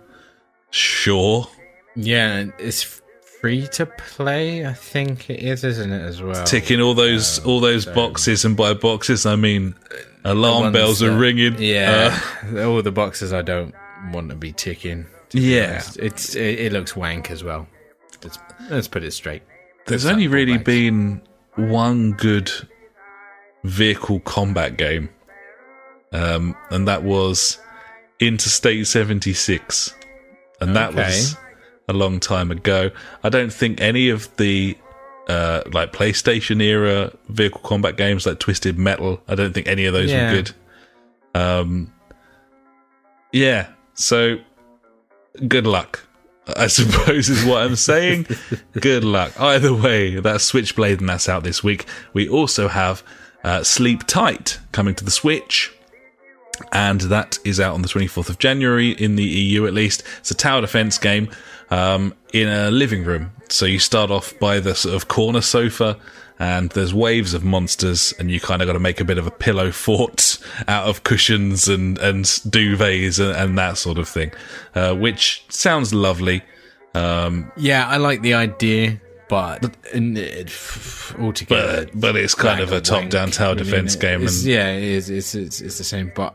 [0.70, 1.48] Sure.
[1.96, 3.01] Yeah, it's
[3.42, 4.64] free to play.
[4.64, 6.44] I think it is, isn't it, as well?
[6.46, 9.74] ticking all those all those boxes, and by boxes I mean
[10.24, 11.56] alarm bells are ringing.
[11.60, 12.18] Yeah,
[12.54, 13.74] Uh, all the boxes I don't
[14.12, 15.04] want to be ticking.
[15.30, 15.70] to be Yeah.
[15.72, 15.98] honest.
[15.98, 17.66] it's it, it looks wank as well.
[18.22, 18.38] Let's,
[18.70, 19.42] let's put it straight.
[19.86, 21.20] there's only really been
[21.56, 22.50] one good
[23.64, 25.08] vehicle combat game,
[26.12, 27.58] um, and that was
[28.20, 29.94] Interstate 76,
[30.60, 31.02] and that Okay.
[31.02, 31.36] was
[31.88, 32.90] a long time ago.
[33.22, 34.76] I don't think any of the
[35.28, 39.20] uh, like PlayStation era vehicle combat games like Twisted Metal.
[39.28, 40.30] I don't think any of those Yeah.
[40.30, 40.52] were good.
[41.34, 41.92] Um,
[43.32, 44.38] yeah, so
[45.48, 46.00] good luck.
[46.56, 48.26] I suppose is what I'm saying.
[48.80, 49.38] good luck.
[49.40, 51.86] Either way, that's Switchblade, and that's out this week.
[52.12, 53.02] We also have
[53.44, 55.72] uh, Sleep Tight coming to the Switch
[56.70, 60.04] and that is out on the 24th of January in the EU at least.
[60.18, 61.28] It's a tower defense game
[61.72, 63.32] um, in a living room.
[63.48, 65.98] So you start off by the sort of corner sofa,
[66.38, 69.26] and there's waves of monsters, and you kind of got to make a bit of
[69.26, 70.38] a pillow fort
[70.68, 74.32] out of cushions and and duvets and, and that sort of thing,
[74.74, 76.42] uh, which sounds lovely.
[77.56, 80.52] Yeah, I like the idea, but it,
[81.18, 84.82] altogether, But but it's kind of a top down tower defense game, and yeah, it
[84.82, 85.08] is.
[85.08, 86.34] It's, it's it's the same, but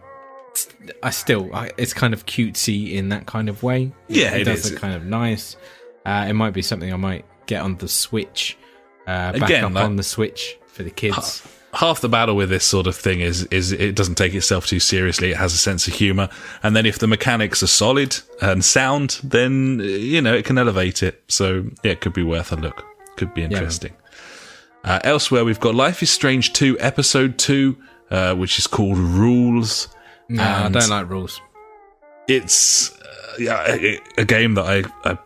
[1.03, 3.91] I still, I, it's kind of cutesy in that kind of way.
[4.07, 4.71] Yeah, it, it does is.
[4.71, 5.55] look kind of nice.
[6.05, 8.57] Uh, it might be something I might get on the Switch,
[9.07, 11.41] uh, back Again, up like- on the Switch for the kids.
[11.73, 14.79] half the battle with this sort of thing is is it doesn't take itself too
[14.79, 15.31] seriously.
[15.31, 16.29] It has a sense of humor,
[16.63, 20.57] and then if the mechanics are solid and sound, then uh, you know it can
[20.57, 21.23] elevate it.
[21.27, 22.85] So yeah, it could be worth a look.
[23.17, 23.93] Could be interesting.
[24.83, 27.75] Uh, elsewhere, we've got Life is Strange 2, Episode 2,
[28.09, 29.89] uh, which is called Rules.
[30.29, 31.41] No, I don't like rules.
[32.27, 35.17] it's uh, yeah a, a game that I, I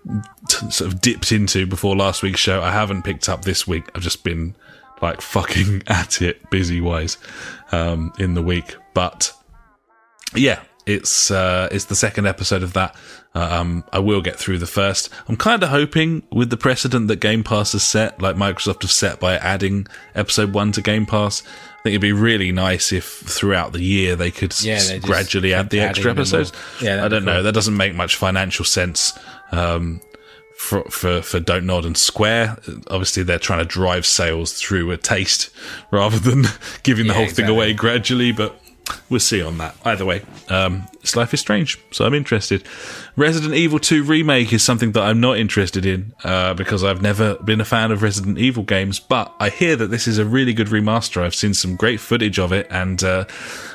[0.47, 2.61] t- sort of dipped into before last week's show.
[2.61, 3.85] I haven't picked up this week.
[3.95, 4.55] I've just been
[5.01, 7.17] like fucking at it, busy wise,
[7.71, 8.75] um, in the week.
[8.93, 9.33] But
[10.35, 12.95] yeah, it's uh, it's the second episode of that.
[13.33, 15.09] Uh, um, I will get through the first.
[15.29, 18.91] I'm kind of hoping with the precedent that Game Pass has set, like Microsoft have
[18.91, 21.41] set by adding episode one to Game Pass.
[21.81, 25.53] I think it'd be really nice if throughout the year they could Yeah, just gradually
[25.55, 26.39] add the extra adding them all.
[26.41, 26.51] episodes.
[26.81, 27.33] Yeah, I don't know.
[27.37, 27.43] cool.
[27.43, 29.17] That doesn't make much financial sense.
[29.51, 29.99] Um,
[30.55, 35.49] for, for for Dontnod and Square, obviously they're trying to drive sales through a taste
[35.89, 36.43] rather than
[36.83, 38.31] giving the Yeah, whole thing away gradually.
[38.31, 38.55] But
[39.09, 39.75] we'll see on that.
[39.83, 42.63] Either way, um, it's Life is Strange, so I'm interested.
[43.15, 47.35] Resident Evil 2 remake is something that I'm not interested in uh, because I've never
[47.35, 48.99] been a fan of Resident Evil games.
[48.99, 51.21] But I hear that this is a really good remaster.
[51.23, 53.25] I've seen some great footage of it, and uh,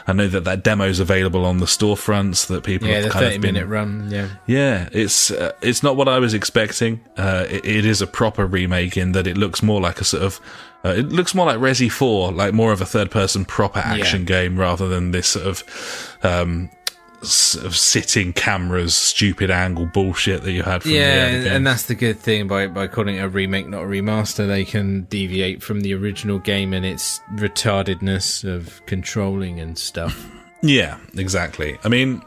[0.07, 3.11] I know that that demo is available on the storefronts that people Yeah, have the
[3.11, 4.09] kind thirty of been minute run.
[4.11, 7.01] Yeah, yeah, it's uh, it's not what I was expecting.
[7.16, 10.23] Uh, it, it is a proper remake in that it looks more like a sort
[10.23, 10.40] of
[10.85, 14.24] uh, it looks more like Resi Four, like more of a third person proper action
[14.24, 16.85] game rather than this sort of um, sort of
[17.22, 22.18] sitting cameras, stupid angle bullshit that you had from yeah, other and, that's the good
[22.18, 24.47] thing by by calling it a remake, not a remaster.
[24.47, 30.30] They can deviate from the original game and its retardedness of controlling and stuff.
[30.62, 31.78] Yeah, exactly.
[31.84, 32.22] I mean,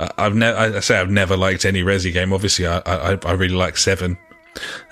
[0.00, 0.58] I- I've never.
[0.58, 2.32] I say I've never liked any Resi game.
[2.32, 4.18] Obviously, I I, I really like Seven,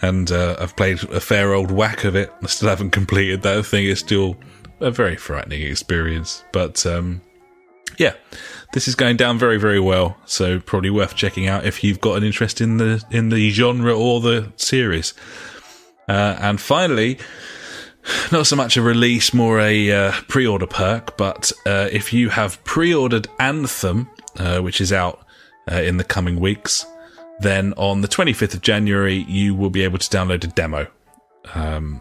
[0.01, 2.32] and uh, I've played a fair old whack of it.
[2.43, 3.86] I still haven't completed that thing.
[3.86, 4.36] It's still
[4.78, 7.20] a very frightening experience, but um,
[7.98, 8.15] yeah,
[8.73, 10.17] this is going down very very well.
[10.27, 13.97] So probably worth checking out if you've got an interest in the in the genre
[13.97, 15.15] or the series.
[16.09, 17.19] Uh, and finally,
[18.33, 21.17] not so much a release, more a uh, pre-order perk.
[21.17, 25.25] But uh, if you have pre-ordered Anthem, uh, which is out
[25.71, 26.85] uh, in the coming weeks,
[27.41, 30.87] then on the 25th of January you will be able to download a demo
[31.55, 32.01] um,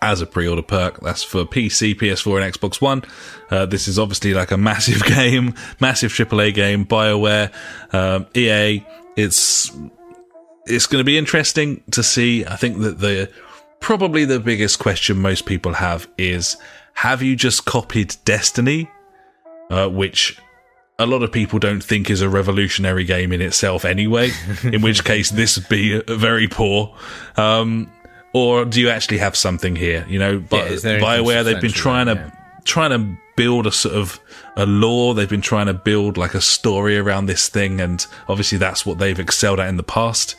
[0.00, 1.00] as a pre-order perk.
[1.00, 3.02] That's for PC, PS4, and Xbox One.
[3.50, 6.84] Uh, this is obviously like a massive game, massive AAA game.
[6.84, 7.52] Bioware,
[7.94, 8.84] um, EA.
[9.16, 9.70] It's
[10.66, 12.44] it's going to be interesting to see.
[12.46, 13.30] I think that the
[13.80, 16.56] probably the biggest question most people have is
[16.94, 18.90] have you just copied Destiny?
[19.70, 20.38] Uh, which
[20.98, 24.30] a lot of people don't think is a revolutionary game in itself anyway,
[24.64, 26.94] in which case this would be very poor.
[27.36, 27.90] Um,
[28.32, 30.04] or do you actually have something here?
[30.08, 32.32] You know, Bi- Yeah, Bioware, they've been trying to
[32.64, 34.20] trying to build a sort of
[34.56, 35.14] a lore.
[35.14, 38.98] They've been trying to build like a story around this thing, and obviously that's what
[38.98, 40.36] they've excelled at in the past.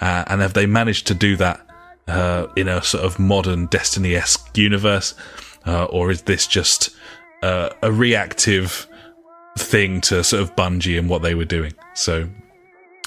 [0.00, 1.60] Uh, and have they managed to do that
[2.08, 5.14] uh, in a sort of modern Destiny esque universe,
[5.66, 6.90] uh, or is this just
[7.42, 8.86] uh, a reactive
[9.56, 11.72] thing to sort of Bungie and what they were doing?
[11.94, 12.28] So,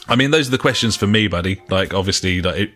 [0.08, 1.62] I mean, those are the questions for me, buddy.
[1.70, 2.72] Like, obviously, like, it,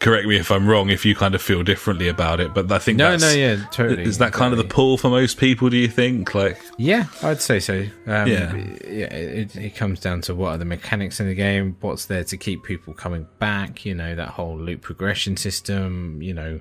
[0.00, 2.78] correct me if I'm wrong if you kind of feel differently about it, but I
[2.78, 4.02] think No, that's, no, yeah, totally.
[4.02, 5.70] is that kind of the pull for most people?
[5.70, 6.34] Do you think?
[6.34, 7.80] Like, Yeah, I'd say so.
[8.06, 8.54] Um, Yeah.
[8.86, 9.12] yeah.
[9.14, 12.36] It, it comes down to what are the mechanics in the game, what's there to
[12.36, 13.84] keep people coming back.
[13.86, 16.20] You know, that whole loop progression system.
[16.22, 16.60] You know,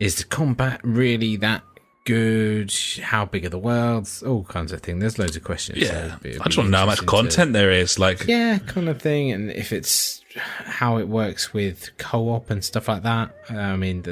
[0.00, 1.62] is the combat really that
[2.04, 2.72] good?
[3.02, 4.22] How big are the worlds?
[4.22, 5.00] All kinds of things.
[5.00, 5.78] There's loads of questions.
[5.78, 7.06] yeah, be- I just want to know how much interesting to-
[7.36, 7.98] content there is.
[7.98, 12.88] Like, yeah, kind of thing, and if it's how it works with co-op and stuff
[12.88, 13.34] like that.
[13.50, 14.02] I mean,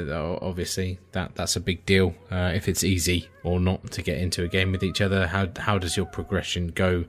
[0.41, 2.13] obviously that that's a big deal.
[2.31, 5.47] Uh, if it's easy or not to get into a game with each other, how
[5.57, 7.05] how does your progression go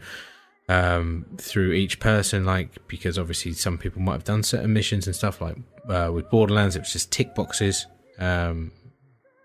[0.69, 2.47] um, through each person?
[2.47, 5.41] Like, because obviously some people might have done certain missions and stuff.
[5.41, 5.57] Like
[5.89, 7.87] uh, with Borderlands, it was just tick boxes,
[8.19, 8.73] um,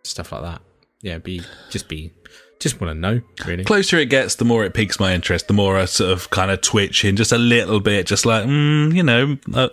[0.04, 0.62] stuff like that.
[1.02, 2.14] Yeah, be just be
[2.60, 3.64] just want to know really.
[3.64, 5.48] closer it gets, the more it piques my interest.
[5.48, 8.45] The more I sort of kind of twitch in just a little bit, just like,
[8.45, 9.69] mm, you know, uh,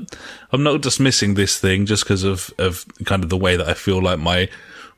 [0.52, 3.74] I'm not dismissing this thing just because of of kind of the way that I
[3.74, 4.48] feel like my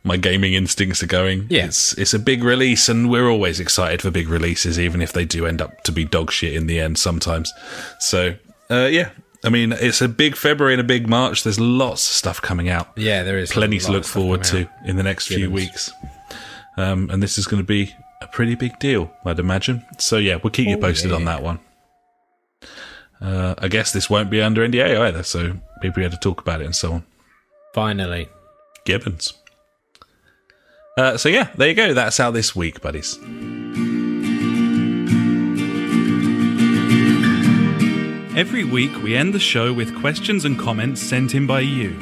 [0.03, 1.47] my gaming instincts are going.
[1.49, 1.67] Yeah.
[1.67, 5.25] it's it's a big release, and we're always excited for big releases, even if they
[5.25, 7.53] do end up to be dog shit in the end sometimes.
[8.01, 8.35] So,
[8.71, 9.11] uh, yeah.
[9.45, 11.45] I mean, it's a big February and a big March.
[11.45, 14.97] There's lots of stuff coming out Yeah, there is plenty to look forward to in
[14.97, 15.93] the next few weeks.
[16.77, 19.85] Um, and this is going to be a pretty big deal, I'd imagine.
[19.99, 21.59] So yeah, we'll keep you Oh, posted on that one.
[23.21, 26.61] Uh, I guess this won't be under NDA either, so people had to talk about
[26.61, 27.05] it and so on.
[27.73, 28.29] Finally.
[28.85, 29.33] Gibbons.
[30.99, 31.93] Uh, so yeah, there you go.
[31.95, 33.19] That's out this week, buddies.
[38.37, 41.97] Every week, we end the show with questions and comments sent in by you.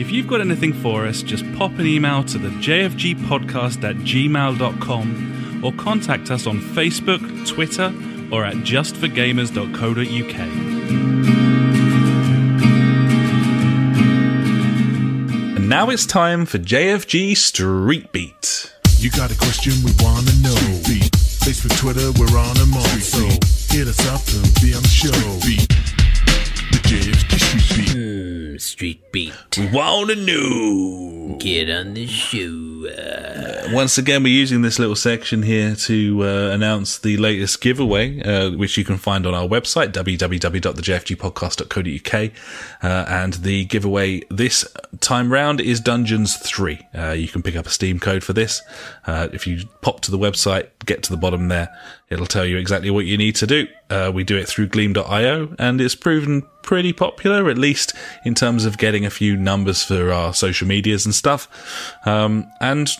[0.00, 5.62] If you've got anything for us, just pop an email to the jfgpodcast at gmail.com
[5.64, 7.94] or contact us on Facebook, Twitter,
[8.32, 10.34] or at justforgamers.co.uk.
[15.56, 18.74] And now it's time for JFG Street Beat.
[18.98, 20.56] You got a question we wanna know.
[20.88, 21.12] Beat.
[21.44, 22.82] Facebook, Twitter, we're on them all.
[22.98, 23.20] So
[23.72, 25.38] hit us up and be on the show.
[25.46, 25.83] Beat.
[26.84, 27.90] The Street Beat.
[27.92, 29.32] Hmm, Street Beat.
[29.72, 31.36] Wanna know?
[31.38, 32.86] Get on the show.
[32.86, 38.20] Uh, Once again, we're using this little section here to uh, announce the latest giveaway,
[38.22, 42.30] uh, which you can find on our website, www.thejfgpodcast.co.uk.
[42.82, 44.64] Uh, and the giveaway this
[45.00, 46.78] time round is Dungeons 3.
[46.96, 48.60] Uh, you can pick up a Steam code for this.
[49.06, 51.68] Uh, if you pop to the website, get to the bottom there,
[52.10, 53.66] it'll tell you exactly what you need to do.
[53.90, 57.92] Uh, we do it through gleam.io, and it's proven pretty popular, at least
[58.24, 61.48] in terms of getting a few numbers for our social medias and stuff.
[62.06, 62.90] Um, and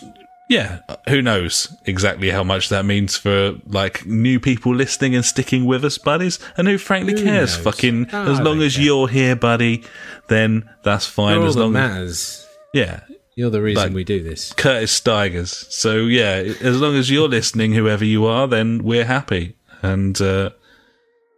[0.47, 5.65] yeah, who knows exactly how much that means for like new people listening and sticking
[5.65, 6.37] with us, buddies?
[6.55, 7.55] And who frankly Who cares?
[7.57, 7.63] knows?
[7.63, 8.85] Fucking, Oh, as long as care.
[8.85, 9.83] you're here, buddy,
[10.27, 11.39] then that's fine.
[11.39, 12.99] You're as that long As, yeah,
[13.35, 14.53] You're the reason Like- we do this.
[14.53, 15.65] Curtis Stigers.
[15.69, 19.55] So yeah, as long as you're listening, whoever you are, then we're happy.
[19.81, 20.51] And uh,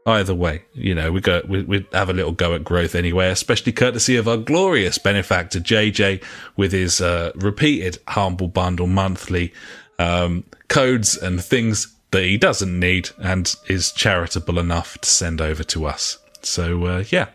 [0.06, 3.30] either way, you know, we go we, we have a little go at growth anyway,
[3.30, 6.24] especially courtesy of our glorious benefactor JJ
[6.56, 9.52] with his uh, repeated humble bundle monthly
[9.98, 15.64] um, codes and things that he doesn't need and is charitable enough to send over
[15.64, 16.20] to us.
[16.44, 17.30] So uh, yeah.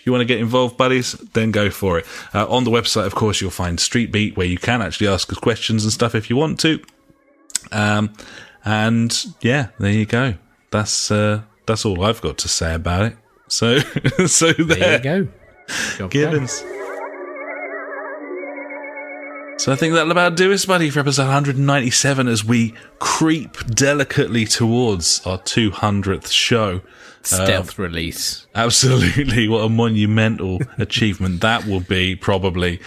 [0.00, 2.06] If you want to get involved, buddies, then go for it.
[2.32, 5.30] Uh, on the website, of course, you'll find Street Beat, where you can actually ask
[5.30, 6.82] us questions and stuff if you want to.
[7.70, 8.14] Um,
[8.64, 10.34] and yeah, there you go.
[10.70, 13.16] That's uh, that's all I've got to say about it.
[13.48, 13.78] So,
[14.26, 15.28] so there, There you go.
[15.98, 16.79] Job done.
[19.60, 24.46] So I think that'll about do us, buddy, for episode 197 as we creep delicately
[24.46, 26.80] towards our 200th show.
[27.22, 28.46] Stealth release.
[28.54, 29.48] Um, absolutely.
[29.48, 32.80] What a monumental achievement that will be, probably.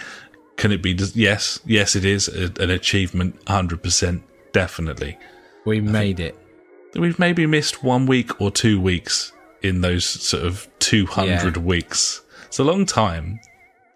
[0.56, 0.98] Can it be?
[1.14, 1.60] Yes.
[1.64, 4.22] Yes, it is a- an achievement, 100%.
[4.52, 5.16] Definitely.
[5.64, 6.36] We made it.
[6.96, 9.32] We've maybe missed one week or two weeks
[9.62, 11.62] in those sort of 200 Yeah.
[11.62, 12.20] weeks.
[12.46, 13.38] It's a long time.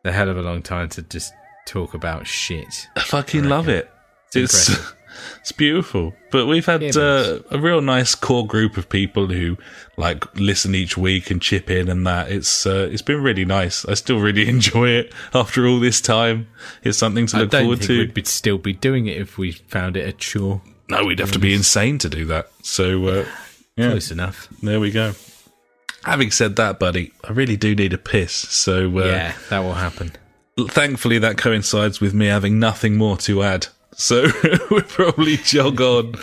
[0.05, 1.33] A hell of a long time to just
[1.69, 2.89] talk about shit.
[2.97, 3.91] I fucking love it.
[4.35, 4.97] It's impressive.
[5.41, 6.15] it's beautiful.
[6.31, 9.57] But we've had Yeah, uh, a real nice core group of people who
[9.97, 12.31] like listen each week and chip in and that.
[12.31, 13.85] It's uh, it's been really nice.
[13.85, 16.49] I still really enjoy it after all this time.
[16.83, 18.13] It's something to I look forward think to.
[18.15, 20.61] we'd still be doing it if we found it a chore.
[20.89, 22.51] No, we'd have to be insane to do that.
[22.63, 23.25] So uh,
[23.77, 24.49] yeah, Close enough.
[24.63, 25.13] there we go.
[26.05, 28.33] Having said that, buddy, I really do need a piss.
[28.33, 30.13] So uh, yeah, that will happen.
[30.67, 33.69] Thankfully that coincides with me having nothing more to add.
[33.93, 34.29] So
[34.71, 36.15] we'll probably jog on.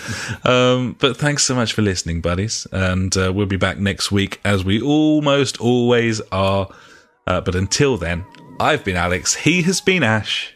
[0.43, 2.65] Um, but thanks so much for listening, buddies.
[2.71, 6.69] And uh, we'll be back next week as we almost always are.
[7.27, 8.25] Uh, but until then,
[8.59, 9.35] I've been Alex.
[9.35, 10.53] He has been Ash.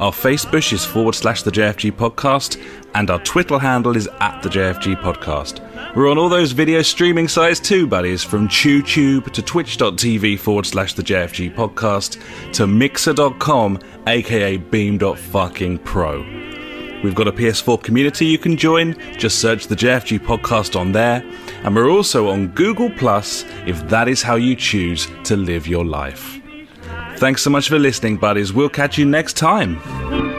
[0.00, 2.60] Our Facebook is forward slash the JFG podcast,
[2.94, 5.60] and our Twitter handle is at the JFG podcast.
[5.94, 10.94] We're on all those video streaming sites too, buddies, from TubeTube to twitch.tv forward slash
[10.94, 12.18] the JFG podcast
[12.54, 16.49] to mixer.com, aka beam.fucking pro.
[17.02, 18.96] We've got a PS4 community you can join.
[19.16, 21.24] Just search the JFG podcast on there.
[21.64, 25.84] And we're also on Google Plus if that is how you choose to live your
[25.84, 26.40] life.
[27.16, 28.52] Thanks so much for listening, buddies.
[28.52, 30.29] We'll catch you next time.